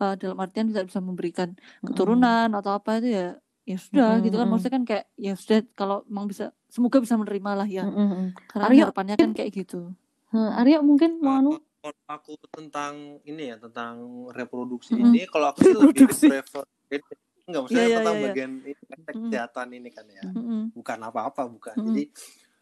eh, 0.04 0.14
dalam 0.20 0.38
artian 0.44 0.68
tidak 0.68 0.92
bisa 0.92 1.00
memberikan 1.00 1.56
keturunan 1.80 2.52
atau 2.52 2.76
apa 2.76 3.00
itu 3.00 3.16
ya 3.16 3.28
ya 3.64 3.78
sudah 3.80 4.20
gitu 4.20 4.36
kan. 4.36 4.48
Maksudnya 4.52 4.74
kan 4.76 4.84
kayak 4.84 5.06
ya 5.16 5.34
sudah 5.40 5.64
kalau 5.80 6.04
emang 6.12 6.28
bisa 6.28 6.52
semoga 6.68 7.00
bisa 7.00 7.16
menerima 7.16 7.52
lah 7.56 7.68
ya. 7.72 7.88
Karena 8.52 8.92
harapannya 8.92 9.16
kan 9.16 9.32
kayak 9.32 9.52
gitu. 9.56 9.96
Hmm, 10.28 10.52
Arya 10.60 10.84
mungkin 10.84 11.24
mau 11.24 11.40
anu 11.40 11.56
kalau 11.82 11.96
aku 12.10 12.34
tentang 12.50 13.22
ini 13.24 13.54
ya 13.54 13.56
tentang 13.62 14.28
reproduksi 14.34 14.98
Mm-mm. 14.98 15.14
ini 15.14 15.22
kalau 15.30 15.54
aku 15.54 15.60
sih 15.64 15.76
lebih 15.76 16.08
prefer 16.10 16.64
enggak 17.48 17.62
maksudnya 17.64 17.80
Iya, 17.80 17.88
iya, 17.88 17.98
tentang 18.02 18.16
iya, 18.16 18.22
iya. 18.22 18.28
bagian 18.28 18.52
ini, 18.60 18.72
aspek 18.92 19.14
Mm-mm. 19.16 19.24
kesehatan 19.32 19.68
ini 19.72 19.90
kan 19.94 20.06
ya 20.12 20.24
Mm-mm. 20.28 20.62
bukan 20.76 21.00
apa-apa 21.00 21.44
bukan 21.48 21.76
Mm-mm. 21.80 21.88
jadi 21.94 22.04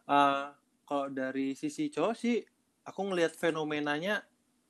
eh, 0.05 0.45
kalau 0.85 1.05
dari 1.09 1.47
sisi 1.57 1.89
cowok 1.89 2.13
sih 2.13 2.37
aku 2.85 2.99
ngelihat 3.09 3.33
fenomenanya 3.33 4.21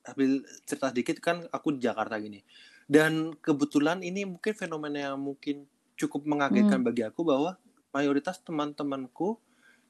ambil 0.05 0.45
cerita 0.63 0.93
sedikit 0.93 1.17
kan 1.19 1.43
aku 1.51 1.75
di 1.75 1.83
Jakarta 1.83 2.15
gini 2.21 2.39
dan 2.85 3.33
kebetulan 3.41 4.05
ini 4.05 4.23
mungkin 4.23 4.53
fenomena 4.53 5.11
yang 5.11 5.19
mungkin 5.19 5.65
cukup 5.97 6.23
mengagetkan 6.23 6.85
bagi 6.85 7.01
aku 7.03 7.25
bahwa 7.25 7.57
mayoritas 7.91 8.39
teman-temanku 8.45 9.39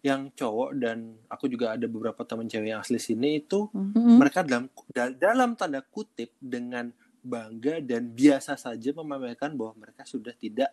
yang 0.05 0.29
cowok 0.37 0.77
dan 0.77 1.17
aku 1.25 1.49
juga 1.49 1.73
ada 1.73 1.89
beberapa 1.89 2.21
teman 2.21 2.45
cewek 2.45 2.69
yang 2.69 2.81
asli 2.85 3.01
sini 3.01 3.41
itu 3.41 3.65
Mm-mm. 3.73 4.21
mereka 4.21 4.45
dalam 4.45 4.69
da- 4.93 5.09
dalam 5.17 5.57
tanda 5.57 5.81
kutip 5.81 6.29
dengan 6.37 6.93
bangga 7.25 7.81
dan 7.81 8.13
biasa 8.13 8.53
saja 8.53 8.93
memamerkan 8.93 9.57
bahwa 9.57 9.73
mereka 9.81 10.05
sudah 10.05 10.29
tidak 10.37 10.69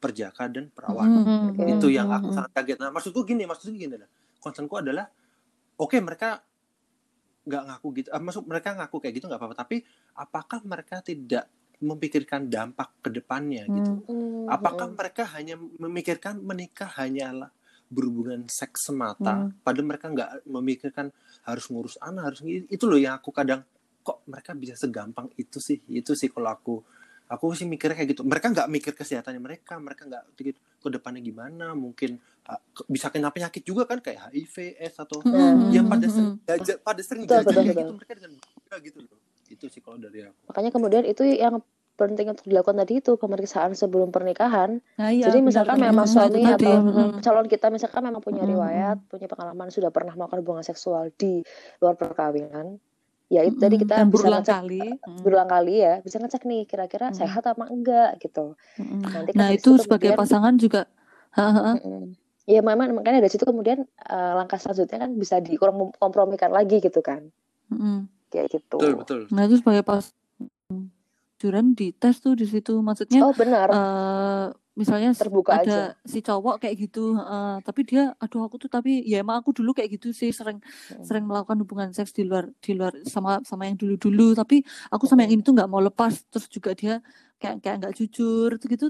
perjaka 0.00 0.48
dan 0.48 0.72
perawan. 0.72 1.08
Oke. 1.52 1.68
itu 1.68 1.86
yang 1.92 2.08
aku 2.08 2.32
Mm-mm. 2.32 2.36
sangat 2.36 2.50
kaget 2.56 2.78
nah 2.80 2.88
maksudku 2.88 3.20
gini 3.28 3.44
maksudku 3.44 3.76
gini 3.76 3.92
adalah 3.92 4.08
concernku 4.40 4.74
adalah 4.80 5.04
oke 5.76 5.96
mereka 6.00 6.40
nggak 7.44 7.62
ngaku 7.68 7.86
gitu 8.00 8.08
ah, 8.08 8.20
maksud 8.24 8.48
mereka 8.48 8.72
ngaku 8.72 8.96
kayak 9.04 9.14
gitu 9.20 9.28
nggak 9.28 9.36
apa-apa 9.40 9.56
tapi 9.68 9.84
apakah 10.16 10.64
mereka 10.64 11.04
tidak 11.04 11.44
memikirkan 11.76 12.48
dampak 12.48 12.88
ke 13.04 13.12
depannya 13.12 13.68
gitu 13.68 13.92
Mm, 14.08 14.48
apakah 14.48 14.88
mm-mm. 14.88 14.96
mereka 14.96 15.22
hanya 15.36 15.56
memikirkan 15.56 16.40
menikah 16.40 16.88
hanyalah 16.88 17.52
berhubungan 17.94 18.50
seks 18.50 18.90
semata 18.90 19.48
padahal 19.62 19.86
mereka 19.86 20.10
nggak 20.10 20.30
memikirkan 20.50 21.14
harus 21.46 21.70
ngurus 21.70 21.94
anak 22.02 22.34
harus 22.34 22.40
itu 22.44 22.84
loh 22.90 22.98
yang 22.98 23.14
aku 23.14 23.30
kadang 23.30 23.62
kok 24.04 24.20
mereka 24.28 24.52
bisa 24.52 24.76
segampang 24.76 25.32
itu 25.40 25.56
sih? 25.58 25.80
Itu 25.88 26.12
sih 26.12 26.28
kalau 26.28 26.52
aku 26.52 26.74
aku 27.24 27.56
sih 27.56 27.64
mikirnya 27.64 27.96
kayak 27.96 28.10
gitu. 28.12 28.22
Mereka 28.22 28.52
nggak 28.52 28.68
mikir 28.68 28.92
kesehatannya 28.92 29.40
mereka 29.40 29.80
mereka 29.80 30.04
nggak 30.04 30.22
gitu 30.36 30.60
ke 30.60 30.88
depannya 30.92 31.24
gimana? 31.24 31.72
Mungkin 31.72 32.20
uh, 32.44 32.60
bisa 32.84 33.08
kena 33.08 33.32
penyakit 33.32 33.64
juga 33.64 33.88
kan? 33.88 34.04
Kayak 34.04 34.28
HIV 34.28 34.76
S 34.76 35.00
atau 35.00 35.24
Hmm. 35.24 35.72
yang 35.72 35.88
pada 35.88 36.04
sering 36.04 36.36
jajan 36.44 36.76
pada 36.84 37.00
sering 37.00 37.24
jajan 37.24 37.48
kayak 37.48 37.64
betul. 37.64 37.80
gitu 37.80 37.92
mereka 37.96 38.12
dengan 38.20 38.32
gitu 38.84 38.98
loh. 39.00 39.18
Itu 39.48 39.64
sih 39.72 39.80
kalau 39.80 39.96
dari 39.96 40.20
aku. 40.28 40.52
Makanya 40.52 40.70
kemudian 40.70 41.04
itu 41.08 41.24
yang 41.24 41.64
penting 41.94 42.26
untuk 42.26 42.42
dilakukan 42.44 42.74
tadi 42.74 42.98
itu 42.98 43.14
pemeriksaan 43.14 43.72
sebelum 43.72 44.10
pernikahan. 44.10 44.82
Nah, 44.98 45.10
iya, 45.14 45.30
Jadi 45.30 45.38
benar, 45.40 45.48
misalkan 45.48 45.76
benar. 45.78 45.88
memang 45.94 46.06
suami 46.10 46.42
tadi. 46.42 46.66
atau 46.66 46.74
Mm-mm. 46.82 47.10
calon 47.22 47.46
kita 47.46 47.66
misalkan 47.70 48.02
memang 48.02 48.18
punya 48.18 48.42
riwayat, 48.42 48.98
punya 49.06 49.30
pengalaman 49.30 49.70
sudah 49.70 49.94
pernah 49.94 50.12
melakukan 50.18 50.42
hubungan 50.42 50.64
seksual 50.66 51.14
di 51.14 51.46
luar 51.78 51.94
perkawinan, 51.94 52.82
ya 53.30 53.46
itu 53.46 53.56
tadi 53.56 53.78
Mm-mm. 53.78 53.84
kita 53.86 53.94
Dan 54.02 54.06
bisa 54.10 54.16
berulang 54.18 54.42
ngecek 54.42 54.56
kali. 54.58 54.84
Mm. 54.98 55.20
berulang 55.22 55.50
kali 55.50 55.74
ya, 55.78 55.94
bisa 56.02 56.16
ngecek 56.18 56.42
nih 56.44 56.62
kira-kira 56.66 57.06
Mm. 57.08 57.16
sehat 57.16 57.44
apa 57.46 57.64
enggak 57.70 58.10
gitu. 58.18 58.58
Mm-mm. 58.76 59.00
Nanti 59.06 59.30
kan 59.30 59.38
Nah, 59.38 59.48
itu 59.54 59.70
sebagai 59.78 60.10
kemudian 60.10 60.18
pasangan 60.18 60.54
juga. 60.58 60.82
Ya 62.44 62.60
memang 62.60 62.92
makanya 62.92 63.24
dari 63.24 63.32
situ 63.32 63.46
kemudian 63.48 63.86
eh, 63.86 64.32
langkah 64.36 64.60
selanjutnya 64.60 65.08
kan 65.08 65.10
bisa 65.16 65.40
dikompromikan 65.40 66.52
lagi 66.52 66.82
gitu 66.82 67.00
kan. 67.00 67.30
Mm-mm. 67.72 68.10
Kayak 68.28 68.50
gitu. 68.50 68.76
betul 68.82 68.92
betul 68.98 69.20
Nah, 69.30 69.46
itu 69.46 69.62
sebagai 69.62 69.86
pas 69.86 70.10
juran 71.44 71.66
di 71.78 71.84
tes 72.00 72.16
tuh 72.24 72.32
di 72.40 72.46
situ 72.52 72.72
maksudnya 72.88 73.20
Oh 73.20 73.32
benar, 73.40 73.68
eh 73.68 74.44
misalnya 74.80 75.10
terbuka 75.14 75.52
ada 75.54 75.76
aja. 75.94 75.94
si 76.02 76.18
cowok 76.18 76.54
kayak 76.62 76.76
gitu 76.82 76.98
eh, 77.14 77.56
tapi 77.66 77.80
dia 77.90 78.02
aduh 78.22 78.42
aku 78.46 78.56
tuh 78.62 78.70
tapi 78.76 78.90
ya 79.06 79.16
emang 79.22 79.36
aku 79.40 79.50
dulu 79.58 79.70
kayak 79.76 79.90
gitu 80.00 80.08
sih 80.20 80.30
sering 80.38 80.58
Mm. 80.90 81.04
sering 81.06 81.24
melakukan 81.28 81.58
hubungan 81.62 81.90
seks 81.96 82.10
di 82.18 82.22
luar 82.26 82.44
di 82.64 82.72
luar 82.78 82.92
sama 83.06 83.30
sama 83.50 83.62
yang 83.68 83.76
dulu 83.82 83.94
dulu 84.04 84.26
tapi 84.40 84.56
aku 84.90 85.04
sama 85.06 85.20
yang 85.24 85.32
ini 85.36 85.42
tuh 85.46 85.54
nggak 85.56 85.70
mau 85.70 85.78
lepas 85.88 86.12
terus 86.32 86.46
juga 86.50 86.70
dia 86.80 86.94
kayak 87.40 87.54
kayak 87.62 87.76
nggak 87.80 87.94
jujur 87.98 88.48
itu 88.58 88.66
gitu 88.74 88.86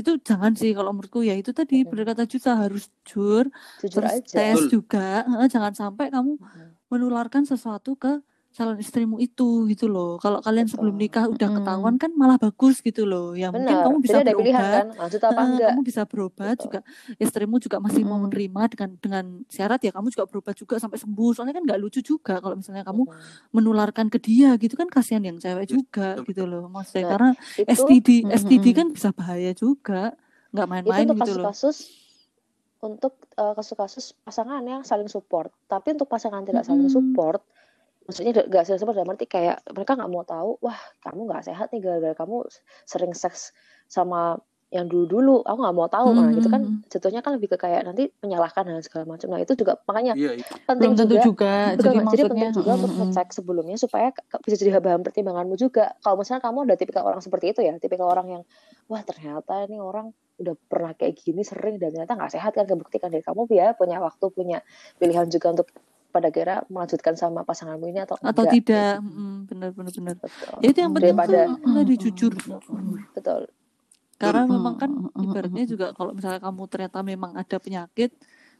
itu 0.00 0.12
jangan 0.28 0.52
sih 0.60 0.70
kalau 0.76 0.90
menurutku 0.96 1.20
ya 1.24 1.34
itu 1.36 1.50
tadi 1.52 1.74
Mm-mm. 1.80 1.90
bener 1.92 2.04
kata 2.08 2.22
Jusa 2.32 2.50
harus 2.62 2.88
jujur 3.04 3.44
Jujur 3.80 4.04
terus 4.04 4.12
aja. 4.16 4.36
tes 4.36 4.56
Betul. 4.56 4.72
juga 4.74 5.04
eh, 5.44 5.48
jangan 5.52 5.72
sampai 5.76 6.06
kamu 6.14 6.32
Mm. 6.40 6.68
menularkan 6.88 7.44
sesuatu 7.44 7.90
ke 8.00 8.12
calon 8.58 8.74
istrimu 8.82 9.22
itu 9.22 9.70
gitu 9.70 9.86
loh. 9.86 10.18
Kalau 10.18 10.42
kalian 10.42 10.66
sebelum 10.66 10.98
Betul. 10.98 11.02
nikah 11.06 11.24
udah 11.30 11.46
Mm-mm. 11.46 11.58
ketahuan 11.62 11.94
kan 11.94 12.10
malah 12.18 12.42
bagus 12.42 12.82
gitu 12.82 13.06
loh. 13.06 13.38
Ya 13.38 13.54
mungkin 13.54 13.70
Benar. 13.70 13.86
kamu 13.86 13.96
bisa 14.02 14.18
Jadi 14.18 14.24
ada 14.26 14.32
pilihan 14.34 14.58
berobat, 14.58 14.74
kan, 14.74 14.86
lanjut 14.98 15.20
apa 15.22 15.30
eh, 15.30 15.46
enggak. 15.46 15.68
kamu 15.70 15.80
bisa 15.86 16.02
berobat 16.10 16.56
Betul. 16.58 16.64
juga 16.66 16.80
istrimu 17.22 17.56
juga 17.62 17.76
masih 17.78 18.02
mau 18.02 18.18
Mm-mm. 18.18 18.24
menerima 18.26 18.62
dengan 18.74 18.90
dengan 18.98 19.24
syarat 19.46 19.80
ya 19.86 19.94
kamu 19.94 20.06
juga 20.10 20.24
berobat 20.26 20.54
juga 20.58 20.74
sampai 20.82 20.98
sembuh. 20.98 21.30
Soalnya 21.30 21.54
kan 21.54 21.62
nggak 21.70 21.78
lucu 21.78 22.00
juga 22.02 22.34
kalau 22.42 22.58
misalnya 22.58 22.82
kamu 22.82 23.02
Mm-mm. 23.06 23.54
menularkan 23.54 24.06
ke 24.10 24.18
dia 24.18 24.50
gitu 24.58 24.74
kan 24.74 24.90
kasihan 24.90 25.22
yang 25.22 25.38
cewek 25.38 25.70
Yes, 25.70 25.78
juga 25.78 26.18
betul, 26.18 26.26
gitu 26.34 26.42
loh. 26.50 26.66
Maksudnya 26.66 27.04
Nah, 27.06 27.10
karena 27.14 27.30
itu 27.54 27.70
STD 27.70 28.08
STD 28.26 28.66
Mm-mm. 28.66 28.74
kan 28.74 28.86
bisa 28.90 29.08
bahaya 29.14 29.54
juga. 29.54 30.18
Nggak 30.50 30.66
main-main 30.66 31.06
gitu 31.06 31.14
loh. 31.14 31.46
kasus-kasus 31.46 31.76
untuk 32.78 33.14
eh, 33.34 33.52
kasus-kasus 33.54 34.04
pasangan 34.22 34.62
yang 34.62 34.82
saling 34.82 35.06
support. 35.06 35.54
Tapi 35.70 35.94
untuk 35.94 36.10
pasangan 36.10 36.42
tidak 36.42 36.66
saling 36.66 36.86
support, 36.88 37.42
maksudnya 38.08 38.32
nggak 38.32 38.64
saling 38.64 38.80
support 38.80 38.96
dalam 38.96 39.12
arti 39.12 39.28
kayak 39.28 39.60
mereka 39.68 39.92
nggak 39.92 40.08
mau 40.08 40.24
tahu, 40.24 40.56
wah 40.64 40.80
kamu 41.04 41.28
nggak 41.28 41.44
sehat 41.44 41.68
nih 41.76 41.84
gara-gara 41.84 42.16
kamu 42.16 42.48
sering 42.88 43.12
seks 43.12 43.52
sama 43.84 44.40
yang 44.68 44.84
dulu-dulu, 44.84 45.40
aku 45.48 45.58
nggak 45.64 45.76
mau 45.76 45.88
tahu. 45.88 46.12
Nah, 46.12 46.28
gitu 46.36 46.48
kan 46.52 46.60
Mm-mm. 46.60 46.88
jatuhnya 46.92 47.24
kan 47.24 47.40
lebih 47.40 47.52
ke 47.52 47.56
kayak 47.56 47.88
nanti 47.88 48.12
menyalahkan 48.20 48.68
dan 48.68 48.84
segala 48.84 49.08
macam. 49.08 49.32
Nah, 49.32 49.40
itu 49.40 49.56
juga 49.56 49.80
makanya 49.88 50.12
iya 50.12 50.36
iya 50.36 50.44
penting 50.68 50.92
Belum 50.92 51.00
tentu 51.00 51.16
juga 51.16 51.24
juga. 51.24 51.52
Betul, 51.52 51.72
Jadi 51.72 51.76
Mbak. 51.76 51.88
jadi 51.88 52.00
maksudnya 52.04 52.28
penting 52.28 52.52
juga 52.52 52.70
untuk 52.76 52.92
mm-mm. 52.92 53.08
ngecek 53.08 53.28
sebelumnya 53.32 53.76
supaya 53.80 54.08
bisa 54.44 54.56
jadi 54.60 54.70
bahan 54.76 55.02
pertimbanganmu 55.04 55.54
juga. 55.56 55.84
Kalau 56.04 56.16
misalnya 56.20 56.42
kamu 56.44 56.58
ada 56.68 56.76
tipikal 56.76 57.04
orang 57.08 57.22
seperti 57.24 57.46
itu 57.56 57.60
ya, 57.64 57.72
tipikal 57.80 58.08
orang 58.12 58.26
yang 58.28 58.42
wah 58.92 59.00
ternyata 59.00 59.64
ini 59.64 59.80
orang 59.80 60.12
udah 60.38 60.54
pernah 60.68 60.92
kayak 60.94 61.16
gini 61.16 61.42
sering 61.42 61.80
dan 61.80 61.90
ternyata 61.90 62.14
nggak 62.14 62.32
sehat 62.36 62.52
kan 62.54 62.68
kebuktikan 62.68 63.10
dari 63.10 63.24
kamu 63.26 63.48
ya 63.50 63.74
punya 63.74 63.98
waktu 63.98 64.30
punya 64.30 64.62
pilihan 65.00 65.26
juga 65.32 65.50
untuk 65.50 65.68
pada 66.08 66.28
kira 66.32 66.64
melanjutkan 66.72 67.14
sama 67.14 67.44
pasanganmu 67.44 67.86
ini 67.92 68.00
atau 68.04 68.16
atau 68.20 68.42
enggak 68.44 68.54
tidak. 68.56 68.96
gitu. 68.98 69.12
Mm, 69.12 69.36
benar 69.48 69.68
benar 69.76 69.92
benar. 69.92 70.16
betul 70.24 70.54
Ya 70.64 70.68
itu 70.72 70.78
yang 70.80 70.92
penting 70.96 71.14
daripada 71.14 71.40
tuh 71.46 71.72
tadi 71.76 71.94
jujur. 72.00 72.32
betul 73.14 73.40
Karena 74.18 74.42
Hmm, 74.42 74.54
memang 74.58 74.74
kan 74.82 74.90
ibaratnya 75.22 75.62
juga 75.62 75.86
kalau 75.94 76.10
misalnya 76.10 76.40
kamu 76.42 76.62
ternyata 76.66 76.98
memang 77.06 77.32
ada 77.38 77.56
penyakit 77.62 78.10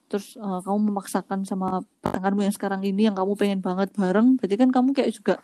terus 0.09 0.39
eh, 0.41 0.61
kamu 0.65 0.79
memaksakan 0.89 1.45
sama 1.45 1.85
pasanganmu 2.01 2.41
yang 2.47 2.55
sekarang 2.55 2.81
ini 2.81 3.11
yang 3.11 3.17
kamu 3.19 3.33
pengen 3.37 3.61
banget 3.61 3.93
bareng, 3.93 4.39
berarti 4.41 4.55
kan 4.57 4.71
kamu 4.73 4.89
kayak 4.97 5.11
juga 5.13 5.35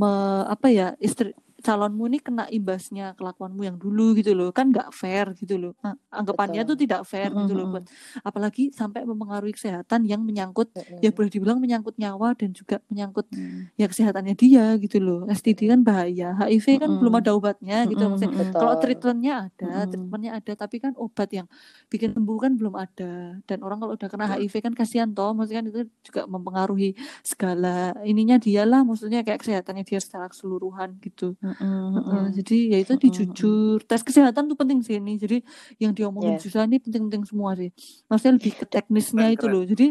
me- 0.00 0.46
apa 0.50 0.66
ya 0.72 0.86
istri 0.98 1.30
calonmu 1.66 2.04
ini 2.10 2.18
kena 2.26 2.44
imbasnya 2.48 3.12
kelakuanmu 3.18 3.62
yang 3.68 3.76
dulu 3.76 4.16
gitu 4.18 4.32
loh. 4.38 4.48
Kan 4.56 4.72
nggak 4.72 4.88
fair 4.96 5.26
gitu 5.40 5.54
loh. 5.62 5.72
Nah, 5.84 5.94
anggapannya 6.10 6.60
betul. 6.62 6.70
tuh 6.70 6.76
tidak 6.82 7.00
fair 7.10 7.30
gitu 7.36 7.52
loh 7.58 7.64
buat 7.72 7.84
apalagi 8.24 8.72
sampai 8.80 9.00
mempengaruhi 9.08 9.52
kesehatan 9.56 10.00
yang 10.10 10.20
menyangkut 10.28 10.68
ya 11.04 11.10
Mm-mm. 11.10 11.16
boleh 11.16 11.30
dibilang 11.32 11.58
menyangkut 11.62 11.94
nyawa 12.02 12.32
dan 12.40 12.50
juga 12.56 12.76
menyangkut 12.90 13.26
Mm. 13.30 13.70
ya 13.80 13.86
kesehatannya 13.90 14.34
dia 14.34 14.64
gitu 14.82 14.96
loh. 14.98 15.18
STD 15.30 15.60
kan 15.72 15.80
bahaya 15.86 16.34
HIV 16.38 16.66
kan 16.82 16.90
belum 17.00 17.14
ada 17.20 17.30
obatnya 17.36 17.86
gitu 17.90 18.02
Mm-mm, 18.02 18.10
maksudnya. 18.10 18.44
Mm-mm. 18.46 18.52
kalau 18.60 18.74
treatmentnya 18.80 19.32
ada 19.46 19.66
Mm-mm. 19.66 19.90
treatmentnya 19.90 20.30
ada 20.38 20.52
tapi 20.62 20.76
kan 20.84 20.92
obat 20.98 21.28
yang 21.38 21.46
bikin 21.92 22.10
sembuh 22.16 22.36
kan 22.44 22.52
belum 22.58 22.74
ada. 22.84 23.04
Dan 23.48 23.58
orang 23.66 23.78
kalau 23.80 23.92
udah 23.98 24.08
kena 24.12 24.26
Betul. 24.26 24.36
HIV 24.40 24.54
kan 24.66 24.72
kasihan 24.78 25.08
toh 25.16 25.30
maksudnya 25.36 25.58
kan 25.62 25.68
itu 25.72 25.80
juga 26.06 26.20
mempengaruhi 26.34 26.86
segala 27.24 27.68
ininya 28.10 28.36
dia 28.44 28.62
lah 28.70 28.80
maksudnya 28.88 29.18
kayak 29.26 29.38
kesehatannya 29.42 29.84
dia 29.90 30.00
secara 30.04 30.26
keseluruhan 30.32 30.90
gitu. 31.04 31.24
Mm-mm, 31.42 31.49
Heeh, 31.49 31.49
mm-mm. 31.58 32.22
jadi 32.36 32.56
ya 32.72 32.78
itu 32.82 32.92
Mm-mm, 32.94 33.02
dijujur. 33.04 33.76
tes 33.84 34.02
kesehatan 34.02 34.46
tuh 34.50 34.56
penting 34.58 34.78
sih 34.86 34.96
ini 35.00 35.18
jadi 35.18 35.42
yang 35.82 35.92
diomongin 35.92 36.36
ya 36.36 36.42
susah 36.42 36.62
ini 36.64 36.78
penting-penting 36.78 37.24
semua 37.26 37.50
sih. 37.58 37.70
Maksudnya 38.06 38.34
lebih 38.38 38.52
ke 38.60 38.64
teknisnya 38.68 39.26
keren 39.26 39.34
itu 39.34 39.46
loh 39.50 39.64
jadi 39.66 39.86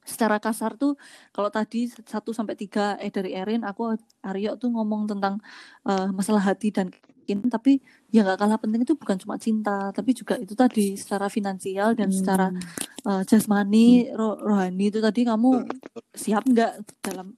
secara 0.00 0.40
kasar 0.40 0.74
tuh 0.74 0.96
kalau 1.30 1.52
tadi 1.52 1.86
1 1.86 2.32
sampai 2.32 2.56
3 2.56 2.96
eh 2.98 3.12
dari 3.12 3.30
Erin 3.36 3.62
aku 3.62 3.94
Aryo 4.24 4.56
tuh 4.56 4.72
ngomong 4.72 5.06
tentang 5.06 5.38
eh, 5.86 6.08
masalah 6.10 6.42
hati 6.42 6.72
dan 6.72 6.88
keinginan 6.90 7.52
tapi 7.52 7.78
yang 8.10 8.26
gak 8.26 8.40
kalah 8.42 8.58
penting 8.58 8.82
itu 8.82 8.96
bukan 8.98 9.14
cuma 9.20 9.38
cinta 9.38 9.92
tapi 9.94 10.10
juga 10.16 10.34
itu 10.40 10.56
tadi 10.56 10.98
secara 10.98 11.30
finansial 11.30 11.94
dan 11.94 12.10
secara 12.10 12.50
Mm. 12.50 12.58
eh, 13.06 13.22
jasmani 13.28 14.10
ro- 14.10 14.40
rohani 14.40 14.90
itu 14.90 14.98
tadi 14.98 15.20
kamu 15.22 15.62
siap 16.16 16.42
nggak 16.42 16.72
dalam 17.00 17.36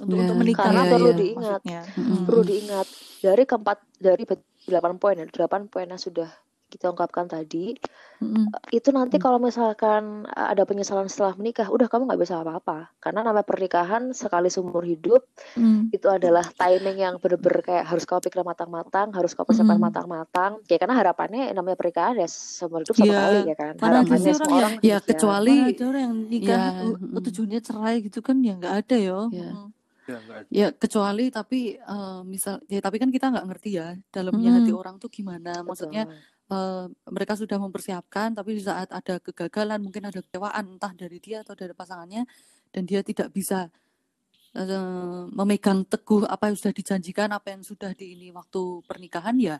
untuk 0.00 0.16
Ya, 0.16 0.22
untuk 0.24 0.36
menikah 0.36 0.64
karena 0.66 0.82
iya, 0.82 0.90
perlu 0.90 1.08
iya. 1.08 1.16
diingat 1.16 1.60
Mm-mm. 1.94 2.20
perlu 2.24 2.42
Mm. 2.42 2.48
diingat 2.48 2.86
dari 3.20 3.42
keempat 3.44 3.78
dari 3.96 4.22
delapan 4.64 4.94
poin 4.96 5.16
ya 5.16 5.26
delapan 5.26 5.62
poin 5.66 5.86
yang 5.86 6.00
sudah 6.00 6.28
kita 6.70 6.86
ungkapkan 6.86 7.26
tadi 7.26 7.74
Mm-mm. 8.22 8.46
itu 8.70 8.88
nanti 8.90 9.18
kalau 9.18 9.42
misalkan 9.42 10.22
ada 10.30 10.62
penyesalan 10.62 11.08
setelah 11.08 11.34
menikah, 11.34 11.66
udah 11.66 11.88
kamu 11.88 12.06
nggak 12.06 12.20
bisa 12.20 12.38
apa-apa. 12.38 12.94
Karena 13.00 13.26
namanya 13.26 13.42
pernikahan 13.42 14.12
sekali 14.12 14.46
seumur 14.46 14.86
hidup 14.86 15.26
Mm. 15.58 15.90
itu 15.90 16.06
adalah 16.06 16.46
timing 16.46 16.94
yang 16.94 17.14
bener-bener 17.18 17.64
kayak 17.64 17.90
harus 17.90 18.06
kamu 18.06 18.22
pikir 18.22 18.46
matang-matang, 18.46 19.10
harus 19.10 19.34
kamu 19.34 19.50
persiapkan 19.50 19.74
Mm. 19.74 19.86
matang-matang. 19.88 20.52
Ya 20.68 20.78
karena 20.78 20.94
harapannya 20.94 21.50
namanya 21.50 21.74
pernikahan 21.74 22.14
ya 22.14 22.28
seumur 22.28 22.86
hidup 22.86 22.94
satu 22.94 23.10
Iya, 23.10 23.18
kali 23.18 23.38
ya 23.50 23.56
kan. 23.58 23.72
mana 23.74 23.82
ada 23.82 23.90
Harapannya 23.98 24.14
orang 24.22 24.38
semua 24.38 24.46
yang 24.46 24.58
orang 24.60 24.70
Ya 24.70 24.78
demikian. 24.78 25.08
kecuali 25.10 25.50
mana 25.50 25.66
ada 25.66 25.84
orang 25.88 26.02
yang 26.06 26.14
nikah 26.28 26.60
ya 26.70 26.84
mm. 26.86 27.18
tujuannya 27.24 27.60
cerai 27.60 27.96
gitu 27.98 28.18
kan 28.20 28.36
ya 28.38 28.52
nggak 28.54 28.74
ada 28.78 28.96
ya. 29.00 29.18
ya 29.32 29.50
Mm. 29.50 29.68
Ya 30.10 30.18
ya 30.50 30.66
kecuali 30.74 31.30
tapi 31.30 31.78
eh, 31.78 32.20
misal 32.26 32.58
ya 32.66 32.80
tapi 32.82 32.96
kan 32.98 33.10
kita 33.14 33.30
nggak 33.30 33.46
ngerti 33.46 33.70
ya 33.78 33.94
dalamnya 34.10 34.50
hati 34.58 34.72
Mm. 34.74 34.80
orang 34.82 34.96
tuh 34.98 35.10
gimana 35.12 35.62
maksudnya 35.62 36.04
Betul. 36.10 36.54
eh, 36.56 36.84
mereka 37.14 37.32
sudah 37.38 37.58
mempersiapkan 37.62 38.34
tapi 38.34 38.58
di 38.58 38.62
saat 38.66 38.90
ada 38.90 39.22
kegagalan 39.22 39.78
mungkin 39.78 40.10
ada 40.10 40.18
kecewaan 40.18 40.76
entah 40.76 40.92
dari 40.92 41.18
dia 41.22 41.46
atau 41.46 41.54
dari 41.54 41.72
pasangannya 41.72 42.26
dan 42.74 42.82
dia 42.86 43.00
tidak 43.06 43.30
bisa 43.30 43.70
eh, 44.58 45.22
memegang 45.30 45.86
teguh 45.86 46.26
apa 46.26 46.50
yang 46.50 46.56
sudah 46.58 46.74
dijanjikan 46.74 47.30
apa 47.30 47.54
yang 47.54 47.62
sudah 47.62 47.94
di 47.94 48.18
ini 48.18 48.28
waktu 48.34 48.82
pernikahan 48.86 49.38
ya 49.38 49.56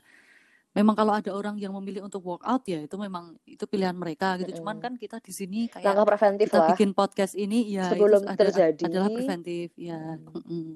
memang 0.70 0.94
kalau 0.94 1.12
ada 1.18 1.34
orang 1.34 1.58
yang 1.58 1.74
memilih 1.74 2.06
untuk 2.06 2.22
walk 2.22 2.46
out 2.46 2.62
ya 2.62 2.86
itu 2.86 2.94
memang 2.94 3.34
itu 3.42 3.66
pilihan 3.66 3.94
mereka 3.94 4.38
gitu. 4.38 4.62
Cuman 4.62 4.78
kan 4.78 4.94
kita 4.94 5.18
di 5.18 5.32
sini 5.34 5.66
kayak 5.66 5.82
Langkah 5.82 6.06
preventif 6.14 6.46
kita 6.46 6.58
lah. 6.62 6.68
bikin 6.74 6.90
podcast 6.94 7.34
ini 7.34 7.74
ya 7.74 7.90
itu 7.90 7.98
sebelum 7.98 8.22
ada 8.22 8.38
terjadi. 8.38 8.82
adalah 8.86 9.08
preventif 9.10 9.74
ya. 9.74 9.98
Mm. 9.98 10.30
mm-mm. 10.30 10.68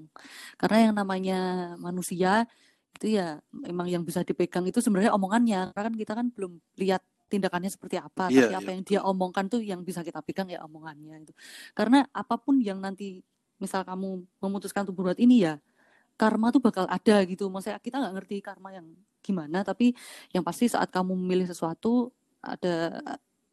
karena 0.59 0.78
yang 0.90 0.95
namanya 0.99 1.38
manusia 1.78 2.51
itu 2.95 3.18
ya 3.18 3.38
memang 3.55 3.86
yang 3.90 4.03
bisa 4.03 4.26
dipegang 4.26 4.66
itu 4.66 4.82
sebenarnya 4.82 5.14
omongannya. 5.14 5.70
Karena 5.70 5.86
kan 5.86 5.95
kita 5.95 6.12
kan 6.18 6.26
belum 6.34 6.53
lihat 6.74 7.03
tindakannya 7.30 7.70
seperti 7.70 7.97
apa. 8.03 8.34
Iya 8.34 8.51
tapi 8.51 8.55
apa 8.59 8.68
iya 8.70 8.74
yang 8.74 8.82
dia 8.82 9.01
omongkan 9.07 9.45
tuh 9.47 9.62
yang 9.62 9.80
bisa 9.86 10.03
kita 10.03 10.18
pegang 10.26 10.51
ya 10.51 10.59
omongannya 10.66 11.22
itu. 11.22 11.34
Karena 11.70 12.03
apa 12.11 12.34
pun 12.34 12.59
yang 12.59 12.82
nanti 12.82 13.22
misal 13.62 13.86
kamu 13.86 14.26
memutuskan 14.42 14.82
untuk 14.82 14.99
berbuat 14.99 15.22
ini 15.22 15.47
ya 15.47 15.55
karma 16.18 16.51
tuh 16.51 16.59
bakal 16.59 16.90
ada 16.90 17.22
gitu. 17.26 17.47
Maksudnya 17.47 17.78
kita 17.78 18.03
nggak 18.03 18.14
ngerti 18.18 18.36
karma 18.42 18.74
yang 18.74 18.86
gimana 19.25 19.64
tapi 19.64 19.97
yang 20.31 20.45
pasti 20.45 20.68
saat 20.68 20.93
kamu 20.93 21.16
memilih 21.16 21.49
sesuatu 21.49 22.12
ada 22.39 23.01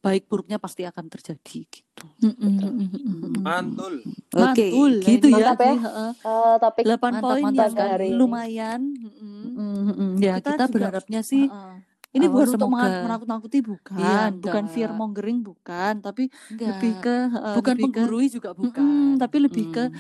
baik 0.01 0.27
buruknya 0.27 0.57
pasti 0.57 0.83
akan 0.83 1.07
terjadi 1.07 1.63
gitu. 1.63 2.05
Mantul. 3.39 4.03
Oke, 4.33 4.67
Mantul, 4.67 4.91
gitu 4.99 5.27
ini 5.29 5.37
ya. 5.39 5.53
mantap 5.53 5.59
ya. 5.61 5.73
Eh, 6.19 6.55
topik 6.57 6.83
Delapan 6.83 7.11
mantap, 7.13 7.29
poin 7.31 7.43
mantap 7.45 7.63
yang 7.63 7.71
sekali 7.71 7.91
hari 7.93 8.05
ini. 8.09 8.17
lumayan. 8.17 8.81
Mm-mm. 8.97 10.11
Ya, 10.17 10.33
Kita 10.41 10.57
kita, 10.57 10.63
juga- 10.67 10.73
berharapnya 10.73 11.21
sih 11.23 11.45
Heeh. 11.47 11.73
Ini 12.11 12.27
Oh, 12.27 12.35
bukan 12.35 12.47
untuk 12.51 12.69
menakut-nakuti 12.75 13.63
bukan, 13.63 13.95
Iya, 13.95 14.35
bukan 14.35 14.63
fear 14.67 14.91
mongering 14.91 15.47
bukan, 15.47 16.03
tapi 16.03 16.27
enggak, 16.51 16.67
lebih 16.75 16.91
ke 16.99 17.15
heeh, 17.31 17.53
bukan 17.55 17.71
lebih 17.71 17.83
ke 17.87 17.87
menggurui 17.87 18.27
juga 18.27 18.49
bukan. 18.51 18.83
Mm-mm, 18.83 19.15
tapi 19.15 19.37
lebih 19.39 19.65
ke 19.71 19.83
Mm. 19.87 19.95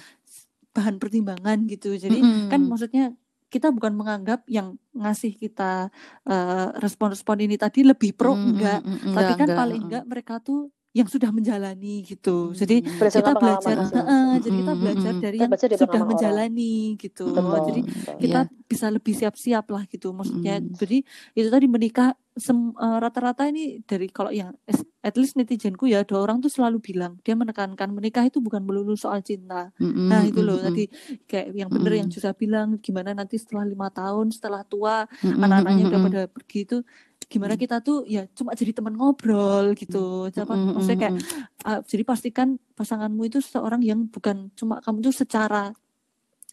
bahan 0.75 0.95
pertimbangan 0.99 1.57
gitu. 1.71 1.95
Jadi 1.95 2.19
Mm-mm. 2.19 2.51
kan 2.51 2.59
maksudnya 2.67 3.15
kita 3.51 3.67
bukan 3.69 3.91
menganggap 3.93 4.47
yang 4.47 4.67
ngasih 4.95 5.35
kita 5.35 5.91
eh, 6.23 6.67
respon-respon 6.79 7.37
ini 7.41 7.55
tadi 7.55 7.83
lebih 7.83 8.15
pro 8.15 8.33
Mm-mm, 8.33 8.47
enggak, 8.55 8.79
mm-mm, 8.81 9.11
tapi 9.11 9.31
kan 9.35 9.45
enggak, 9.45 9.59
paling 9.59 9.81
enggak 9.83 10.03
mereka 10.07 10.39
tuh 10.39 10.59
yang 10.91 11.07
sudah 11.07 11.31
menjalani 11.31 12.03
gitu. 12.03 12.51
Jadi 12.51 12.83
Mm. 12.83 12.99
berdasarkan 12.99 13.31
kita 13.31 13.39
belajar, 13.39 13.75
masing-masing. 13.79 13.95
heeh, 14.01 14.27
jadi 14.39 14.55
kita 14.57 14.73
belajar 14.75 15.13
dari 15.13 15.21
Kita 15.31 15.39
yang 15.39 15.49
belajar 15.49 15.67
dari 15.67 15.77
sudah 15.77 15.87
pengalaman 15.89 16.03
orang. 16.03 16.11
menjalani 16.11 16.73
gitu. 16.97 17.25
Betul. 17.29 17.59
Jadi 17.61 17.81
betul. 17.81 18.15
kita 18.19 18.39
Iya. 18.41 18.59
bisa 18.67 18.87
lebih 18.87 19.13
siap-siap 19.13 19.65
lah 19.67 19.83
gitu 19.85 20.07
maksudnya 20.11 20.53
Mm. 20.57 20.71
jadi 20.73 20.97
itu 21.33 21.47
tadi 21.47 21.65
menikah 21.67 22.11
sem- 22.37 22.75
eh, 22.75 22.97
rata-rata 23.01 23.43
ini 23.51 23.83
dari 23.83 24.07
kalau 24.07 24.31
yang 24.31 24.55
at 25.01 25.15
least 25.19 25.35
netizenku 25.35 25.89
ya 25.89 26.05
ada 26.05 26.15
orang 26.15 26.39
tuh 26.39 26.47
selalu 26.47 26.79
bilang 26.79 27.19
dia 27.25 27.35
menekankan 27.35 27.91
menikah 27.91 28.23
itu 28.23 28.39
bukan 28.39 28.63
melulu 28.63 28.95
soal 28.95 29.19
cinta. 29.19 29.73
Mm-mm, 29.81 30.07
nah 30.07 30.23
itu 30.23 30.39
loh 30.39 30.55
mm-mm, 30.61 30.67
tadi 30.71 30.83
kayak 31.27 31.47
yang 31.57 31.69
bener 31.69 31.93
yang 31.99 32.09
Mm. 32.09 32.15
juga 32.15 32.29
bilang 32.31 32.67
gimana 32.79 33.11
nanti 33.11 33.35
setelah 33.35 33.67
lima 33.67 33.91
tahun 33.91 34.31
setelah 34.31 34.63
tua 34.63 35.03
mm-mm, 35.09 35.43
anak-anaknya 35.43 35.83
udah 35.91 35.99
pada 36.07 36.21
pergi 36.31 36.59
itu 36.63 36.77
gimana 37.31 37.55
kita 37.55 37.79
tuh 37.79 38.03
ya 38.07 38.27
cuma 38.35 38.51
jadi 38.51 38.75
teman 38.75 38.95
ngobrol 38.95 39.71
gitu. 39.75 40.27
Siapa- 40.35 40.55
maksudnya 40.55 40.99
kayak 40.99 41.15
uh, 41.63 41.79
jadi 41.87 42.03
pastikan 42.03 42.59
pasanganmu 42.75 43.23
itu 43.27 43.39
seorang 43.39 43.79
yang 43.83 44.07
bukan 44.11 44.51
cuma 44.55 44.83
kamu 44.83 44.99
tuh 45.07 45.15
secara 45.15 45.71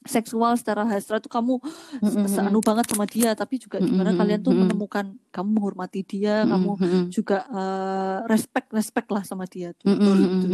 seksual 0.06 0.54
secara 0.54 0.86
hasrat 0.86 1.18
tuh 1.18 1.32
kamu 1.32 1.58
Mm-mm, 1.98 2.30
seanu 2.30 2.62
banget 2.62 2.86
sama 2.86 3.02
dia 3.02 3.34
tapi 3.34 3.58
juga 3.58 3.82
gimana 3.82 4.14
kalian 4.14 4.40
tuh 4.40 4.54
menemukan 4.54 5.06
kamu 5.28 5.48
menghormati 5.58 6.06
dia 6.06 6.46
kamu 6.46 6.70
juga 7.10 7.42
uh, 7.50 8.18
respect 8.30 8.70
respect 8.70 9.08
lah 9.10 9.26
sama 9.26 9.48
dia 9.50 9.74
tuh 9.74 9.90
Betul, 9.90 10.18
mm-mm, 10.22 10.38
gitu. 10.38 10.46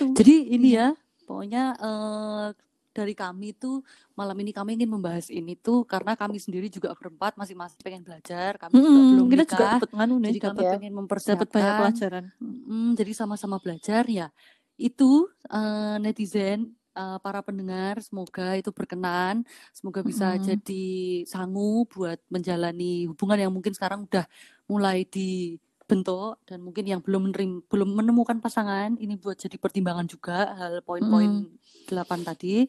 Tuh. 0.00 0.12
Jadi 0.16 0.34
ini 0.54 0.68
Iya. 0.72 0.96
ya, 0.96 1.26
pokoknya 1.26 1.64
eh, 1.76 2.46
dari 2.94 3.12
kami 3.12 3.52
tuh 3.52 3.82
malam 4.14 4.38
ini 4.38 4.54
kami 4.54 4.78
ingin 4.78 4.86
membahas 4.86 5.26
ini 5.28 5.58
tuh 5.58 5.82
karena 5.82 6.14
kami 6.14 6.38
sendiri 6.38 6.70
juga 6.70 6.94
berempat 6.94 7.34
masih-masih 7.34 7.74
pengen 7.82 8.06
belajar, 8.06 8.54
kami 8.54 8.78
juga 8.78 8.86
Mm-mm, 8.86 9.10
belum 9.10 9.26
kita 9.28 9.44
juga 9.50 9.66
dapat 9.76 9.90
nganu 9.92 10.14
nih 10.22 10.28
jadi 10.30 10.38
kami 10.40 10.58
ya. 10.62 10.70
pengen 10.78 10.80
dapat 10.80 10.86
banyak 10.86 10.98
mempersiapkan, 11.02 11.74
pelajaran 11.76 12.24
Mm, 12.38 12.90
jadi 12.94 13.12
sama-sama 13.12 13.56
belajar 13.58 14.06
ya. 14.06 14.30
Itu 14.78 15.26
eh, 15.50 15.96
netizen, 15.98 16.70
eh, 16.96 17.18
para 17.24 17.40
pendengar, 17.46 18.00
semoga 18.06 18.56
itu 18.58 18.70
berkenan, 18.74 19.44
semoga 19.76 20.00
bisa 20.06 20.34
Mm-mm. 20.34 20.44
jadi 20.48 20.84
sanggup 21.28 21.92
buat 21.94 22.18
menjalani 22.30 23.06
hubungan 23.10 23.38
yang 23.48 23.52
mungkin 23.54 23.74
sekarang 23.76 24.06
udah 24.08 24.24
mulai 24.70 25.04
dibentuk 25.04 26.40
dan 26.48 26.58
mungkin 26.64 26.84
yang 26.88 27.00
belum 27.04 27.30
menerim, 27.30 27.52
belum 27.70 27.90
menemukan 27.98 28.38
pasangan, 28.40 28.96
ini 28.96 29.14
buat 29.20 29.36
jadi 29.36 29.56
pertimbangan 29.60 30.06
juga 30.08 30.54
hal 30.56 30.80
poin-poin 30.86 31.50
delapan 31.88 32.20
tadi. 32.24 32.64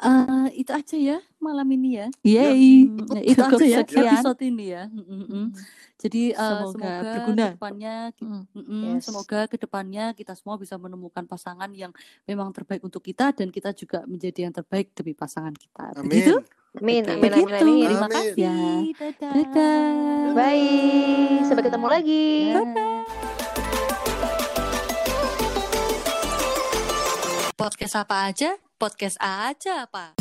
Eh, 0.00 0.48
itu 0.56 0.72
aja 0.72 0.96
ya 0.96 1.18
malam 1.36 1.68
ini 1.68 1.88
ya. 1.94 2.06
Yeay 2.22 2.88
Mm, 2.88 3.20
itu 3.20 3.36
aja 3.38 3.60
ya 3.60 3.78
sekian. 3.80 4.04
episode 4.08 4.40
ini 4.42 4.64
ya. 4.70 4.84
Mm, 4.86 5.04
mm, 5.04 5.24
mm. 5.26 5.46
Jadi 5.96 6.22
eh, 6.32 6.40
Semoga 6.40 6.72
semoga, 6.72 6.92
berguna. 7.12 7.44
ke 7.44 7.52
depannya 7.54 7.94
ki- 8.10 8.24
Mm. 8.24 8.42
mm-mm, 8.50 8.82
Yes. 8.90 9.00
semoga 9.04 9.40
ke 9.44 9.56
depannya 9.56 10.04
kita 10.12 10.32
semua 10.32 10.56
bisa 10.56 10.74
menemukan 10.74 11.24
pasangan 11.24 11.68
yang 11.70 11.92
memang 12.24 12.48
terbaik 12.50 12.80
untuk 12.80 13.00
kita 13.00 13.30
dan 13.30 13.48
kita 13.48 13.70
juga 13.72 14.02
menjadi 14.04 14.48
yang 14.48 14.54
terbaik 14.54 14.88
demi 14.92 15.12
pasangan 15.12 15.52
kita. 15.52 15.92
Begitu? 16.00 16.40
Amin. 16.40 16.48
Amin, 16.72 17.02
Oke. 17.02 17.10
amin, 17.10 17.20
amin, 17.20 17.30
Begitu. 17.44 17.64
amin. 17.66 17.84
Terima 17.84 18.00
Amin. 18.00 18.14
kasih. 18.14 18.32
Ya. 18.38 18.56
Dadah. 18.94 19.32
Dadah. 19.34 19.82
Bye. 20.32 21.44
Sampai 21.44 21.62
ketemu 21.62 21.86
lagi. 21.86 22.26
Podcast 27.60 27.92
apa 27.92 28.32
aja? 28.32 28.56
Podcast 28.80 29.20
aja 29.20 29.84
apa? 29.84 30.16